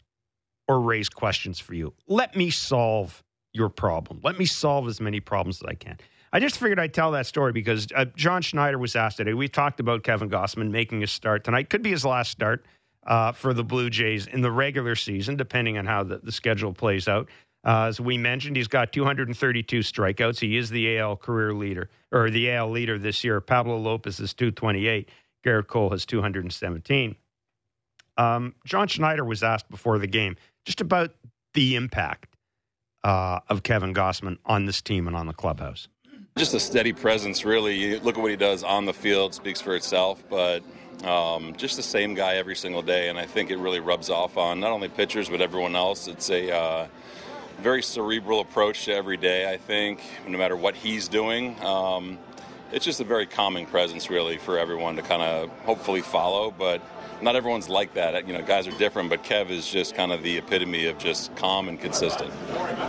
or 0.68 0.82
raise 0.82 1.10
questions 1.10 1.60
for 1.60 1.76
you. 1.76 1.94
Let 2.08 2.36
me 2.36 2.50
solve 2.50 3.24
your 3.54 3.70
problem. 3.70 4.20
Let 4.24 4.38
me 4.38 4.46
solve 4.46 4.88
as 4.88 5.00
many 5.00 5.20
problems 5.20 5.62
as 5.62 5.68
I 5.70 5.76
can. 5.76 5.98
I 6.34 6.40
just 6.40 6.58
figured 6.58 6.80
I'd 6.80 6.94
tell 6.94 7.12
that 7.12 7.28
story 7.28 7.54
because 7.54 7.88
uh, 7.96 8.06
John 8.16 8.42
Schneider 8.42 8.78
was 8.78 8.96
asked 8.96 9.18
today. 9.18 9.34
We 9.34 9.48
talked 9.48 9.80
about 9.80 10.04
Kevin 10.04 10.30
Gausman 10.30 10.70
making 10.70 11.04
a 11.04 11.08
start 11.08 11.44
tonight. 11.46 11.70
Could 11.70 11.82
be 11.82 11.92
his 11.92 12.04
last 12.04 12.32
start 12.32 12.66
uh, 13.08 13.32
for 13.32 13.54
the 13.54 13.64
Blue 13.64 13.90
Jays 13.90 14.28
in 14.28 14.42
the 14.42 14.52
regular 14.52 14.96
season, 14.96 15.38
depending 15.38 15.78
on 15.78 15.86
how 15.86 16.04
the, 16.04 16.18
the 16.18 16.32
schedule 16.32 16.74
plays 16.74 17.08
out. 17.08 17.30
Uh, 17.66 17.86
as 17.86 18.00
we 18.00 18.18
mentioned, 18.18 18.56
he's 18.56 18.68
got 18.68 18.94
232 18.94 19.80
strikeouts. 19.80 20.40
He 20.40 20.56
is 20.56 20.70
the 20.70 21.00
AL 21.00 21.18
career 21.18 21.54
leader, 21.54 21.90
or 22.12 22.30
the 22.30 22.52
AL 22.52 22.70
leader 22.70 23.00
this 23.00 23.24
year. 23.24 23.42
Pablo 23.42 23.78
Lopez 23.78 24.20
is 24.20 24.34
228. 24.34 25.10
Gerrit 25.44 25.68
Cole 25.68 25.90
has 25.90 26.06
217. 26.06 27.16
Um, 28.18 28.56
John 28.66 28.88
Schneider 28.88 29.26
was 29.26 29.44
asked 29.44 29.70
before 29.70 29.98
the 29.98 30.08
game 30.08 30.38
just 30.66 30.80
about 30.80 31.14
the 31.54 31.76
impact 31.76 32.36
uh, 33.04 33.40
of 33.50 33.64
Kevin 33.64 33.94
Gausman 33.94 34.38
on 34.46 34.66
this 34.66 34.82
team 34.82 35.08
and 35.08 35.16
on 35.16 35.28
the 35.28 35.34
clubhouse. 35.34 35.88
Just 36.38 36.54
a 36.54 36.60
steady 36.60 36.94
presence, 36.94 37.46
really. 37.46 37.76
You 37.76 38.00
look 38.00 38.18
at 38.18 38.22
what 38.22 38.32
he 38.32 38.38
does 38.38 38.64
on 38.64 38.86
the 38.86 38.94
field, 38.94 39.34
speaks 39.34 39.62
for 39.62 39.76
itself, 39.76 40.24
but 40.30 40.64
um, 41.04 41.56
just 41.56 41.78
the 41.78 41.84
same 41.84 42.14
guy 42.14 42.36
every 42.36 42.56
single 42.56 42.82
day. 42.82 43.10
And 43.10 43.18
I 43.18 43.26
think 43.26 43.52
it 43.52 43.58
really 43.58 43.80
rubs 43.80 44.10
off 44.10 44.38
on 44.38 44.60
not 44.60 44.72
only 44.72 44.90
pitchers, 44.90 45.30
but 45.30 45.42
everyone 45.42 45.76
else. 45.76 46.08
It's 46.08 46.30
a 46.30 46.54
uh, 46.54 46.88
very 47.62 47.82
cerebral 47.82 48.42
approach 48.42 48.86
to 48.86 48.94
every 48.94 49.18
day, 49.18 49.52
I 49.52 49.58
think, 49.58 50.02
no 50.28 50.38
matter 50.38 50.56
what 50.56 50.76
he's 50.76 51.08
doing. 51.08 51.60
Um, 51.64 52.20
it's 52.72 52.86
just 52.86 53.00
a 53.00 53.04
very 53.04 53.26
calming 53.26 53.66
presence, 53.66 54.10
really, 54.10 54.38
for 54.38 54.58
everyone 54.58 54.96
to 54.96 55.02
kind 55.02 55.22
of 55.22 55.50
hopefully 55.60 56.02
follow. 56.02 56.52
But 56.52 56.82
not 57.22 57.36
everyone's 57.36 57.70
like 57.70 57.94
that. 57.94 58.28
You 58.28 58.34
know, 58.34 58.42
guys 58.42 58.68
are 58.68 58.78
different, 58.78 59.10
but 59.10 59.24
Kev 59.24 59.50
is 59.50 59.68
just 59.70 59.96
kind 59.96 60.12
of 60.12 60.24
the 60.24 60.38
epitome 60.38 60.86
of 60.88 60.98
just 60.98 61.36
calm 61.36 61.70
and 61.70 61.80
consistent. 61.80 62.32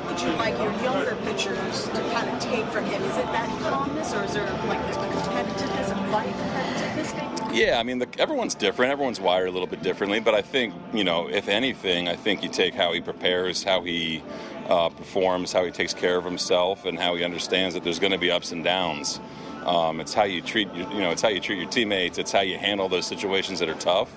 Would 0.06 0.20
you 0.20 0.28
like 0.32 0.58
your 0.58 0.72
younger 0.82 1.16
pitchers 1.24 1.84
to 1.84 2.00
kind 2.12 2.28
of 2.28 2.40
take 2.40 2.66
from 2.66 2.84
him? 2.84 3.02
Is 3.02 3.16
it 3.16 3.26
that 3.26 3.48
calmness, 3.60 4.12
or 4.14 4.24
is 4.24 4.34
there 4.34 4.50
like 4.66 4.84
the 4.88 5.00
competitiveness 5.00 5.96
and 5.96 6.12
light 6.12 6.34
competitiveness? 6.34 7.54
Yeah, 7.54 7.78
I 7.78 7.84
mean, 7.84 7.98
the, 7.98 8.08
everyone's 8.18 8.54
different. 8.54 8.92
Everyone's 8.92 9.20
wired 9.20 9.48
a 9.48 9.50
little 9.50 9.68
bit 9.68 9.82
differently, 9.82 10.20
but 10.20 10.34
I 10.34 10.42
think 10.42 10.74
you 10.92 11.04
know, 11.04 11.28
if 11.28 11.48
anything, 11.48 12.08
I 12.08 12.16
think 12.16 12.42
you 12.42 12.48
take 12.48 12.74
how 12.74 12.92
he 12.92 13.00
prepares, 13.00 13.62
how 13.62 13.82
he 13.82 14.22
uh, 14.68 14.88
performs, 14.88 15.52
how 15.52 15.64
he 15.64 15.70
takes 15.70 15.94
care 15.94 16.16
of 16.16 16.24
himself, 16.24 16.84
and 16.84 16.98
how 16.98 17.14
he 17.14 17.24
understands 17.24 17.74
that 17.74 17.84
there's 17.84 17.98
going 17.98 18.12
to 18.12 18.18
be 18.18 18.30
ups 18.30 18.52
and 18.52 18.64
downs. 18.64 19.20
Um, 19.64 20.00
it's 20.00 20.14
how 20.14 20.24
you 20.24 20.40
treat 20.40 20.72
you 20.74 21.00
know 21.00 21.10
it's 21.10 21.22
how 21.22 21.28
you 21.28 21.40
treat 21.40 21.58
your 21.58 21.68
teammates. 21.68 22.18
It's 22.18 22.30
how 22.30 22.42
you 22.42 22.56
handle 22.56 22.88
those 22.88 23.06
situations 23.06 23.58
that 23.58 23.68
are 23.68 23.74
tough. 23.74 24.10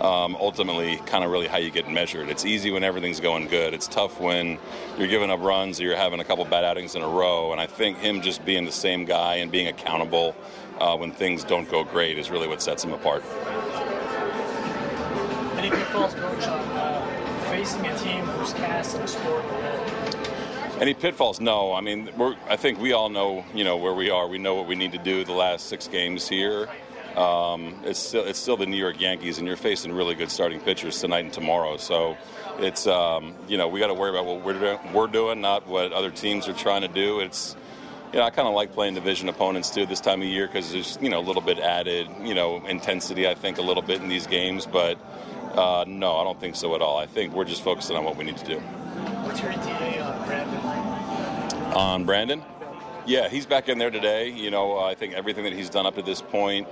Um, 0.00 0.36
ultimately, 0.36 0.96
kind 1.06 1.24
of 1.24 1.30
really 1.30 1.46
how 1.46 1.56
you 1.56 1.70
get 1.70 1.90
measured. 1.90 2.28
It's 2.28 2.44
easy 2.44 2.70
when 2.70 2.84
everything's 2.84 3.20
going 3.20 3.48
good. 3.48 3.72
It's 3.72 3.88
tough 3.88 4.20
when 4.20 4.58
you're 4.98 5.08
giving 5.08 5.30
up 5.30 5.40
runs 5.40 5.80
or 5.80 5.84
you're 5.84 5.96
having 5.96 6.20
a 6.20 6.24
couple 6.24 6.44
bad 6.44 6.64
outings 6.64 6.94
in 6.94 7.02
a 7.02 7.08
row. 7.08 7.52
And 7.52 7.60
I 7.60 7.66
think 7.66 7.96
him 7.98 8.20
just 8.20 8.44
being 8.44 8.66
the 8.66 8.72
same 8.72 9.06
guy 9.06 9.36
and 9.36 9.50
being 9.50 9.68
accountable 9.68 10.36
uh, 10.80 10.96
when 10.98 11.12
things 11.12 11.44
don't 11.44 11.68
go 11.70 11.82
great 11.82 12.18
is 12.18 12.30
really 12.30 12.46
what 12.46 12.60
sets 12.60 12.84
him 12.84 12.92
apart. 12.92 13.24
Any 15.56 15.70
pitfalls, 15.70 16.12
coach, 16.12 16.46
on 16.46 16.60
uh, 16.76 17.46
facing 17.50 17.86
a 17.86 17.98
team 17.98 18.24
who's 18.24 18.52
cast 18.52 18.96
in 18.96 19.02
a 19.02 19.08
sport 19.08 19.44
any 20.80 20.94
pitfalls? 20.94 21.40
No. 21.40 21.72
I 21.72 21.80
mean, 21.80 22.10
I 22.48 22.56
think 22.56 22.80
we 22.80 22.92
all 22.92 23.08
know, 23.08 23.44
you 23.54 23.64
know, 23.64 23.76
where 23.76 23.94
we 23.94 24.10
are. 24.10 24.28
We 24.28 24.38
know 24.38 24.54
what 24.54 24.66
we 24.66 24.74
need 24.74 24.92
to 24.92 24.98
do 24.98 25.24
the 25.24 25.32
last 25.32 25.68
six 25.68 25.88
games 25.88 26.28
here. 26.28 26.68
Um, 27.16 27.74
it's 27.84 27.98
still 27.98 28.24
it's 28.24 28.38
still 28.38 28.58
the 28.58 28.66
New 28.66 28.76
York 28.76 29.00
Yankees, 29.00 29.38
and 29.38 29.46
you're 29.46 29.56
facing 29.56 29.92
really 29.92 30.14
good 30.14 30.30
starting 30.30 30.60
pitchers 30.60 31.00
tonight 31.00 31.24
and 31.24 31.32
tomorrow. 31.32 31.78
So 31.78 32.14
it's 32.58 32.86
um, 32.86 33.34
you 33.48 33.56
know 33.56 33.68
we 33.68 33.80
got 33.80 33.86
to 33.86 33.94
worry 33.94 34.10
about 34.10 34.26
what 34.26 34.44
we're 34.44 34.58
doing, 34.58 34.78
we're 34.92 35.06
doing, 35.06 35.40
not 35.40 35.66
what 35.66 35.92
other 35.92 36.10
teams 36.10 36.46
are 36.46 36.52
trying 36.52 36.82
to 36.82 36.88
do. 36.88 37.20
It's 37.20 37.56
you 38.12 38.18
know 38.18 38.24
I 38.26 38.30
kind 38.30 38.46
of 38.46 38.54
like 38.54 38.72
playing 38.72 38.94
division 38.94 39.30
opponents 39.30 39.70
too 39.70 39.86
this 39.86 40.00
time 40.00 40.20
of 40.20 40.28
year 40.28 40.46
because 40.46 40.70
there's 40.72 40.98
you 41.00 41.08
know 41.08 41.18
a 41.18 41.24
little 41.26 41.40
bit 41.40 41.58
added 41.58 42.06
you 42.22 42.34
know 42.34 42.64
intensity 42.66 43.26
I 43.26 43.34
think 43.34 43.56
a 43.56 43.62
little 43.62 43.82
bit 43.82 44.02
in 44.02 44.08
these 44.08 44.26
games, 44.26 44.66
but 44.66 44.98
uh, 45.54 45.86
no, 45.88 46.16
I 46.18 46.24
don't 46.24 46.38
think 46.38 46.54
so 46.54 46.74
at 46.74 46.82
all. 46.82 46.98
I 46.98 47.06
think 47.06 47.32
we're 47.32 47.46
just 47.46 47.62
focusing 47.62 47.96
on 47.96 48.04
what 48.04 48.18
we 48.18 48.24
need 48.24 48.36
to 48.36 48.44
do. 48.44 48.58
What's 48.58 49.40
your 49.40 49.52
ETA 49.52 50.05
on 51.76 52.04
Brandon? 52.04 52.42
Yeah, 53.04 53.28
he's 53.28 53.46
back 53.46 53.68
in 53.68 53.78
there 53.78 53.90
today. 53.90 54.30
You 54.30 54.50
know, 54.50 54.78
I 54.78 54.94
think 54.94 55.14
everything 55.14 55.44
that 55.44 55.52
he's 55.52 55.70
done 55.70 55.86
up 55.86 55.94
to 55.96 56.02
this 56.02 56.22
point 56.22 56.66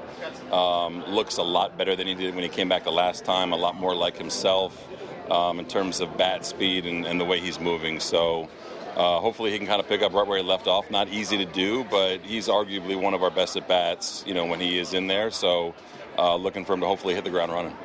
um, 0.50 1.04
looks 1.04 1.36
a 1.36 1.42
lot 1.42 1.76
better 1.76 1.94
than 1.94 2.06
he 2.06 2.14
did 2.14 2.34
when 2.34 2.42
he 2.42 2.48
came 2.48 2.68
back 2.68 2.84
the 2.84 2.90
last 2.90 3.24
time. 3.24 3.52
A 3.52 3.56
lot 3.56 3.76
more 3.76 3.94
like 3.94 4.16
himself 4.16 4.88
um, 5.30 5.60
in 5.60 5.66
terms 5.66 6.00
of 6.00 6.16
bat 6.16 6.44
speed 6.44 6.86
and, 6.86 7.06
and 7.06 7.20
the 7.20 7.24
way 7.24 7.38
he's 7.38 7.60
moving. 7.60 8.00
So. 8.00 8.48
Uh, 8.96 9.18
hopefully 9.18 9.50
he 9.50 9.58
can 9.58 9.66
kind 9.66 9.80
of 9.80 9.88
pick 9.88 10.02
up 10.02 10.12
right 10.12 10.24
where 10.24 10.38
he 10.38 10.44
left 10.44 10.68
off. 10.68 10.88
Not 10.88 11.08
easy 11.08 11.36
to 11.38 11.44
do, 11.44 11.82
but 11.82 12.20
he's 12.20 12.46
arguably 12.46 12.94
one 12.94 13.12
of 13.12 13.24
our 13.24 13.30
best 13.30 13.56
at 13.56 13.66
bats. 13.66 14.22
You 14.24 14.34
know 14.34 14.46
when 14.46 14.60
he 14.60 14.78
is 14.78 14.94
in 14.94 15.08
there. 15.08 15.32
So 15.32 15.74
uh, 16.16 16.36
looking 16.36 16.64
for 16.64 16.74
him 16.74 16.80
to 16.80 16.86
hopefully 16.86 17.12
hit 17.12 17.24
the 17.24 17.30
ground 17.30 17.50
running. 17.50 17.76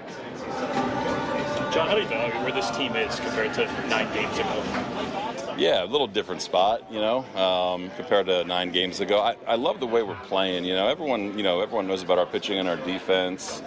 John, 1.73 1.87
how 1.87 1.95
do 1.95 2.03
you 2.03 2.09
know 2.09 2.29
where 2.43 2.51
this 2.51 2.69
team 2.77 2.95
is 2.95 3.19
compared 3.19 3.55
to 3.55 3.65
nine 3.87 4.13
games 4.13 4.37
ago? 4.37 5.28
Yeah, 5.59 5.83
a 5.83 5.85
little 5.85 6.07
different 6.07 6.41
spot, 6.41 6.89
you 6.89 7.01
know, 7.01 7.25
um, 7.35 7.91
compared 7.97 8.27
to 8.27 8.45
nine 8.45 8.71
games 8.71 9.01
ago. 9.01 9.19
I, 9.19 9.35
I 9.45 9.55
love 9.55 9.81
the 9.81 9.87
way 9.87 10.01
we're 10.03 10.15
playing. 10.15 10.63
You 10.63 10.73
know, 10.73 10.87
everyone, 10.87 11.37
you 11.37 11.43
know, 11.43 11.59
everyone 11.59 11.85
knows 11.85 12.01
about 12.01 12.17
our 12.17 12.25
pitching 12.25 12.57
and 12.59 12.69
our 12.69 12.77
defense. 12.77 13.61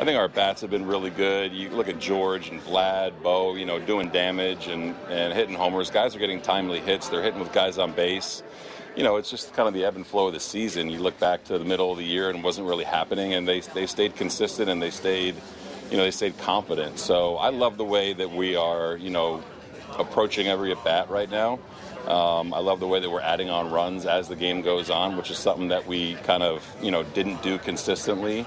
I 0.00 0.06
think 0.06 0.18
our 0.18 0.28
bats 0.28 0.62
have 0.62 0.70
been 0.70 0.86
really 0.86 1.10
good. 1.10 1.52
You 1.52 1.68
look 1.68 1.86
at 1.86 1.98
George 1.98 2.48
and 2.48 2.62
Vlad, 2.62 3.22
Bo, 3.22 3.56
you 3.56 3.66
know, 3.66 3.78
doing 3.78 4.08
damage 4.08 4.68
and, 4.68 4.96
and 5.10 5.34
hitting 5.34 5.54
homers. 5.54 5.90
Guys 5.90 6.16
are 6.16 6.18
getting 6.18 6.40
timely 6.40 6.80
hits. 6.80 7.10
They're 7.10 7.22
hitting 7.22 7.40
with 7.40 7.52
guys 7.52 7.76
on 7.76 7.92
base. 7.92 8.42
You 8.96 9.02
know, 9.02 9.16
it's 9.16 9.28
just 9.28 9.52
kind 9.52 9.68
of 9.68 9.74
the 9.74 9.84
ebb 9.84 9.96
and 9.96 10.06
flow 10.06 10.28
of 10.28 10.32
the 10.32 10.40
season. 10.40 10.88
You 10.88 11.00
look 11.00 11.20
back 11.20 11.44
to 11.44 11.58
the 11.58 11.64
middle 11.66 11.92
of 11.92 11.98
the 11.98 12.04
year 12.04 12.30
and 12.30 12.38
it 12.38 12.42
wasn't 12.42 12.68
really 12.68 12.84
happening, 12.84 13.34
and 13.34 13.46
they, 13.46 13.60
they 13.60 13.86
stayed 13.86 14.16
consistent 14.16 14.70
and 14.70 14.80
they 14.80 14.90
stayed, 14.90 15.34
you 15.90 15.98
know, 15.98 16.04
they 16.04 16.10
stayed 16.10 16.38
confident. 16.38 16.98
So 16.98 17.36
I 17.36 17.50
love 17.50 17.76
the 17.76 17.84
way 17.84 18.14
that 18.14 18.30
we 18.30 18.56
are, 18.56 18.96
you 18.96 19.10
know, 19.10 19.44
approaching 19.98 20.48
every 20.48 20.72
at 20.72 20.82
bat 20.84 21.10
right 21.10 21.30
now. 21.30 21.58
Um, 22.06 22.52
I 22.52 22.58
love 22.58 22.80
the 22.80 22.86
way 22.86 23.00
that 23.00 23.10
we're 23.10 23.20
adding 23.20 23.48
on 23.48 23.70
runs 23.70 24.04
as 24.04 24.28
the 24.28 24.36
game 24.36 24.60
goes 24.60 24.90
on, 24.90 25.16
which 25.16 25.30
is 25.30 25.38
something 25.38 25.68
that 25.68 25.86
we 25.86 26.14
kind 26.16 26.42
of, 26.42 26.64
you 26.82 26.90
know, 26.90 27.02
didn't 27.02 27.42
do 27.42 27.58
consistently. 27.58 28.46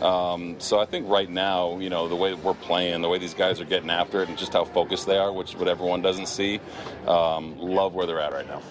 Um, 0.00 0.58
so 0.58 0.80
I 0.80 0.86
think 0.86 1.08
right 1.08 1.28
now, 1.28 1.78
you 1.78 1.90
know, 1.90 2.08
the 2.08 2.16
way 2.16 2.34
we're 2.34 2.54
playing, 2.54 3.02
the 3.02 3.08
way 3.08 3.18
these 3.18 3.34
guys 3.34 3.60
are 3.60 3.64
getting 3.64 3.90
after 3.90 4.22
it, 4.22 4.28
and 4.28 4.36
just 4.36 4.52
how 4.52 4.64
focused 4.64 5.06
they 5.06 5.18
are, 5.18 5.32
which 5.32 5.54
what 5.54 5.68
everyone 5.68 6.02
doesn't 6.02 6.26
see, 6.26 6.60
um, 7.06 7.58
love 7.58 7.94
where 7.94 8.06
they're 8.06 8.20
at 8.20 8.32
right 8.32 8.46
now. 8.48 8.62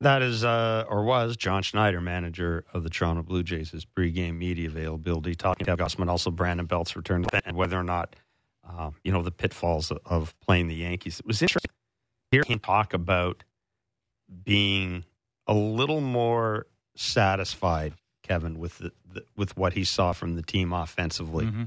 That 0.00 0.20
is, 0.20 0.44
uh, 0.44 0.84
or 0.88 1.04
was, 1.04 1.36
John 1.36 1.62
Schneider, 1.62 2.00
manager 2.00 2.64
of 2.74 2.82
the 2.82 2.90
Toronto 2.90 3.22
Blue 3.22 3.44
Jays' 3.44 3.86
pregame 3.96 4.36
media 4.36 4.68
availability, 4.68 5.36
talking 5.36 5.64
to 5.66 5.76
Gausman, 5.76 6.08
also 6.08 6.30
Brandon 6.30 6.66
Belt's 6.66 6.96
return, 6.96 7.24
and 7.44 7.56
whether 7.56 7.78
or 7.78 7.84
not, 7.84 8.16
uh, 8.68 8.90
you 9.04 9.12
know, 9.12 9.22
the 9.22 9.30
pitfalls 9.30 9.90
of 9.90 10.34
playing 10.40 10.68
the 10.68 10.74
Yankees. 10.76 11.20
It 11.20 11.26
was 11.26 11.42
interesting 11.42 11.70
hearing 12.30 12.46
him 12.48 12.58
talk 12.58 12.94
about 12.94 13.44
being 14.44 15.04
a 15.46 15.54
little 15.54 16.00
more 16.00 16.66
satisfied, 16.94 17.94
Kevin, 18.22 18.58
with 18.58 18.78
the, 18.78 18.92
the, 19.12 19.24
with 19.36 19.56
what 19.56 19.72
he 19.74 19.84
saw 19.84 20.12
from 20.12 20.36
the 20.36 20.42
team 20.42 20.72
offensively 20.72 21.46
Mm-hmm. 21.46 21.64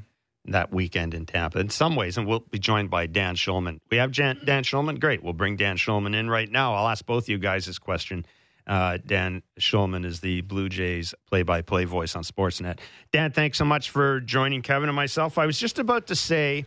that 0.51 0.71
weekend 0.71 1.13
in 1.13 1.25
Tampa. 1.25 1.59
In 1.59 1.69
some 1.69 1.95
ways, 1.95 2.17
and 2.17 2.27
we'll 2.27 2.39
be 2.39 2.59
joined 2.59 2.89
by 2.89 3.07
Dan 3.07 3.35
Shulman. 3.35 3.79
We 3.91 3.97
have 3.97 4.11
Jan, 4.11 4.39
Dan 4.45 4.63
Shulman. 4.63 4.99
Great. 4.99 5.23
We'll 5.23 5.33
bring 5.33 5.55
Dan 5.57 5.77
Shulman 5.77 6.15
in 6.15 6.29
right 6.29 6.49
now. 6.49 6.75
I'll 6.75 6.87
ask 6.87 7.05
both 7.05 7.27
you 7.27 7.37
guys 7.37 7.65
this 7.65 7.79
question. 7.79 8.25
Uh, 8.67 8.97
Dan 9.05 9.43
Shulman 9.59 10.05
is 10.05 10.21
the 10.21 10.41
Blue 10.41 10.69
Jays 10.69 11.13
play-by-play 11.29 11.85
voice 11.85 12.15
on 12.15 12.23
Sportsnet. 12.23 12.79
Dan, 13.11 13.31
thanks 13.31 13.57
so 13.59 13.65
much 13.65 13.91
for 13.91 14.19
joining 14.21 14.61
Kevin 14.63 14.89
and 14.89 14.95
myself. 14.95 15.37
I 15.37 15.45
was 15.45 15.59
just 15.59 15.77
about 15.77 16.07
to 16.07 16.15
say, 16.15 16.65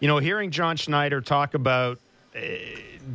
you 0.00 0.08
know, 0.08 0.18
hearing 0.18 0.50
John 0.50 0.76
Schneider 0.76 1.20
talk 1.20 1.54
about 1.54 1.98
uh, 2.34 2.40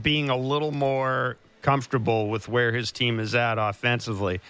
being 0.01 0.29
a 0.29 0.37
little 0.37 0.71
more 0.71 1.37
comfortable 1.61 2.29
with 2.29 2.47
where 2.47 2.71
his 2.71 2.91
team 2.91 3.19
is 3.19 3.35
at 3.35 3.57
offensively. 3.57 4.41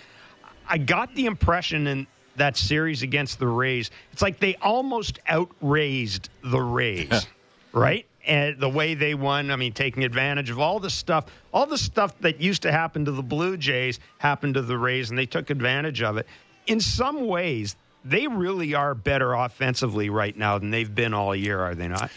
I 0.68 0.78
got 0.78 1.14
the 1.16 1.26
impression 1.26 1.88
in 1.88 2.08
that 2.38 2.58
series 2.58 3.04
against 3.04 3.40
the 3.40 3.48
Rays, 3.48 3.92
it's 4.12 4.22
like 4.22 4.40
they 4.40 4.56
almost 4.56 5.20
outraised 5.30 6.30
the 6.44 6.62
Rays, 6.62 7.28
right? 7.74 8.06
And 8.26 8.60
the 8.60 8.70
way 8.70 8.94
they 8.94 9.14
won, 9.14 9.52
I 9.52 9.56
mean, 9.56 9.74
taking 9.74 10.04
advantage 10.04 10.50
of 10.50 10.60
all 10.60 10.80
the 10.80 10.90
stuff, 10.90 11.26
all 11.54 11.66
the 11.66 11.78
stuff 11.78 12.18
that 12.20 12.40
used 12.40 12.62
to 12.62 12.72
happen 12.72 13.06
to 13.06 13.12
the 13.12 13.24
Blue 13.24 13.58
Jays 13.58 14.00
happened 14.20 14.54
to 14.54 14.62
the 14.62 14.78
Rays, 14.78 15.10
and 15.10 15.18
they 15.18 15.26
took 15.26 15.50
advantage 15.50 16.02
of 16.02 16.18
it. 16.18 16.28
In 16.68 16.80
some 16.80 17.28
ways, 17.28 17.76
they 18.04 18.28
really 18.28 18.74
are 18.74 18.94
better 18.96 19.34
offensively 19.34 20.10
right 20.10 20.36
now 20.36 20.58
than 20.58 20.72
they've 20.72 20.94
been 20.94 21.14
all 21.14 21.36
year, 21.36 21.60
are 21.60 21.76
they 21.76 21.88
not? 21.88 22.12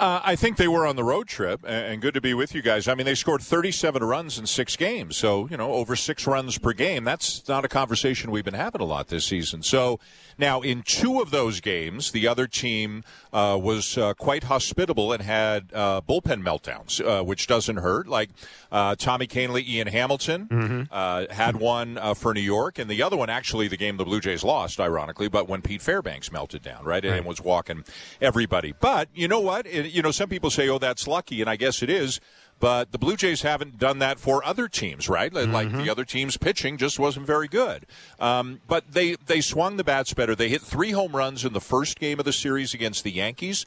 Uh, 0.00 0.18
I 0.24 0.34
think 0.34 0.56
they 0.56 0.66
were 0.66 0.86
on 0.86 0.96
the 0.96 1.04
road 1.04 1.28
trip, 1.28 1.60
and 1.66 2.00
good 2.00 2.14
to 2.14 2.22
be 2.22 2.32
with 2.32 2.54
you 2.54 2.62
guys. 2.62 2.88
I 2.88 2.94
mean, 2.94 3.04
they 3.04 3.14
scored 3.14 3.42
37 3.42 4.02
runs 4.02 4.38
in 4.38 4.46
six 4.46 4.74
games, 4.74 5.18
so 5.18 5.46
you 5.50 5.58
know 5.58 5.72
over 5.74 5.94
six 5.94 6.26
runs 6.26 6.56
per 6.56 6.72
game. 6.72 7.04
That's 7.04 7.46
not 7.48 7.66
a 7.66 7.68
conversation 7.68 8.30
we've 8.30 8.44
been 8.44 8.54
having 8.54 8.80
a 8.80 8.86
lot 8.86 9.08
this 9.08 9.26
season. 9.26 9.62
So 9.62 10.00
now, 10.38 10.62
in 10.62 10.82
two 10.82 11.20
of 11.20 11.30
those 11.30 11.60
games, 11.60 12.12
the 12.12 12.26
other 12.26 12.46
team 12.46 13.04
uh, 13.30 13.58
was 13.60 13.98
uh, 13.98 14.14
quite 14.14 14.44
hospitable 14.44 15.12
and 15.12 15.22
had 15.22 15.68
uh, 15.74 16.00
bullpen 16.00 16.42
meltdowns, 16.42 17.04
uh, 17.04 17.22
which 17.22 17.46
doesn't 17.46 17.76
hurt. 17.76 18.08
Like 18.08 18.30
uh, 18.72 18.96
Tommy 18.96 19.26
Kahnle, 19.26 19.62
Ian 19.62 19.88
Hamilton 19.88 20.88
uh, 20.90 21.26
had 21.30 21.56
one 21.56 21.98
uh, 21.98 22.14
for 22.14 22.32
New 22.32 22.40
York, 22.40 22.78
and 22.78 22.90
the 22.90 23.02
other 23.02 23.18
one 23.18 23.28
actually 23.28 23.68
the 23.68 23.76
game 23.76 23.98
the 23.98 24.04
Blue 24.06 24.20
Jays 24.20 24.42
lost, 24.42 24.80
ironically, 24.80 25.28
but 25.28 25.46
when 25.46 25.60
Pete 25.60 25.82
Fairbanks 25.82 26.32
melted 26.32 26.62
down, 26.62 26.84
right, 26.84 27.04
and 27.04 27.26
was 27.26 27.42
walking 27.42 27.84
everybody. 28.22 28.72
But 28.80 29.10
you 29.14 29.28
know 29.28 29.40
what? 29.40 29.66
It, 29.66 29.89
you 29.90 30.02
know, 30.02 30.10
some 30.10 30.28
people 30.28 30.50
say, 30.50 30.68
"Oh, 30.68 30.78
that's 30.78 31.06
lucky," 31.06 31.40
and 31.40 31.50
I 31.50 31.56
guess 31.56 31.82
it 31.82 31.90
is. 31.90 32.20
But 32.58 32.92
the 32.92 32.98
Blue 32.98 33.16
Jays 33.16 33.40
haven't 33.40 33.78
done 33.78 34.00
that 34.00 34.20
for 34.20 34.44
other 34.44 34.68
teams, 34.68 35.08
right? 35.08 35.32
Like 35.32 35.72
the 35.72 35.88
other 35.90 36.04
team's 36.04 36.36
pitching 36.36 36.76
just 36.76 36.98
wasn't 36.98 37.26
very 37.26 37.48
good. 37.48 37.86
Um, 38.18 38.60
but 38.68 38.92
they 38.92 39.16
they 39.26 39.40
swung 39.40 39.78
the 39.78 39.84
bats 39.84 40.12
better. 40.12 40.34
They 40.34 40.50
hit 40.50 40.60
three 40.60 40.90
home 40.90 41.16
runs 41.16 41.42
in 41.44 41.54
the 41.54 41.60
first 41.60 41.98
game 41.98 42.18
of 42.18 42.26
the 42.26 42.34
series 42.34 42.74
against 42.74 43.02
the 43.02 43.10
Yankees. 43.12 43.64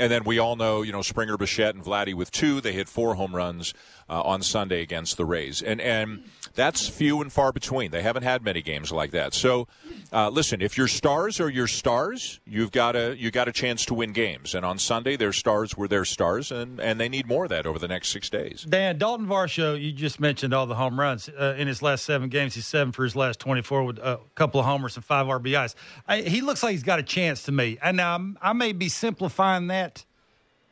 And 0.00 0.10
then 0.10 0.24
we 0.24 0.38
all 0.38 0.56
know, 0.56 0.80
you 0.80 0.90
know, 0.90 1.02
Springer, 1.02 1.36
Bichette, 1.36 1.74
and 1.74 1.84
Vladdy 1.84 2.14
with 2.14 2.30
two. 2.30 2.62
They 2.62 2.72
hit 2.72 2.88
four 2.88 3.14
home 3.14 3.36
runs 3.36 3.74
uh, 4.08 4.22
on 4.22 4.42
Sunday 4.42 4.80
against 4.80 5.16
the 5.16 5.24
Rays, 5.24 5.60
and 5.60 5.80
and 5.80 6.24
that's 6.54 6.88
few 6.88 7.20
and 7.20 7.32
far 7.32 7.52
between. 7.52 7.90
They 7.90 8.02
haven't 8.02 8.24
had 8.24 8.42
many 8.42 8.62
games 8.62 8.92
like 8.92 9.10
that. 9.12 9.32
So, 9.32 9.68
uh, 10.12 10.28
listen, 10.28 10.60
if 10.60 10.76
your 10.76 10.88
stars 10.88 11.40
are 11.40 11.48
your 11.48 11.66
stars, 11.66 12.40
you've 12.46 12.72
got 12.72 12.96
a 12.96 13.16
you 13.18 13.30
got 13.30 13.48
a 13.48 13.52
chance 13.52 13.84
to 13.86 13.94
win 13.94 14.12
games. 14.12 14.54
And 14.54 14.64
on 14.64 14.78
Sunday, 14.78 15.16
their 15.16 15.32
stars 15.32 15.76
were 15.76 15.88
their 15.88 16.06
stars, 16.06 16.50
and 16.50 16.80
and 16.80 16.98
they 16.98 17.08
need 17.08 17.26
more 17.26 17.44
of 17.44 17.50
that 17.50 17.66
over 17.66 17.78
the 17.78 17.88
next 17.88 18.08
six 18.08 18.30
days. 18.30 18.66
Dan 18.68 18.96
Dalton 18.96 19.26
Varsho, 19.26 19.80
you 19.80 19.92
just 19.92 20.20
mentioned 20.20 20.54
all 20.54 20.66
the 20.66 20.74
home 20.74 20.98
runs 20.98 21.28
uh, 21.28 21.54
in 21.58 21.68
his 21.68 21.82
last 21.82 22.04
seven 22.06 22.30
games. 22.30 22.54
He's 22.54 22.66
seven 22.66 22.92
for 22.92 23.04
his 23.04 23.14
last 23.14 23.40
twenty-four 23.40 23.84
with 23.84 23.98
a 23.98 24.20
couple 24.36 24.58
of 24.58 24.66
homers 24.66 24.96
and 24.96 25.04
five 25.04 25.26
RBIs. 25.26 25.74
I, 26.08 26.22
he 26.22 26.40
looks 26.40 26.62
like 26.62 26.72
he's 26.72 26.82
got 26.82 26.98
a 26.98 27.02
chance 27.02 27.42
to 27.44 27.52
me, 27.52 27.78
and 27.82 28.00
I 28.00 28.52
may 28.54 28.72
be 28.72 28.88
simplifying 28.88 29.66
that 29.68 29.81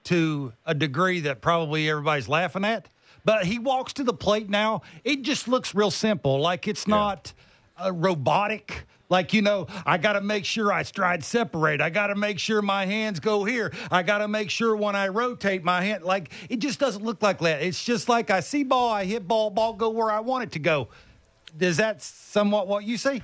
to 0.05 0.53
a 0.67 0.75
degree 0.75 1.21
that 1.21 1.41
probably 1.41 1.89
everybody's 1.91 2.29
laughing 2.29 2.65
at. 2.65 2.89
But 3.25 3.45
he 3.45 3.59
walks 3.59 3.93
to 3.95 4.05
the 4.05 4.15
plate 4.15 4.49
now. 4.49 4.83
It 5.05 5.23
just 5.23 5.47
looks 5.47 5.75
real 5.75 5.91
simple, 5.91 6.41
like 6.41 6.67
it's 6.67 6.87
not 6.87 7.33
uh, 7.83 7.93
robotic. 7.93 8.87
Like, 9.11 9.35
you 9.35 9.43
know, 9.43 9.67
I 9.85 9.99
got 9.99 10.13
to 10.13 10.21
make 10.21 10.45
sure 10.45 10.73
I 10.73 10.85
stride 10.85 11.25
separate. 11.25 11.81
I 11.81 11.91
got 11.91 12.07
to 12.07 12.15
make 12.15 12.39
sure 12.39 12.63
my 12.63 12.87
hands 12.87 13.19
go 13.19 13.43
here. 13.43 13.73
I 13.91 14.05
got 14.05 14.19
to 14.19 14.29
make 14.29 14.51
sure 14.51 14.77
when 14.77 14.95
I 14.95 15.09
rotate 15.09 15.65
my 15.65 15.83
hand, 15.83 16.05
like, 16.05 16.31
it 16.49 16.61
just 16.61 16.79
doesn't 16.79 17.05
look 17.05 17.21
like 17.21 17.41
that. 17.41 17.61
It's 17.61 17.85
just 17.85 18.09
like 18.09 18.31
I 18.31 18.39
see 18.39 18.63
ball, 18.63 18.89
I 18.89 19.05
hit 19.05 19.27
ball, 19.27 19.51
ball 19.51 19.73
go 19.73 19.91
where 19.91 20.13
I 20.13 20.21
want 20.21 20.45
it 20.45 20.53
to 20.53 20.61
go. 20.61 20.89
Is 21.59 21.79
that 21.79 22.03
somewhat 22.03 22.69
what 22.69 22.85
you 22.85 22.97
see? 22.97 23.21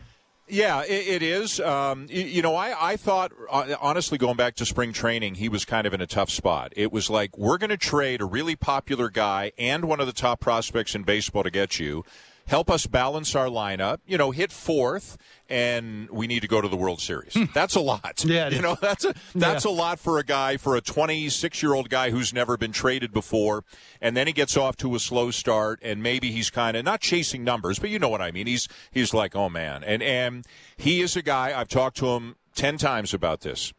Yeah, 0.48 0.82
it, 0.84 1.08
it 1.08 1.22
is. 1.22 1.58
Um, 1.58 2.06
you, 2.08 2.22
you 2.22 2.42
know, 2.42 2.54
I, 2.54 2.92
I 2.92 2.96
thought, 2.96 3.32
uh, 3.50 3.74
honestly, 3.80 4.16
going 4.16 4.36
back 4.36 4.54
to 4.56 4.66
spring 4.66 4.92
training, 4.92 5.36
he 5.36 5.48
was 5.48 5.64
kind 5.64 5.86
of 5.86 5.94
in 5.94 6.00
a 6.00 6.06
tough 6.06 6.30
spot. 6.30 6.72
It 6.76 6.92
was 6.92 7.10
like, 7.10 7.36
we're 7.36 7.58
going 7.58 7.70
to 7.70 7.76
trade 7.76 8.20
a 8.20 8.24
really 8.24 8.54
popular 8.54 9.10
guy 9.10 9.50
and 9.58 9.86
one 9.86 9.98
of 9.98 10.06
the 10.06 10.12
top 10.12 10.38
prospects 10.38 10.94
in 10.94 11.02
baseball 11.02 11.42
to 11.42 11.50
get 11.50 11.80
you. 11.80 12.04
Help 12.46 12.70
us 12.70 12.86
balance 12.86 13.34
our 13.34 13.46
lineup, 13.46 13.98
you 14.06 14.16
know, 14.16 14.30
hit 14.30 14.52
fourth, 14.52 15.18
and 15.48 16.10
we 16.10 16.26
need 16.26 16.40
to 16.40 16.48
go 16.48 16.60
to 16.60 16.68
the 16.68 16.76
World 16.76 17.00
Series. 17.00 17.36
That's 17.54 17.74
a 17.74 17.80
lot. 17.80 18.24
Yeah, 18.24 18.48
you 18.48 18.56
is. 18.56 18.62
know, 18.62 18.76
that's 18.80 19.04
a 19.04 19.14
that's 19.34 19.64
Yeah. 19.64 19.70
a 19.70 19.72
lot 19.72 19.98
for 20.00 20.18
a 20.18 20.24
guy, 20.24 20.56
for 20.56 20.76
a 20.76 20.80
26 20.80 21.62
year 21.62 21.74
old 21.74 21.88
guy 21.90 22.10
who's 22.10 22.32
never 22.32 22.56
been 22.56 22.72
traded 22.72 23.12
before, 23.12 23.64
and 24.00 24.16
then 24.16 24.26
he 24.26 24.32
gets 24.32 24.56
off 24.56 24.76
to 24.78 24.94
a 24.94 24.98
slow 24.98 25.30
start, 25.30 25.78
and 25.82 26.02
maybe 26.02 26.30
he's 26.32 26.50
kind 26.50 26.76
of 26.76 26.84
not 26.84 27.00
chasing 27.00 27.44
numbers, 27.44 27.78
but 27.78 27.90
you 27.90 27.98
know 27.98 28.08
what 28.08 28.22
I 28.22 28.30
mean. 28.30 28.46
He's 28.46 28.68
he's 28.90 29.14
like, 29.14 29.36
oh 29.36 29.48
man, 29.48 29.84
and 29.84 30.02
and 30.02 30.44
he 30.76 31.00
is 31.00 31.16
a 31.16 31.22
guy. 31.22 31.58
I've 31.58 31.68
talked 31.68 31.96
to 31.98 32.06
him 32.08 32.36
ten 32.54 32.78
times 32.78 33.14
about 33.14 33.40
this. 33.42 33.72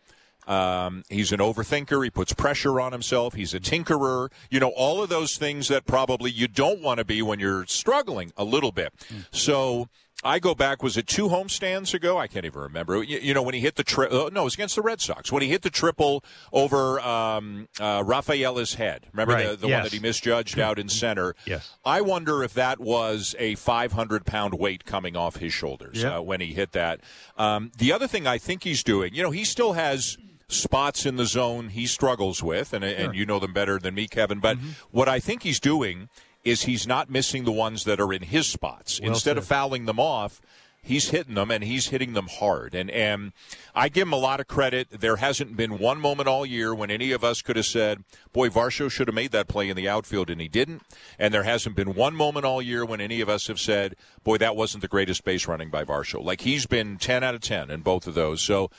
Um, 0.47 1.03
he's 1.09 1.33
an 1.33 1.39
overthinker. 1.39 2.01
He 2.05 2.09
puts 2.09 2.31
pressure 2.31 2.79
on 2.79 2.93
himself. 2.93 3.33
He's 3.33 3.53
a 3.53 3.59
tinkerer. 3.59 4.29
You 4.49 4.61
know, 4.61 4.69
all 4.69 5.03
of 5.03 5.09
those 5.09 5.37
things 5.37 5.67
that 5.67 5.85
probably 5.85 6.31
you 6.31 6.47
don't 6.47 6.81
want 6.81 6.99
to 6.99 7.03
be 7.05 7.21
when 7.21 7.37
you're 7.39 7.65
struggling 7.65 8.31
a 8.37 8.45
little 8.45 8.71
bit. 8.71 8.93
So 9.31 9.89
I 10.23 10.39
go 10.39 10.55
back. 10.55 10.81
Was 10.81 10.97
it 10.97 11.05
two 11.05 11.27
homestands 11.29 11.93
ago? 11.93 12.17
I 12.17 12.25
can't 12.27 12.43
even 12.45 12.59
remember. 12.61 13.03
You, 13.03 13.19
you 13.19 13.33
know 13.35 13.43
when 13.43 13.53
he 13.53 13.59
hit 13.61 13.75
the 13.75 13.83
tri- 13.83 14.07
uh, 14.07 14.29
no, 14.33 14.41
it 14.41 14.43
was 14.45 14.53
against 14.55 14.75
the 14.75 14.81
Red 14.81 14.99
Sox 14.99 15.31
when 15.31 15.43
he 15.43 15.47
hit 15.49 15.61
the 15.61 15.69
triple 15.69 16.23
over 16.51 16.99
um, 17.01 17.67
uh, 17.79 18.03
Rafaela's 18.03 18.73
head. 18.73 19.05
Remember 19.13 19.35
Right, 19.35 19.49
the, 19.51 19.55
the 19.57 19.67
yes. 19.67 19.75
one 19.77 19.83
that 19.83 19.93
he 19.93 19.99
misjudged 19.99 20.57
out 20.59 20.79
in 20.79 20.89
center. 20.89 21.35
Yes. 21.45 21.75
I 21.85 22.01
wonder 22.01 22.43
if 22.43 22.53
that 22.55 22.79
was 22.79 23.35
a 23.37 23.55
500 23.55 24.25
pound 24.25 24.55
weight 24.55 24.85
coming 24.85 25.15
off 25.15 25.37
his 25.37 25.53
shoulders 25.53 26.01
Yeah. 26.01 26.17
uh, 26.17 26.21
when 26.21 26.41
he 26.41 26.47
hit 26.53 26.71
that. 26.71 26.99
Um, 27.37 27.71
the 27.77 27.91
other 27.93 28.07
thing 28.07 28.25
I 28.25 28.39
think 28.39 28.63
he's 28.63 28.83
doing, 28.83 29.13
you 29.13 29.21
know, 29.21 29.31
he 29.31 29.43
still 29.45 29.73
has 29.73 30.17
spots 30.49 31.05
in 31.05 31.17
the 31.17 31.25
zone 31.25 31.69
he 31.69 31.85
struggles 31.85 32.41
with, 32.41 32.71
and, 32.73 32.83
and 32.83 33.13
you 33.13 33.25
know 33.25 33.37
them 33.37 33.51
better 33.53 33.77
than 33.79 33.93
me, 33.93 34.07
Kevin. 34.07 34.39
But 34.39 34.57
Mm-hmm. 34.57 34.69
what 34.91 35.07
I 35.09 35.19
think 35.19 35.43
he's 35.43 35.59
doing 35.59 36.09
is 36.47 36.63
he's 36.63 36.87
not 36.87 37.09
missing 37.09 37.43
the 37.43 37.51
ones 37.51 37.83
that 37.83 37.99
are 37.99 38.13
in 38.13 38.23
his 38.23 38.47
spots. 38.47 38.99
Instead 38.99 39.37
of 39.37 39.45
fouling 39.45 39.85
them 39.85 39.99
off, 39.99 40.41
he's 40.81 41.09
hitting 41.09 41.35
them 41.35 41.51
and 41.51 41.63
he's 41.63 41.87
hitting 41.87 42.13
them 42.13 42.27
hard. 42.27 42.73
And 42.73 42.89
and 42.89 43.33
I 43.75 43.89
give 43.89 44.07
him 44.07 44.13
a 44.13 44.17
lot 44.17 44.39
of 44.39 44.47
credit. 44.47 44.87
There 44.89 45.17
hasn't 45.17 45.57
been 45.57 45.77
one 45.77 45.99
moment 45.99 46.29
all 46.29 46.45
year 46.45 46.73
when 46.73 46.89
any 46.89 47.11
of 47.11 47.23
us 47.23 47.41
could 47.41 47.57
have 47.57 47.65
said, 47.65 48.03
"Boy, 48.31 48.47
Varsho 48.49 48.89
should 48.89 49.07
have 49.07 49.15
made 49.15 49.31
that 49.31 49.49
play 49.49 49.69
in 49.69 49.75
the 49.75 49.89
outfield," 49.89 50.29
and 50.29 50.39
he 50.39 50.47
didn't. 50.47 50.81
And 51.19 51.33
there 51.33 51.43
hasn't 51.43 51.75
been 51.75 51.93
one 51.93 52.15
moment 52.15 52.45
all 52.45 52.61
year 52.61 52.85
when 52.85 53.01
any 53.01 53.19
of 53.19 53.27
us 53.27 53.47
have 53.47 53.59
said, 53.59 53.95
"Boy, 54.23 54.37
that 54.37 54.55
wasn't 54.55 54.81
the 54.81 54.87
greatest 54.87 55.25
base 55.25 55.47
running 55.47 55.69
by 55.69 55.83
Varsho." 55.83 56.23
Like 56.23 56.41
he's 56.41 56.65
been 56.65 56.97
ten 56.97 57.23
out 57.23 57.35
of 57.35 57.41
ten 57.41 57.69
in 57.69 57.81
both 57.81 58.07
of 58.07 58.13
those. 58.13 58.41
So. 58.41 58.71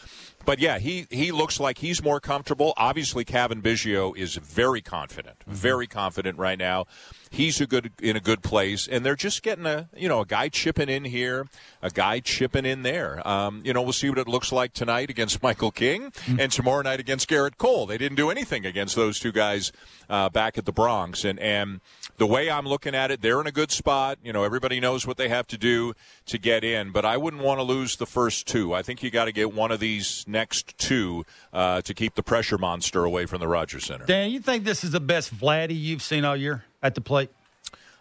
But 0.49 0.61
yeah, 0.61 0.79
he, 0.79 1.07
he 1.11 1.31
looks 1.31 1.61
like 1.61 1.77
he's 1.77 2.03
more 2.03 2.21
comfortable. 2.21 2.73
Obviously, 2.79 3.23
Cavan 3.23 3.61
Biggio 3.61 4.17
is 4.17 4.37
very 4.37 4.81
confident, 4.81 5.45
very 5.47 5.87
confident 5.87 6.39
right 6.39 6.59
now. 6.59 6.87
He's 7.29 7.61
a 7.61 7.67
good 7.67 7.93
in 8.01 8.17
a 8.17 8.21
good 8.21 8.43
place, 8.43 8.89
and 8.89 9.05
they're 9.05 9.15
just 9.15 9.43
getting 9.43 9.67
a 9.67 9.91
you 9.95 10.09
know 10.09 10.21
a 10.21 10.25
guy 10.25 10.49
chipping 10.49 10.89
in 10.89 11.05
here, 11.05 11.47
a 11.83 11.91
guy 11.91 12.21
chipping 12.21 12.65
in 12.65 12.83
there. 12.83 13.21
Um, 13.29 13.61
you 13.63 13.75
know, 13.75 13.83
we'll 13.83 13.93
see 13.93 14.09
what 14.09 14.17
it 14.17 14.27
looks 14.27 14.51
like 14.51 14.73
tonight 14.73 15.11
against 15.11 15.43
Michael 15.43 15.71
King, 15.71 16.15
and 16.27 16.51
tomorrow 16.51 16.81
night 16.81 16.99
against 16.99 17.29
Gerrit 17.29 17.59
Cole. 17.59 17.85
They 17.85 17.99
didn't 17.99 18.17
do 18.17 18.31
anything 18.31 18.65
against 18.65 18.97
those 18.97 19.21
two 19.21 19.33
guys 19.33 19.71
uh, 20.09 20.31
back 20.31 20.57
at 20.57 20.65
the 20.65 20.73
Bronx, 20.73 21.27
and 21.27 21.39
and 21.41 21.83
the 22.19 22.27
way 22.27 22.51
I'm 22.51 22.67
looking 22.67 22.95
at 22.95 23.11
it, 23.11 23.23
they're 23.23 23.41
in 23.41 23.47
a 23.47 23.53
good 23.53 23.71
spot. 23.71 24.19
You 24.23 24.33
know, 24.33 24.45
everybody 24.45 24.81
knows 24.81 25.07
what 25.07 25.17
they 25.17 25.29
have 25.29 25.47
to 25.49 25.57
do 25.59 25.95
to 26.27 26.39
get 26.39 26.65
in, 26.65 26.91
but 26.93 27.05
I 27.05 27.17
wouldn't 27.17 27.43
want 27.43 27.59
to 27.61 27.63
lose 27.63 27.97
the 27.97 28.07
first 28.07 28.47
two. 28.47 28.75
I 28.75 28.83
think 28.83 29.03
you 29.03 29.11
got 29.11 29.25
to 29.27 29.33
get 29.33 29.53
one 29.55 29.71
of 29.71 29.81
these 29.81 30.25
next 30.29 30.77
two 30.79 31.25
uh, 31.53 31.81
to 31.83 31.95
keep 31.95 32.15
the 32.17 32.23
pressure 32.23 32.59
monster 32.59 33.05
away 33.05 33.27
from 33.27 33.41
the 33.41 33.49
Rogers 33.49 33.87
Center. 33.87 34.05
Dan, 34.05 34.31
you 34.31 34.41
think 34.41 34.65
this 34.65 34.85
is 34.85 34.91
the 34.91 35.01
best 35.01 35.35
Vladdy 35.35 35.79
you've 35.81 36.03
seen 36.03 36.25
all 36.25 36.37
year 36.37 36.65
at 36.83 36.95
the 36.95 37.01
plate? 37.01 37.31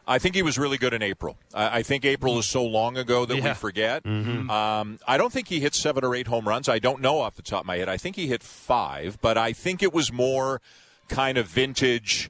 I 0.09 0.20
think 0.20 0.36
he 0.36 0.41
was 0.41 0.57
really 0.57 0.78
good 0.78 0.93
in 0.93 1.01
April. 1.03 1.38
I, 1.53 1.80
I 1.80 1.84
think 1.84 2.05
April 2.05 2.39
is 2.39 2.47
so 2.47 2.63
long 2.63 2.97
ago 2.97 3.26
that 3.26 3.36
we 3.36 3.41
Yeah. 3.41 3.53
forget. 3.53 4.05
Um, 4.05 4.99
I 5.05 5.18
don't 5.18 5.34
think 5.34 5.49
he 5.49 5.59
hit 5.59 5.76
seven 5.76 6.05
or 6.05 6.15
eight 6.15 6.28
home 6.28 6.47
runs. 6.47 6.70
I 6.70 6.80
don't 6.80 7.01
know 7.01 7.20
off 7.20 7.36
the 7.36 7.41
top 7.41 7.61
of 7.61 7.65
my 7.68 7.76
head. 7.78 7.89
I 7.89 7.97
think 7.97 8.15
he 8.15 8.28
hit 8.28 8.41
five, 8.41 9.18
but 9.22 9.38
I 9.38 9.51
think 9.51 9.84
it 9.84 9.93
was 9.93 10.11
more 10.13 10.61
kind 11.09 11.38
of 11.38 11.47
vintage. 11.47 12.30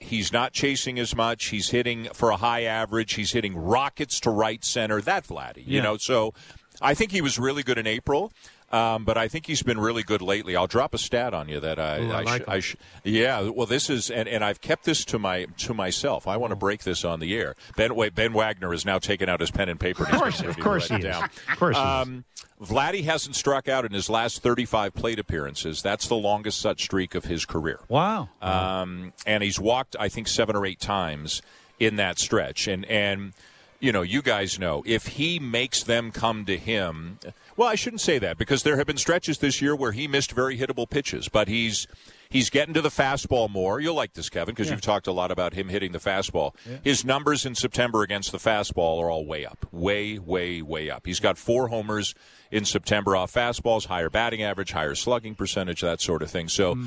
He's 0.00 0.32
not 0.32 0.52
chasing 0.52 0.98
as 0.98 1.14
much. 1.16 1.46
He's 1.46 1.70
hitting 1.70 2.08
for 2.14 2.30
a 2.30 2.36
high 2.36 2.62
average. 2.62 3.14
He's 3.14 3.32
hitting 3.32 3.56
rockets 3.56 4.20
to 4.20 4.30
right 4.30 4.64
center. 4.64 5.00
That 5.00 5.24
Vladdy, 5.26 5.58
you 5.58 5.76
Yeah. 5.76 5.82
know. 5.82 5.96
So 5.96 6.34
I 6.80 6.94
think 6.94 7.10
he 7.10 7.20
was 7.20 7.38
really 7.38 7.62
good 7.64 7.78
in 7.78 7.86
April. 7.86 8.32
Um, 8.70 9.04
but 9.04 9.16
I 9.16 9.28
think 9.28 9.46
he's 9.46 9.62
been 9.62 9.80
really 9.80 10.02
good 10.02 10.20
lately. 10.20 10.54
I'll 10.54 10.66
drop 10.66 10.92
a 10.92 10.98
stat 10.98 11.32
on 11.32 11.48
you 11.48 11.58
that 11.60 11.78
I, 11.78 11.98
Ooh, 12.00 12.10
I 12.12 12.18
I, 12.18 12.22
like 12.22 12.42
sh- 12.42 12.48
I 12.48 12.60
sh- 12.60 12.76
yeah. 13.02 13.40
Well, 13.48 13.66
this 13.66 13.88
is 13.88 14.10
and, 14.10 14.28
and 14.28 14.44
I've 14.44 14.60
kept 14.60 14.84
this 14.84 15.06
to 15.06 15.18
my 15.18 15.46
to 15.58 15.72
myself. 15.72 16.26
I 16.26 16.36
want 16.36 16.50
to 16.50 16.56
break 16.56 16.82
this 16.84 17.04
on 17.04 17.20
the 17.20 17.34
air. 17.34 17.54
Ben 17.76 17.94
Wa- 17.94 18.10
Ben 18.14 18.34
Wagner 18.34 18.70
has 18.72 18.84
now 18.84 18.98
taken 18.98 19.28
out 19.28 19.40
his 19.40 19.50
pen 19.50 19.70
and 19.70 19.80
paper. 19.80 20.04
Of 20.04 20.10
course, 20.10 20.40
of 20.42 20.58
course 20.58 20.88
he 20.88 20.96
is. 20.96 21.16
Of 21.16 21.58
course 21.58 21.76
he 21.76 21.82
is. 21.82 21.88
Um, 21.88 22.24
Vladdy 22.60 23.04
hasn't 23.04 23.36
struck 23.36 23.68
out 23.68 23.84
in 23.84 23.92
his 23.92 24.10
last 24.10 24.42
35 24.42 24.92
plate 24.92 25.18
appearances. 25.18 25.80
That's 25.80 26.08
the 26.08 26.16
longest 26.16 26.60
such 26.60 26.82
streak 26.82 27.14
of 27.14 27.24
his 27.24 27.44
career. 27.46 27.80
Wow. 27.88 28.28
Um, 28.42 29.12
and 29.24 29.42
he's 29.44 29.60
walked, 29.60 29.94
I 29.98 30.08
think, 30.08 30.26
seven 30.28 30.56
or 30.56 30.66
eight 30.66 30.80
times 30.80 31.40
in 31.78 31.96
that 31.96 32.18
stretch. 32.18 32.66
And 32.66 32.84
and 32.86 33.32
you 33.80 33.92
know, 33.92 34.02
you 34.02 34.22
guys 34.22 34.58
know 34.58 34.82
if 34.86 35.06
he 35.06 35.38
makes 35.38 35.82
them 35.82 36.10
come 36.10 36.44
to 36.46 36.56
him. 36.56 37.18
Well, 37.56 37.68
I 37.68 37.74
shouldn't 37.74 38.00
say 38.00 38.18
that 38.18 38.38
because 38.38 38.62
there 38.62 38.76
have 38.76 38.86
been 38.86 38.96
stretches 38.96 39.38
this 39.38 39.62
year 39.62 39.74
where 39.74 39.92
he 39.92 40.08
missed 40.08 40.32
very 40.32 40.58
hittable 40.58 40.88
pitches, 40.88 41.28
but 41.28 41.48
he's 41.48 41.86
he's 42.30 42.50
getting 42.50 42.74
to 42.74 42.80
the 42.80 42.88
fastball 42.88 43.50
more. 43.50 43.80
You'll 43.80 43.94
like 43.94 44.12
this, 44.14 44.28
Kevin, 44.28 44.54
because 44.54 44.70
you've 44.70 44.80
talked 44.80 45.06
a 45.06 45.12
lot 45.12 45.30
about 45.30 45.54
him 45.54 45.68
hitting 45.68 45.92
the 45.92 45.98
fastball. 45.98 46.54
His 46.82 47.04
numbers 47.04 47.46
in 47.46 47.54
September 47.54 48.02
against 48.02 48.32
the 48.32 48.38
fastball 48.38 49.00
are 49.02 49.10
all 49.10 49.24
way 49.26 49.44
up, 49.44 49.66
way, 49.72 50.18
way, 50.18 50.62
way 50.62 50.90
up. 50.90 51.06
He's 51.06 51.20
got 51.20 51.38
four 51.38 51.68
homers 51.68 52.14
in 52.50 52.64
September 52.64 53.14
off 53.14 53.32
fastballs, 53.32 53.86
higher 53.86 54.10
batting 54.10 54.42
average, 54.42 54.72
higher 54.72 54.94
slugging 54.94 55.34
percentage, 55.34 55.82
that 55.82 56.00
sort 56.00 56.22
of 56.22 56.30
thing. 56.30 56.48
So, 56.48 56.78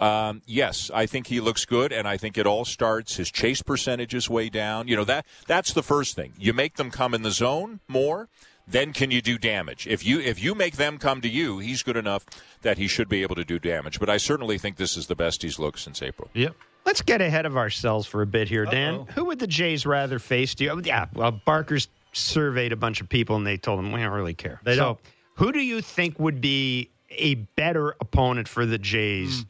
um, 0.00 0.42
yes, 0.46 0.90
I 0.92 1.06
think 1.06 1.28
he 1.28 1.40
looks 1.40 1.64
good, 1.64 1.92
and 1.92 2.06
I 2.06 2.16
think 2.16 2.36
it 2.36 2.46
all 2.46 2.64
starts. 2.64 3.16
His 3.16 3.30
chase 3.30 3.62
percentage 3.62 4.14
is 4.14 4.28
way 4.28 4.48
down. 4.48 4.88
You 4.88 4.96
know 4.96 5.04
that 5.04 5.26
that's 5.46 5.72
the 5.72 5.82
first 5.82 6.16
thing. 6.16 6.34
You 6.38 6.52
make 6.52 6.76
them 6.76 6.90
come 6.90 7.14
in 7.14 7.22
the 7.22 7.30
zone 7.30 7.80
more. 7.88 8.28
Then 8.66 8.92
can 8.92 9.10
you 9.12 9.22
do 9.22 9.38
damage? 9.38 9.86
If 9.86 10.04
you 10.04 10.18
if 10.20 10.42
you 10.42 10.54
make 10.54 10.76
them 10.76 10.98
come 10.98 11.20
to 11.20 11.28
you, 11.28 11.58
he's 11.58 11.82
good 11.84 11.96
enough 11.96 12.26
that 12.62 12.78
he 12.78 12.88
should 12.88 13.08
be 13.08 13.22
able 13.22 13.36
to 13.36 13.44
do 13.44 13.58
damage. 13.58 14.00
But 14.00 14.10
I 14.10 14.16
certainly 14.16 14.58
think 14.58 14.76
this 14.76 14.96
is 14.96 15.06
the 15.06 15.14
best 15.14 15.42
he's 15.42 15.58
looked 15.58 15.78
since 15.78 16.02
April. 16.02 16.30
Yep. 16.34 16.56
Let's 16.84 17.02
get 17.02 17.20
ahead 17.20 17.46
of 17.46 17.56
ourselves 17.56 18.06
for 18.06 18.22
a 18.22 18.26
bit 18.26 18.48
here, 18.48 18.64
Dan. 18.64 18.94
Uh-oh. 18.94 19.08
Who 19.14 19.24
would 19.26 19.38
the 19.38 19.46
Jays 19.46 19.86
rather 19.86 20.18
face? 20.18 20.54
Do 20.54 20.64
you? 20.64 20.80
Yeah, 20.84 21.06
well, 21.14 21.32
Barker's 21.32 21.88
surveyed 22.12 22.72
a 22.72 22.76
bunch 22.76 23.00
of 23.00 23.08
people 23.08 23.36
and 23.36 23.46
they 23.46 23.56
told 23.56 23.78
him 23.78 23.92
we 23.92 24.00
don't 24.00 24.12
really 24.12 24.34
care. 24.34 24.60
They 24.64 24.74
so, 24.74 24.82
don't. 24.84 24.98
who 25.34 25.52
do 25.52 25.60
you 25.60 25.80
think 25.80 26.18
would 26.18 26.40
be 26.40 26.90
a 27.10 27.34
better 27.34 27.94
opponent 28.00 28.48
for 28.48 28.66
the 28.66 28.78
Jays 28.78 29.40
hmm. 29.40 29.48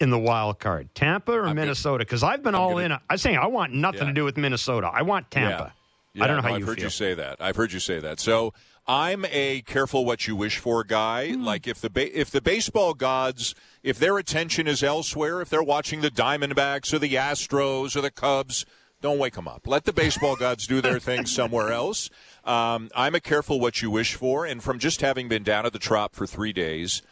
in 0.00 0.10
the 0.10 0.18
wild 0.18 0.60
card, 0.60 0.88
Tampa 0.94 1.32
or 1.32 1.46
I'm 1.46 1.56
Minnesota? 1.56 2.04
Because 2.04 2.22
I've 2.22 2.42
been 2.42 2.54
I'm 2.54 2.60
all 2.60 2.70
gonna- 2.72 2.94
in. 2.94 3.00
I'm 3.10 3.18
saying 3.18 3.36
I 3.36 3.48
want 3.48 3.74
nothing 3.74 4.02
Yeah. 4.02 4.06
to 4.08 4.12
do 4.12 4.24
with 4.24 4.36
Minnesota. 4.38 4.90
I 4.92 5.02
want 5.02 5.30
Tampa. 5.30 5.74
Yeah, 6.14 6.24
I 6.24 6.26
don't 6.26 6.36
know 6.36 6.42
how 6.42 6.48
no, 6.48 6.56
you 6.56 6.62
I've 6.62 6.68
heard 6.68 6.76
feel. 6.76 6.84
you 6.84 6.90
say 6.90 7.14
that. 7.14 7.36
I've 7.40 7.56
heard 7.56 7.72
you 7.72 7.80
say 7.80 8.00
that. 8.00 8.18
So 8.18 8.52
I'm 8.86 9.24
a 9.26 9.62
careful 9.62 10.04
what 10.04 10.26
you 10.26 10.34
wish 10.34 10.58
for 10.58 10.82
guy. 10.82 11.32
Hmm. 11.32 11.44
Like 11.44 11.66
if 11.68 11.80
the 11.80 11.90
ba- 11.90 12.18
if 12.18 12.30
the 12.30 12.40
baseball 12.40 12.94
gods, 12.94 13.54
if 13.82 13.98
their 13.98 14.18
attention 14.18 14.66
is 14.66 14.82
elsewhere, 14.82 15.40
if 15.40 15.48
they're 15.48 15.62
watching 15.62 16.00
the 16.00 16.10
Diamondbacks 16.10 16.92
or 16.92 16.98
the 16.98 17.14
Astros 17.14 17.94
or 17.94 18.00
the 18.00 18.10
Cubs, 18.10 18.66
don't 19.00 19.18
wake 19.18 19.34
them 19.34 19.48
up. 19.48 19.66
Let 19.66 19.84
the 19.84 19.92
baseball 19.92 20.36
gods 20.36 20.66
do 20.66 20.80
their 20.80 20.98
thing 20.98 21.26
somewhere 21.26 21.72
else. 21.72 22.10
Um, 22.44 22.90
I'm 22.94 23.14
a 23.14 23.20
careful 23.20 23.60
what 23.60 23.80
you 23.80 23.90
wish 23.90 24.14
for, 24.14 24.44
and 24.44 24.62
from 24.62 24.78
just 24.78 25.00
having 25.00 25.28
been 25.28 25.42
down 25.42 25.64
at 25.66 25.72
the 25.72 25.78
Trop 25.78 26.14
for 26.14 26.26
three 26.26 26.52
days. 26.52 27.02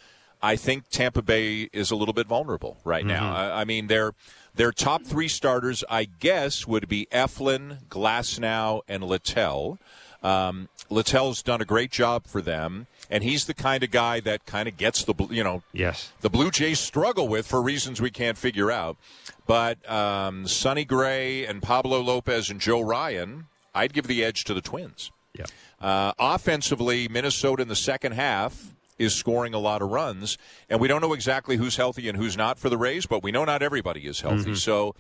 I 0.41 0.55
think 0.55 0.89
Tampa 0.89 1.21
Bay 1.21 1.69
is 1.73 1.91
a 1.91 1.97
little 1.97 2.15
bit 2.15 2.29
vulnerable 2.29 2.79
right 2.85 3.05
now. 3.05 3.35
I, 3.35 3.63
I 3.63 3.65
mean, 3.65 3.89
their 3.89 4.13
their 4.55 4.73
top 4.73 5.05
three 5.05 5.29
starters, 5.29 5.85
I 5.89 6.05
guess, 6.05 6.67
would 6.67 6.89
be 6.89 7.07
Eflin, 7.13 7.85
Glasnow, 7.89 8.83
and 8.89 9.05
Littell. 9.05 9.79
Um, 10.23 10.69
Littell's 10.91 11.43
done 11.43 11.61
a 11.61 11.65
great 11.65 11.91
job 11.93 12.27
for 12.27 12.43
them, 12.43 12.87
and 13.09 13.23
he's 13.23 13.45
the 13.47 13.55
kind 13.55 13.85
of 13.85 13.91
guy 13.93 14.19
that 14.21 14.47
kind 14.47 14.69
of 14.69 14.77
gets 14.77 15.05
the 15.05 15.15
you 15.31 15.45
know 15.45 15.63
Yes. 15.73 16.13
the 16.23 16.31
Blue 16.31 16.51
Jays 16.51 16.81
struggle 16.81 17.29
with 17.29 17.47
for 17.47 17.63
reasons 17.63 18.01
we 18.01 18.11
can't 18.11 18.37
figure 18.37 18.71
out. 18.71 18.97
But 19.47 19.89
um, 19.91 20.47
Sonny 20.49 20.85
Gray 20.85 21.47
and 21.47 21.63
Pablo 21.63 22.01
Lopez 22.01 22.51
and 22.51 22.61
Joe 22.61 22.81
Ryan, 22.81 23.47
I'd 23.75 23.93
give 23.93 24.09
the 24.09 24.25
edge 24.25 24.43
to 24.45 24.55
the 24.55 24.61
Twins. 24.61 25.13
Yeah. 25.35 25.47
Uh, 25.81 26.13
offensively, 26.19 27.07
Minnesota 27.07 27.63
in 27.63 27.69
the 27.69 27.77
second 27.77 28.13
half 28.13 28.75
is 28.99 29.15
scoring 29.15 29.55
a 29.55 29.59
lot 29.59 29.83
of 29.83 29.91
runs, 29.91 30.37
and 30.69 30.81
we 30.81 30.89
don't 30.89 31.01
know 31.01 31.13
exactly 31.13 31.57
who's 31.57 31.77
healthy 31.77 32.09
and 32.09 32.17
who's 32.19 32.37
not 32.37 32.59
for 32.59 32.69
the 32.69 32.77
Rays, 32.79 33.07
but 33.07 33.23
we 33.23 33.31
know 33.33 33.45
not 33.45 33.63
everybody 33.63 34.07
is 34.07 34.21
healthy. 34.21 34.55
So 34.57 34.95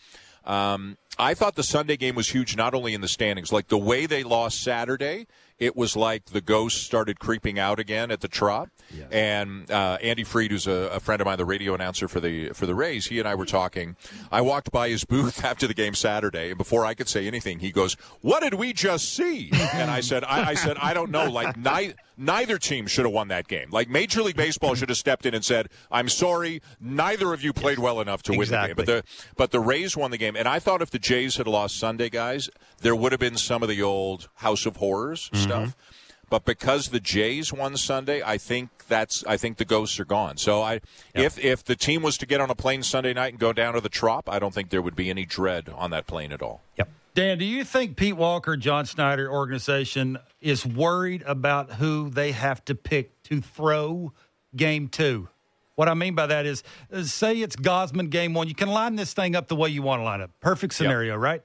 um, 0.44 0.96
I 1.18 1.34
thought 1.34 1.56
the 1.56 1.62
Sunday 1.62 1.96
game 1.96 2.14
was 2.14 2.30
huge, 2.30 2.56
not 2.56 2.74
only 2.74 2.94
in 2.94 3.00
the 3.00 3.08
standings, 3.08 3.52
like 3.52 3.68
the 3.68 3.76
way 3.78 4.06
they 4.06 4.22
lost 4.22 4.62
Saturday. 4.62 5.26
It 5.58 5.74
was 5.76 5.96
like 5.96 6.26
the 6.26 6.40
ghosts 6.40 6.80
started 6.80 7.18
creeping 7.18 7.58
out 7.58 7.80
again 7.80 8.12
at 8.12 8.20
the 8.20 8.28
Trop, 8.28 8.68
and 9.10 9.68
uh, 9.68 9.98
Andy 10.00 10.22
Freed, 10.22 10.52
who's 10.52 10.68
a, 10.68 10.88
a 10.94 11.00
friend 11.00 11.20
of 11.20 11.24
mine, 11.26 11.36
the 11.36 11.44
radio 11.44 11.74
announcer 11.74 12.06
for 12.06 12.20
the 12.20 12.50
for 12.50 12.64
the 12.64 12.76
Rays, 12.76 13.06
he 13.06 13.18
and 13.18 13.26
I 13.26 13.34
were 13.34 13.44
talking. 13.44 13.96
I 14.30 14.40
walked 14.40 14.70
by 14.70 14.88
his 14.88 15.04
booth 15.04 15.44
after 15.50 15.66
the 15.66 15.74
game 15.74 15.94
Saturday, 15.94 16.50
and 16.50 16.58
before 16.58 16.86
I 16.86 16.94
could 16.94 17.08
say 17.08 17.26
anything, 17.26 17.58
he 17.58 17.72
goes, 17.72 17.94
"What 18.20 18.44
did 18.44 18.54
we 18.54 18.72
just 18.72 19.12
see?" 19.12 19.50
And 19.72 19.90
I 19.90 19.98
said, 20.00 20.22
"I, 20.22 20.50
I 20.50 20.54
said 20.54 20.76
I 20.80 20.94
don't 20.94 21.10
know. 21.10 21.28
Like 21.28 21.56
ni- 21.56 21.94
neither 22.18 22.58
team 22.58 22.86
should 22.86 23.04
have 23.06 23.14
won 23.14 23.28
that 23.28 23.48
game. 23.48 23.68
Like 23.70 23.88
Major 23.88 24.22
League 24.22 24.36
Baseball 24.36 24.74
should 24.74 24.88
have 24.90 24.98
stepped 24.98 25.24
in 25.24 25.34
and 25.34 25.44
said, 25.44 25.68
"I'm 25.90 26.08
sorry, 26.10 26.60
neither 26.80 27.32
of 27.32 27.42
you 27.42 27.52
played 27.52 27.78
well 27.78 28.00
enough 28.00 28.22
to 28.24 28.32
win 28.32 28.40
the 28.48 28.66
game." 28.66 28.76
But 28.76 28.86
the 28.86 29.04
but 29.36 29.50
the 29.52 29.60
Rays 29.60 29.96
won 29.96 30.10
the 30.10 30.18
game, 30.18 30.36
and 30.36 30.46
I 30.48 30.58
thought 30.58 30.82
if 30.82 30.90
the 30.90 30.98
Jays 30.98 31.36
had 31.36 31.46
lost 31.46 31.78
Sunday, 31.78 32.10
guys, 32.10 32.50
there 32.82 32.94
would 32.96 33.12
have 33.12 33.20
been 33.20 33.36
some 33.36 33.62
of 33.62 33.68
the 33.70 33.80
old 33.82 34.28
House 34.36 34.66
of 34.66 34.76
Horrors 34.76 35.30
Mm-hmm. 35.32 35.42
stuff. 35.44 35.76
But 36.30 36.44
because 36.44 36.88
the 36.88 37.00
Jays 37.00 37.54
won 37.54 37.74
Sunday, 37.78 38.20
I 38.22 38.36
think 38.36 38.68
that's 38.86 39.24
I 39.26 39.38
think 39.38 39.56
the 39.56 39.64
ghosts 39.64 39.98
are 39.98 40.04
gone. 40.04 40.36
So 40.36 40.60
I 40.60 40.80
if 41.14 41.38
if 41.38 41.64
the 41.64 41.74
team 41.74 42.02
was 42.02 42.18
to 42.18 42.26
get 42.26 42.38
on 42.42 42.50
a 42.50 42.54
plane 42.54 42.82
Sunday 42.82 43.14
night 43.14 43.30
and 43.32 43.38
go 43.40 43.54
down 43.54 43.72
to 43.72 43.80
the 43.80 43.88
Trop, 43.88 44.28
I 44.28 44.38
don't 44.38 44.52
think 44.52 44.68
there 44.68 44.82
would 44.82 44.94
be 44.94 45.08
any 45.08 45.24
dread 45.24 45.70
on 45.74 45.90
that 45.92 46.06
plane 46.06 46.30
at 46.32 46.42
all. 46.42 46.60
Yep. 46.76 46.88
Dan, 47.14 47.38
do 47.38 47.44
you 47.44 47.64
think 47.64 47.96
Pete 47.96 48.16
Walker, 48.16 48.56
John 48.56 48.84
Schneider 48.84 49.30
organization 49.30 50.18
is 50.40 50.64
worried 50.64 51.22
about 51.26 51.72
who 51.72 52.10
they 52.10 52.32
have 52.32 52.64
to 52.66 52.74
pick 52.74 53.20
to 53.24 53.40
throw 53.40 54.12
game 54.54 54.88
two? 54.88 55.28
What 55.74 55.88
I 55.88 55.94
mean 55.94 56.14
by 56.14 56.26
that 56.26 56.46
is, 56.46 56.62
uh, 56.92 57.02
say 57.02 57.36
it's 57.38 57.56
Gausman 57.56 58.10
game 58.10 58.34
one. 58.34 58.48
You 58.48 58.54
can 58.54 58.68
line 58.68 58.96
this 58.96 59.14
thing 59.14 59.34
up 59.36 59.48
the 59.48 59.56
way 59.56 59.68
you 59.68 59.82
want 59.82 60.00
to 60.00 60.04
line 60.04 60.20
up. 60.20 60.30
Perfect 60.40 60.74
scenario, 60.74 61.16
right? 61.16 61.42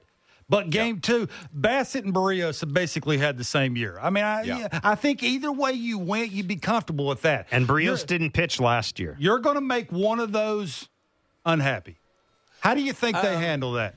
But 0.48 0.70
game 0.70 1.00
two, 1.00 1.28
Bassitt 1.58 2.04
and 2.04 2.12
Berrios 2.14 2.60
have 2.60 2.72
basically 2.74 3.16
had 3.18 3.38
the 3.38 3.44
same 3.44 3.76
year. 3.76 3.98
I 4.00 4.10
mean, 4.10 4.24
I, 4.24 4.42
Yeah. 4.42 4.68
I 4.84 4.94
think 4.94 5.22
either 5.22 5.50
way 5.50 5.72
you 5.72 5.98
went, 5.98 6.32
you'd 6.32 6.46
be 6.48 6.56
comfortable 6.56 7.06
with 7.06 7.22
that. 7.22 7.46
And 7.50 7.66
Berrios 7.66 7.84
You're- 7.84 8.04
didn't 8.06 8.32
pitch 8.32 8.60
last 8.60 8.98
year. 9.00 9.16
You're 9.18 9.38
going 9.38 9.54
to 9.54 9.60
make 9.62 9.90
one 9.90 10.20
of 10.20 10.32
those 10.32 10.88
unhappy. 11.46 11.96
How 12.60 12.74
do 12.74 12.82
you 12.82 12.92
think 12.92 13.20
they 13.20 13.36
handle 13.36 13.72
that? 13.72 13.94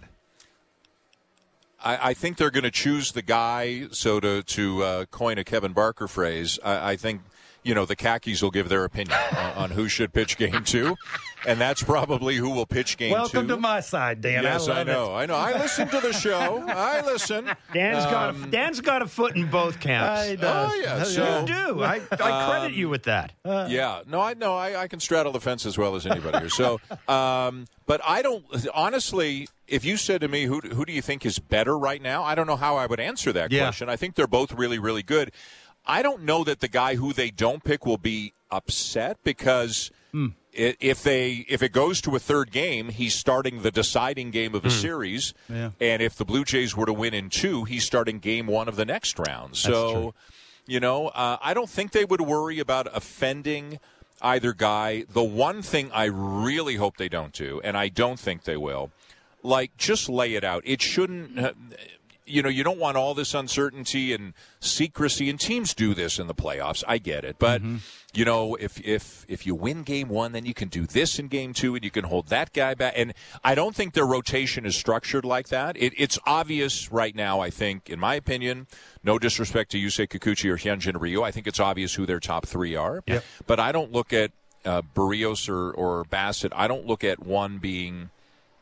I, 1.88 2.10
I 2.10 2.14
think 2.14 2.36
they're 2.36 2.52
going 2.52 2.66
to 2.66 2.72
choose 2.72 3.14
the 3.14 3.22
guy. 3.22 3.88
So 3.92 4.20
to 4.20 4.44
to 4.44 4.84
uh, 4.84 5.06
coin 5.06 5.38
a 5.38 5.44
Kevin 5.46 5.72
Barker 5.72 6.08
phrase, 6.08 6.60
I, 6.64 6.92
I 6.92 6.96
think 6.98 7.22
you 7.68 7.76
know 7.76 7.86
the 7.86 7.96
khakis 7.96 8.42
will 8.42 8.52
give 8.52 8.70
their 8.70 8.84
opinion 8.84 9.18
on, 9.36 9.52
on 9.54 9.70
who 9.72 9.88
should 9.88 10.14
pitch 10.14 10.38
game 10.38 10.64
two, 10.64 10.96
and 11.46 11.60
that's 11.60 11.84
probably 11.84 12.36
who 12.38 12.50
will 12.50 12.66
pitch 12.66 12.98
game 12.98 13.12
Welcome 13.12 13.48
two. 13.48 13.56
to 13.56 13.60
my 13.62 13.82
side, 13.82 14.22
Dan. 14.22 14.44
yes, 14.44 14.68
I, 14.68 14.80
I, 14.80 14.84
know, 14.84 15.14
I 15.14 15.26
know. 15.26 15.36
I 15.36 15.54
listen 15.60 15.88
to 15.90 16.00
the 16.00 16.14
show. 16.14 16.64
I 16.68 17.02
listen. 17.06 17.50
Dan's 17.74 18.06
got 18.06 18.30
Um, 18.30 18.44
a, 18.46 18.48
Dan's 18.48 18.82
got 18.82 19.02
a 19.02 19.08
foot 19.08 19.36
in 19.36 19.50
both 19.50 19.80
camps. 19.80 20.22
I 20.22 20.36
does. 20.36 20.72
Oh 20.74 20.76
yeah, 20.82 21.42
you 21.42 21.48
do. 21.48 21.84
I, 21.84 22.02
I 22.12 22.48
credit 22.50 22.74
you 22.76 22.90
with 22.90 23.04
that. 23.04 23.34
yeah, 23.46 24.02
no, 24.08 24.22
I 24.22 24.34
know 24.34 24.56
I, 24.56 24.82
I 24.84 24.88
can 24.88 25.00
straddle 25.00 25.32
the 25.34 25.42
fence 25.42 25.66
as 25.66 25.78
well 25.78 25.96
as 25.96 26.06
anybody 26.08 26.40
here. 26.40 26.50
So, 26.50 26.80
um, 27.08 27.66
but 27.86 28.02
I 28.06 28.22
don't 28.22 28.46
honestly. 28.74 29.48
If 29.68 29.84
you 29.84 29.98
said 29.98 30.22
to 30.22 30.30
me, 30.30 30.46
who 30.46 30.62
who 30.62 30.86
do 30.86 30.94
you 30.94 31.02
think 31.02 31.26
is 31.26 31.40
better 31.40 31.78
right 31.78 32.02
now? 32.02 32.24
I 32.24 32.36
don't 32.36 32.48
know 32.48 32.56
how 32.56 32.78
I 32.78 32.86
would 32.86 33.02
answer 33.02 33.34
that 33.34 33.52
Yeah. 33.52 33.66
question. 33.66 33.90
I 33.90 33.98
think 33.98 34.16
they're 34.16 34.26
both 34.26 34.54
really, 34.54 34.80
really 34.80 35.04
good. 35.04 35.34
I 35.88 36.02
don't 36.02 36.24
know 36.24 36.44
that 36.44 36.60
the 36.60 36.68
guy 36.68 36.96
who 36.96 37.14
they 37.14 37.32
don't 37.32 37.64
pick 37.64 37.86
will 37.86 37.98
be 37.98 38.34
upset 38.52 39.18
because. 39.24 39.92
Hmm. 40.12 40.28
i 40.58 40.76
If 40.80 41.04
they 41.04 41.46
if 41.48 41.62
it 41.62 41.72
goes 41.72 42.02
to 42.02 42.16
a 42.16 42.20
third 42.20 42.52
game, 42.52 42.90
he's 42.90 43.14
starting 43.14 43.62
the 43.62 43.72
deciding 43.72 44.32
game 44.32 44.56
of 44.56 44.66
a 44.66 44.70
hmm. 44.70 44.82
series, 44.82 45.34
Yeah. 45.50 45.72
and 45.80 46.02
if 46.02 46.16
the 46.16 46.26
Blue 46.26 46.44
Jays 46.44 46.76
were 46.76 46.86
to 46.86 46.94
win 46.94 47.14
in 47.14 47.30
two, 47.30 47.66
he's 47.66 47.86
starting 47.86 48.20
game 48.20 48.48
one 48.48 48.68
of 48.68 48.76
the 48.76 48.86
next 48.86 49.20
round. 49.20 49.56
So, 49.56 50.14
you 50.66 50.80
know, 50.80 51.08
uh, 51.10 51.38
I 51.42 51.54
don't 51.54 51.70
think 51.70 51.92
they 51.92 52.06
would 52.06 52.22
worry 52.22 52.60
about 52.60 52.88
offending 52.96 53.80
either 54.22 54.54
guy. 54.54 55.06
The 55.08 55.24
one 55.24 55.62
thing 55.62 55.92
I 55.94 56.06
really 56.06 56.76
hope 56.76 56.98
they 56.98 57.10
don't 57.10 57.34
do, 57.34 57.62
and 57.64 57.78
I 57.78 57.90
don't 57.90 58.20
think 58.20 58.44
they 58.44 58.58
will, 58.58 58.92
like 59.44 59.78
just 59.78 60.10
lay 60.10 60.34
it 60.36 60.44
out. 60.44 60.64
It 60.66 60.82
shouldn't. 60.82 61.38
Uh, 61.38 61.54
You 62.28 62.44
know, 62.44 62.50
you 62.50 62.64
don't 62.64 62.78
want 62.78 62.98
all 62.98 63.14
this 63.14 63.34
uncertainty 63.34 64.14
and 64.14 64.34
secrecy, 64.60 65.30
and 65.30 65.40
teams 65.40 65.74
do 65.74 65.94
this 65.94 66.20
in 66.20 66.28
the 66.28 66.36
playoffs. 66.36 66.84
I 66.88 66.98
get 66.98 67.24
it, 67.24 67.38
but 67.40 67.62
you 68.14 68.26
know, 68.26 68.56
if 68.56 68.80
if 68.82 69.26
if 69.30 69.46
you 69.46 69.56
win 69.56 69.84
game 69.84 70.10
one, 70.10 70.34
then 70.34 70.46
you 70.46 70.54
can 70.54 70.68
do 70.68 70.86
this 70.86 71.20
in 71.20 71.28
game 71.28 71.54
two, 71.54 71.76
and 71.76 71.84
you 71.84 71.92
can 71.92 72.04
hold 72.04 72.28
that 72.28 72.52
guy 72.52 72.74
back. 72.74 72.94
And 72.98 73.14
I 73.44 73.56
don't 73.56 73.76
think 73.76 73.94
their 73.94 74.06
rotation 74.06 74.66
is 74.66 74.76
structured 74.76 75.24
like 75.24 75.48
that. 75.50 75.78
It, 75.78 75.94
it's 75.98 76.20
obvious 76.26 76.92
right 76.92 77.16
now. 77.16 77.40
I 77.40 77.50
think, 77.50 77.90
in 77.90 78.00
my 78.00 78.16
opinion, 78.16 78.68
no 79.04 79.18
disrespect 79.18 79.72
to 79.72 79.78
Yusei 79.78 80.08
Kikuchi 80.08 80.50
or 80.50 80.58
Hyunjin 80.58 81.00
Ryu, 81.00 81.24
I 81.24 81.32
think 81.32 81.48
it's 81.48 81.60
obvious 81.60 81.94
who 81.94 82.06
their 82.06 82.20
top 82.20 82.46
three 82.46 82.76
are. 82.76 83.04
Yep. 83.08 83.24
But 83.46 83.60
I 83.60 83.72
don't 83.72 83.92
look 83.92 84.12
at 84.12 84.32
uh, 84.66 84.82
Berrios 84.96 85.48
or, 85.48 85.72
or 85.72 86.04
Bassitt. 86.04 86.52
I 86.56 86.68
don't 86.68 86.86
look 86.86 87.04
at 87.04 87.20
one 87.20 87.58
being 87.60 88.10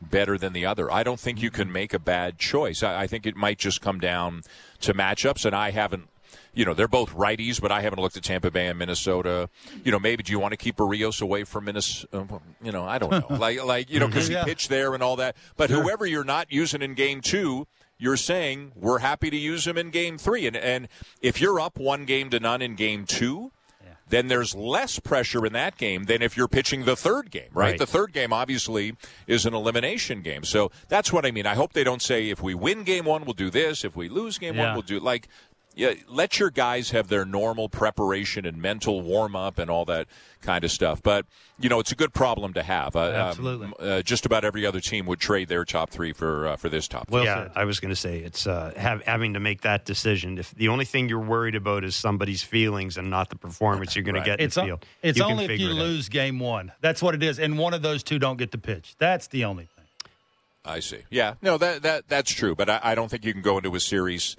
better 0.00 0.36
than 0.38 0.52
the 0.52 0.66
other. 0.66 0.90
I 0.92 1.02
don't 1.02 1.18
think 1.20 1.42
you 1.42 1.50
can 1.50 1.70
make 1.72 1.94
a 1.94 1.98
bad 1.98 2.38
choice. 2.38 2.82
I, 2.82 3.02
I 3.02 3.06
think 3.06 3.26
it 3.26 3.36
might 3.36 3.58
just 3.58 3.80
come 3.80 3.98
down 3.98 4.42
to 4.80 4.94
matchups, 4.94 5.44
and 5.44 5.54
I 5.54 5.70
haven't. 5.70 6.08
You 6.52 6.64
know, 6.64 6.72
they're 6.74 6.88
both 6.88 7.14
righties, 7.14 7.60
but 7.60 7.70
I 7.70 7.82
haven't 7.82 8.00
looked 8.00 8.16
at 8.16 8.22
Tampa 8.22 8.50
Bay 8.50 8.66
and 8.66 8.78
Minnesota. 8.78 9.50
You 9.84 9.92
know, 9.92 9.98
maybe 9.98 10.22
do 10.22 10.32
you 10.32 10.38
want 10.38 10.52
to 10.52 10.56
keep 10.56 10.76
Berrios 10.76 11.20
away 11.20 11.44
from 11.44 11.66
Minnesota? 11.66 12.26
Uh, 12.30 12.38
you 12.62 12.72
know, 12.72 12.84
I 12.84 12.98
don't 12.98 13.10
know. 13.10 13.36
like, 13.38 13.62
like 13.62 13.90
you 13.90 14.00
know, 14.00 14.06
because 14.06 14.28
Yeah. 14.28 14.40
he 14.40 14.46
pitched 14.46 14.70
there 14.70 14.94
and 14.94 15.02
all 15.02 15.16
that. 15.16 15.36
But 15.58 15.68
whoever 15.70 16.06
you're 16.06 16.24
not 16.24 16.50
using 16.50 16.80
in 16.80 16.94
game 16.94 17.20
two, 17.20 17.66
you're 17.98 18.16
saying 18.16 18.72
we're 18.74 18.98
happy 19.00 19.28
to 19.30 19.36
use 19.36 19.66
him 19.66 19.76
in 19.76 19.90
game 19.90 20.16
three. 20.18 20.46
And 20.46 20.56
and 20.56 20.88
if 21.20 21.40
you're 21.42 21.60
up 21.60 21.78
one 21.78 22.06
game 22.06 22.30
to 22.30 22.40
none 22.40 22.62
in 22.62 22.74
game 22.74 23.04
two, 23.04 23.52
then 24.08 24.28
there's 24.28 24.54
less 24.54 24.98
pressure 24.98 25.44
in 25.46 25.52
that 25.54 25.76
game 25.76 26.04
than 26.04 26.22
if 26.22 26.36
you're 26.36 26.48
pitching 26.48 26.84
the 26.84 26.96
third 26.96 27.30
game, 27.30 27.48
right? 27.52 27.70
Right. 27.70 27.78
The 27.78 27.86
third 27.86 28.12
game 28.12 28.32
obviously 28.32 28.94
is 29.26 29.44
an 29.46 29.54
elimination 29.54 30.22
game. 30.22 30.44
So 30.44 30.70
that's 30.88 31.12
what 31.12 31.26
I 31.26 31.30
mean. 31.30 31.46
I 31.46 31.54
hope 31.54 31.72
they 31.72 31.84
don't 31.84 32.02
say 32.02 32.30
if 32.30 32.42
we 32.42 32.54
win 32.54 32.84
game 32.84 33.04
one, 33.04 33.24
we'll 33.24 33.34
do 33.34 33.50
this. 33.50 33.84
If 33.84 33.96
we 33.96 34.08
lose 34.08 34.38
game 34.38 34.54
Yeah. 34.54 34.66
one, 34.66 34.72
we'll 34.74 34.82
do 34.82 35.00
like. 35.00 35.28
Yeah, 35.78 35.92
let 36.08 36.38
your 36.38 36.48
guys 36.48 36.92
have 36.92 37.08
their 37.08 37.26
normal 37.26 37.68
preparation 37.68 38.46
and 38.46 38.56
mental 38.62 39.02
warm 39.02 39.36
up 39.36 39.58
and 39.58 39.70
all 39.70 39.84
that 39.84 40.06
kind 40.40 40.64
of 40.64 40.70
stuff. 40.70 41.02
But 41.02 41.26
you 41.60 41.68
know, 41.68 41.80
it's 41.80 41.92
a 41.92 41.94
good 41.94 42.14
problem 42.14 42.54
to 42.54 42.62
have. 42.62 42.96
Uh, 42.96 43.00
um, 43.00 43.14
Absolutely. 43.14 43.72
uh, 43.78 44.00
just 44.00 44.24
about 44.24 44.42
every 44.42 44.64
other 44.64 44.80
team 44.80 45.04
would 45.04 45.20
trade 45.20 45.48
their 45.48 45.66
top 45.66 45.90
three 45.90 46.14
for 46.14 46.48
uh, 46.48 46.56
for 46.56 46.70
this 46.70 46.88
top. 46.88 47.10
Well 47.10 47.24
yeah, 47.24 47.42
said. 47.44 47.52
I 47.56 47.64
was 47.64 47.78
going 47.78 47.90
to 47.90 47.96
say 47.96 48.20
it's 48.20 48.46
uh, 48.46 48.72
have, 48.74 49.02
having 49.02 49.34
to 49.34 49.40
make 49.40 49.60
that 49.62 49.84
decision. 49.84 50.38
If 50.38 50.50
the 50.52 50.68
only 50.68 50.86
thing 50.86 51.10
you're 51.10 51.20
worried 51.20 51.54
about 51.54 51.84
is 51.84 51.94
somebody's 51.94 52.42
feelings 52.42 52.96
and 52.96 53.10
not 53.10 53.28
the 53.28 53.36
performance 53.36 53.94
you're 53.94 54.02
going 54.02 54.14
Right. 54.14 54.24
to 54.24 54.30
get 54.30 54.40
in 54.40 54.46
It's, 54.46 54.54
the 54.54 54.62
o- 54.62 54.64
field, 54.64 54.86
it's 55.02 55.18
you 55.18 55.24
can 55.24 55.32
only 55.32 55.44
if 55.44 55.60
you 55.60 55.68
it 55.68 55.72
out. 55.72 55.76
lose 55.76 56.08
game 56.08 56.38
one. 56.38 56.72
That's 56.80 57.02
what 57.02 57.14
it 57.14 57.22
is. 57.22 57.38
And 57.38 57.58
one 57.58 57.74
of 57.74 57.82
those 57.82 58.02
two 58.02 58.18
don't 58.18 58.38
get 58.38 58.50
to 58.52 58.58
pitch. 58.58 58.94
That's 58.98 59.26
the 59.26 59.44
only 59.44 59.64
thing. 59.66 59.84
I 60.64 60.80
see. 60.80 61.00
Yeah, 61.10 61.34
no, 61.42 61.58
that 61.58 61.82
that 61.82 62.08
that's 62.08 62.32
true. 62.32 62.54
But 62.56 62.70
I, 62.70 62.80
I 62.82 62.94
don't 62.94 63.10
think 63.10 63.26
you 63.26 63.34
can 63.34 63.42
go 63.42 63.58
into 63.58 63.74
a 63.74 63.80
series 63.80 64.36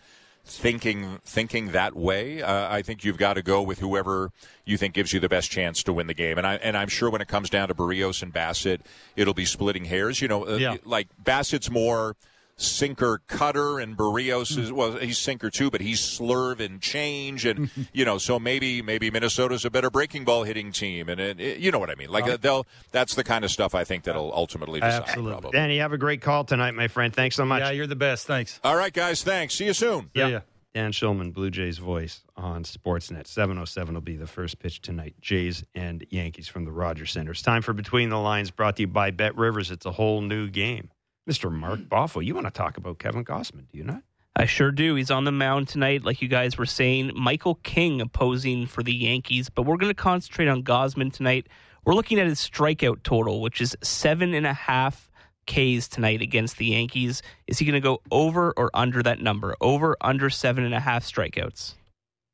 thinking 0.47 1.19
thinking 1.25 1.71
that 1.71 1.95
way. 1.95 2.41
Uh, 2.41 2.67
I 2.73 2.81
think 2.81 3.03
you've 3.03 3.17
got 3.17 3.33
to 3.35 3.41
go 3.41 3.61
with 3.61 3.79
whoever 3.79 4.31
you 4.65 4.77
think 4.77 4.93
gives 4.93 5.13
you 5.13 5.19
the 5.19 5.29
best 5.29 5.51
chance 5.51 5.83
to 5.83 5.93
win 5.93 6.07
the 6.07 6.13
game. 6.13 6.37
And 6.37 6.47
I 6.47 6.55
and 6.55 6.75
I'm 6.77 6.87
sure 6.89 7.09
when 7.09 7.21
it 7.21 7.27
comes 7.27 7.49
down 7.49 7.67
to 7.67 7.73
Berrios 7.75 8.21
and 8.23 8.33
Bassitt, 8.33 8.81
it'll 9.15 9.33
be 9.33 9.45
splitting 9.45 9.85
hairs. 9.85 10.21
You 10.21 10.27
know, 10.27 10.47
uh, 10.47 10.55
Yeah. 10.57 10.77
like 10.85 11.07
Bassitt's 11.23 11.69
more 11.69 12.15
sinker 12.57 13.21
cutter 13.27 13.79
and 13.79 13.95
Berrios 13.95 14.55
Hmm. 14.55 14.61
is 14.61 14.71
well 14.71 14.93
he's 14.97 15.17
sinker 15.19 15.49
too 15.49 15.69
but 15.69 15.79
he's 15.81 16.01
slurve 16.01 16.59
and 16.59 16.81
change 16.81 17.45
and 17.45 17.69
you 17.93 18.03
know 18.03 18.17
so 18.17 18.39
maybe 18.39 18.81
maybe 18.81 19.11
Minnesota's 19.11 19.63
a 19.63 19.69
better 19.69 19.89
breaking 19.91 20.25
ball 20.25 20.43
hitting 20.43 20.71
team 20.71 21.07
and 21.09 21.19
it, 21.19 21.39
it- 21.39 21.59
you 21.59 21.71
know 21.71 21.79
what 21.79 21.89
I 21.91 21.95
mean 21.95 22.09
like 22.09 22.25
uh, 22.27 22.37
they'll 22.37 22.65
that's 22.91 23.13
the 23.15 23.23
kind 23.23 23.45
of 23.45 23.51
stuff 23.51 23.75
I 23.75 23.83
think 23.83 24.03
that'll 24.05 24.33
ultimately 24.33 24.79
decide 24.79 25.03
Absolutely. 25.03 25.31
probably. 25.33 25.51
Danny, 25.51 25.77
have 25.77 25.93
a 25.93 25.97
great 25.97 26.21
call 26.21 26.43
tonight, 26.43 26.71
my 26.71 26.87
friend. 26.87 27.13
Thanks 27.13 27.35
so 27.35 27.45
much. 27.45 27.61
Yeah, 27.61 27.71
you're 27.71 27.87
the 27.87 27.95
best. 27.95 28.25
Thanks. 28.27 28.59
All 28.63 28.75
right, 28.75 28.91
guys. 28.93 29.23
Thanks. 29.23 29.53
See 29.55 29.65
you 29.65 29.73
soon. 29.73 30.09
Yeah. 30.13 30.27
yeah. 30.27 30.39
Dan 30.73 30.91
Shulman, 30.91 31.33
Blue 31.33 31.49
Jays 31.49 31.77
voice 31.77 32.21
on 32.35 32.63
Sportsnet. 32.63 33.25
707 33.27 33.93
will 33.93 34.01
be 34.01 34.15
the 34.15 34.27
first 34.27 34.59
pitch 34.59 34.81
tonight. 34.81 35.15
Jays 35.21 35.63
and 35.75 36.05
Yankees 36.09 36.47
from 36.47 36.65
the 36.65 36.71
Rogers 36.71 37.11
Center. 37.11 37.31
It's 37.31 37.41
time 37.41 37.61
for 37.61 37.73
Between 37.73 38.09
the 38.09 38.19
Lines 38.19 38.51
brought 38.51 38.75
to 38.77 38.83
you 38.83 38.87
by 38.87 39.11
Bet 39.11 39.35
Rivers. 39.35 39.71
It's 39.71 39.85
a 39.85 39.91
whole 39.91 40.21
new 40.21 40.47
game. 40.49 40.89
Mr. 41.27 41.51
Mark 41.51 41.79
Boffo, 41.81 42.25
you 42.25 42.33
want 42.33 42.47
to 42.47 42.51
talk 42.51 42.77
about 42.77 42.99
Kevin 42.99 43.25
Gausman, 43.25 43.69
do 43.71 43.77
you 43.77 43.83
not? 43.83 44.01
I 44.35 44.45
sure 44.45 44.71
do. 44.71 44.95
He's 44.95 45.11
on 45.11 45.23
the 45.23 45.31
mound 45.31 45.67
tonight, 45.67 46.05
like 46.05 46.21
you 46.21 46.27
guys 46.27 46.57
were 46.57 46.65
saying. 46.65 47.11
Michael 47.15 47.55
King 47.55 48.01
opposing 48.01 48.67
for 48.67 48.83
the 48.83 48.93
Yankees, 48.93 49.49
but 49.49 49.63
we're 49.63 49.77
going 49.77 49.89
to 49.89 49.99
concentrate 49.99 50.47
on 50.47 50.63
Gausman 50.63 51.11
tonight. 51.11 51.47
We're 51.83 51.95
looking 51.95 52.19
at 52.19 52.27
his 52.27 52.39
strikeout 52.39 53.03
total, 53.03 53.41
which 53.41 53.59
is 53.59 53.75
seven 53.81 54.33
and 54.33 54.45
a 54.45 54.53
half 54.53 55.09
Ks 55.47 55.87
tonight 55.87 56.21
against 56.21 56.57
the 56.57 56.67
Yankees. 56.67 57.23
Is 57.47 57.57
he 57.57 57.65
going 57.65 57.73
to 57.73 57.79
go 57.81 58.01
over 58.11 58.53
or 58.55 58.69
under 58.73 59.01
that 59.01 59.19
number? 59.19 59.55
Over, 59.59 59.97
under 60.01 60.29
seven 60.29 60.63
and 60.63 60.73
a 60.73 60.79
half 60.79 61.03
strikeouts? 61.03 61.73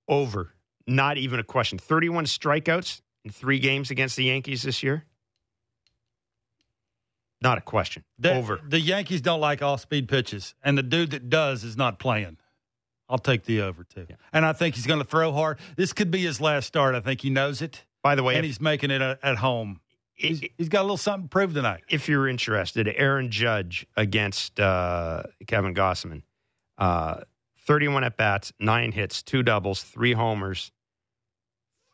Over. 0.10 0.54
Not 0.86 1.18
even 1.18 1.40
a 1.40 1.44
question. 1.44 1.78
31 1.78 2.26
strikeouts 2.26 3.00
in 3.24 3.32
three 3.32 3.60
games 3.60 3.92
against 3.92 4.18
the 4.18 4.26
Yankees 4.26 4.64
this 4.64 4.84
year? 4.84 5.06
Not 7.44 7.58
a 7.58 7.62
question. 7.62 8.06
The, 8.18 8.34
Over. 8.34 8.62
The 8.66 8.80
Yankees 8.80 9.22
don't 9.22 9.42
like 9.42 9.62
off 9.62 9.82
speed 9.82 10.08
pitches, 10.08 10.56
and 10.64 10.78
the 10.78 10.84
dude 10.84 11.12
that 11.12 11.30
does 11.30 11.66
is 11.66 11.76
not 11.76 12.00
playing. 12.00 12.38
I'll 13.10 13.18
take 13.18 13.44
the 13.44 13.62
over 13.62 13.84
too. 13.84 14.08
Yeah. 14.10 14.16
And 14.32 14.46
I 14.46 14.54
think 14.54 14.76
he's 14.76 14.88
going 14.88 15.00
to 15.00 15.06
throw 15.06 15.34
hard. 15.34 15.60
This 15.76 15.92
could 15.92 16.10
be 16.10 16.20
his 16.24 16.40
last 16.40 16.66
start. 16.68 16.96
I 16.96 17.02
think 17.02 17.20
he 17.22 17.30
knows 17.30 17.62
it, 17.62 17.84
By 18.02 18.16
the 18.16 18.24
way, 18.24 18.36
and 18.36 18.46
if- 18.46 18.50
he's 18.50 18.62
making 18.62 18.92
it 18.92 19.02
at, 19.02 19.20
at 19.22 19.38
home. 19.38 19.82
He's, 20.16 20.42
he's 20.58 20.70
got 20.70 20.82
a 20.82 20.84
little 20.84 20.96
something 20.98 21.24
to 21.24 21.30
prove 21.30 21.54
tonight. 21.56 21.82
if 21.90 22.08
you're 22.08 22.28
interested, 22.28 22.88
Aaron 22.88 23.30
Judge 23.32 23.86
against 23.98 24.60
uh, 24.60 25.24
Kevin 25.48 25.74
Gausman. 25.74 26.22
Uh, 26.78 27.22
31 27.66 28.04
at 28.04 28.16
bats, 28.16 28.54
nine 28.60 28.92
hits, 28.92 29.24
two 29.24 29.42
doubles, 29.42 29.82
three 29.82 30.14
homers, 30.14 30.72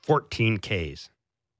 14 0.03 0.57
Ks. 0.57 1.09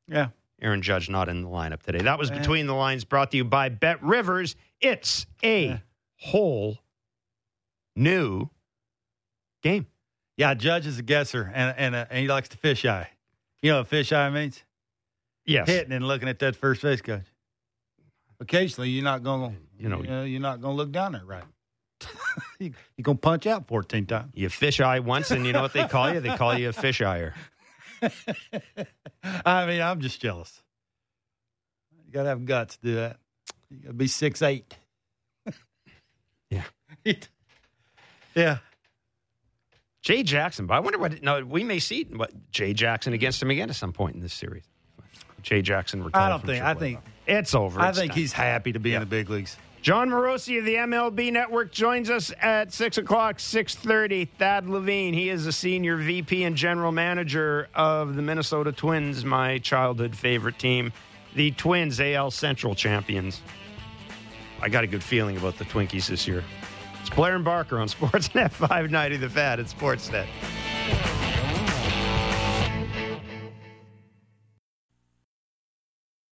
Yeah. 0.07 0.27
Aaron 0.61 0.81
Judge 0.81 1.09
not 1.09 1.29
in 1.29 1.41
the 1.41 1.47
lineup 1.47 1.81
today. 1.83 1.99
That 1.99 2.19
was 2.19 2.31
Eh. 2.31 2.37
Between 2.37 2.67
the 2.67 2.73
Lines 2.75 3.05
brought 3.05 3.31
to 3.31 3.37
you 3.37 3.43
by 3.45 3.69
Bet 3.69 4.01
Rivers. 4.03 4.55
It's 4.81 5.25
a 5.43 5.69
Eh. 5.69 5.77
whole 6.17 6.77
new 7.95 8.49
game. 9.63 9.87
Yeah, 10.37 10.53
Judge 10.53 10.87
is 10.87 10.99
a 10.99 11.03
guesser, 11.03 11.51
and 11.53 11.75
and, 11.77 11.95
uh, 11.95 12.05
and 12.09 12.19
he 12.19 12.27
likes 12.27 12.49
to 12.49 12.57
fish 12.57 12.85
eye. 12.85 13.09
You 13.61 13.71
know 13.71 13.77
what 13.79 13.87
fish 13.87 14.11
eye 14.13 14.29
means? 14.29 14.63
Yes. 15.45 15.67
Hitting 15.67 15.91
and 15.91 16.07
looking 16.07 16.29
at 16.29 16.39
that 16.39 16.55
first 16.55 16.81
base 16.81 17.01
coach. 17.01 17.23
Occasionally, 18.39 18.89
you're 18.89 19.03
not 19.03 19.21
going 19.23 19.51
to, 19.51 19.57
You 19.83 19.89
know- 19.89 20.01
you 20.01 20.07
know, 20.09 20.23
you're 20.23 20.39
not 20.39 20.61
going 20.61 20.73
to 20.73 20.77
look 20.77 20.91
down 20.91 21.11
there 21.13 21.25
right. 21.25 21.43
you, 22.59 22.71
you're 22.95 23.03
going 23.03 23.17
to 23.17 23.21
punch 23.21 23.45
out 23.47 23.67
14 23.67 24.05
times. 24.05 24.31
You 24.33 24.47
fish 24.47 24.79
eye 24.79 24.99
once, 24.99 25.31
and 25.31 25.45
you 25.45 25.51
know 25.51 25.61
what 25.61 25.73
they 25.73 25.85
call 25.87 26.13
you? 26.13 26.21
They 26.21 26.35
call 26.37 26.57
you 26.57 26.69
a 26.69 26.73
fish 26.73 27.01
eyer. 27.01 27.33
I 29.45 29.65
mean, 29.65 29.81
I'm 29.81 29.99
just 30.01 30.21
jealous. 30.21 30.61
You 32.05 32.11
got 32.13 32.23
to 32.23 32.29
have 32.29 32.45
guts 32.45 32.77
to 32.77 32.81
do 32.83 32.95
that. 32.95 33.17
You 33.69 33.77
got 33.79 33.87
to 33.89 33.93
be 33.93 34.07
six 34.07 34.41
eight. 34.41 34.73
Yeah. 36.51 36.63
yeah. 38.35 38.57
Jay 40.01 40.23
Jackson, 40.23 40.65
but 40.65 40.73
I 40.75 40.79
wonder 40.79 40.97
what. 40.97 41.21
No, 41.21 41.45
we 41.45 41.63
may 41.63 41.77
see 41.77 42.05
what 42.05 42.31
Jay 42.51 42.73
Jackson 42.73 43.13
against 43.13 43.39
him 43.39 43.51
again 43.51 43.69
at 43.69 43.75
some 43.75 43.93
point 43.93 44.15
in 44.15 44.21
this 44.21 44.33
series. 44.33 44.63
Jay 45.43 45.61
Jackson 45.61 46.03
retired. 46.03 46.23
I 46.23 46.29
don't 46.29 46.43
think. 46.45 46.63
I 46.63 46.73
think 46.73 46.99
it's 47.27 47.53
over. 47.53 47.79
I 47.79 47.89
It's 47.89 47.99
think 47.99 48.13
done. 48.13 48.17
he's 48.19 48.31
happy 48.33 48.71
to 48.71 48.79
be 48.79 48.95
in 48.95 49.01
the 49.01 49.05
big 49.05 49.29
leagues. 49.29 49.57
Jon 49.81 50.09
Morosi 50.09 50.59
of 50.59 50.65
the 50.65 50.75
MLB 50.75 51.31
Network 51.31 51.71
joins 51.71 52.09
us 52.09 52.33
at 52.41 52.73
six 52.73 52.97
o'clock, 52.97 53.39
six 53.39 53.75
thirty. 53.75 54.25
Thad 54.25 54.69
Levine, 54.69 55.13
he 55.13 55.29
is 55.29 55.45
the 55.45 55.53
senior 55.53 55.95
VP 55.95 56.43
and 56.43 56.55
general 56.55 56.91
manager 56.91 57.69
of 57.73 58.15
the 58.15 58.21
Minnesota 58.21 58.73
Twins, 58.73 59.23
my 59.23 59.57
childhood 59.59 60.15
favorite 60.15 60.59
team, 60.59 60.91
the 61.35 61.51
Twins 61.51 62.01
AL 62.01 62.31
Central 62.31 62.75
champions. 62.75 63.41
I 64.61 64.67
got 64.67 64.83
a 64.83 64.87
good 64.87 65.03
feeling 65.03 65.37
about 65.37 65.57
the 65.57 65.65
Twinkies 65.65 66.07
this 66.07 66.27
year. 66.27 66.43
It's 66.99 67.09
Blair 67.09 67.35
and 67.35 67.45
Barker 67.45 67.79
on 67.79 67.87
Sportsnet 67.87 68.51
590 68.51 69.17
The 69.17 69.29
Fan 69.29 69.61
at 69.61 69.67
Sportsnet. 69.67 70.27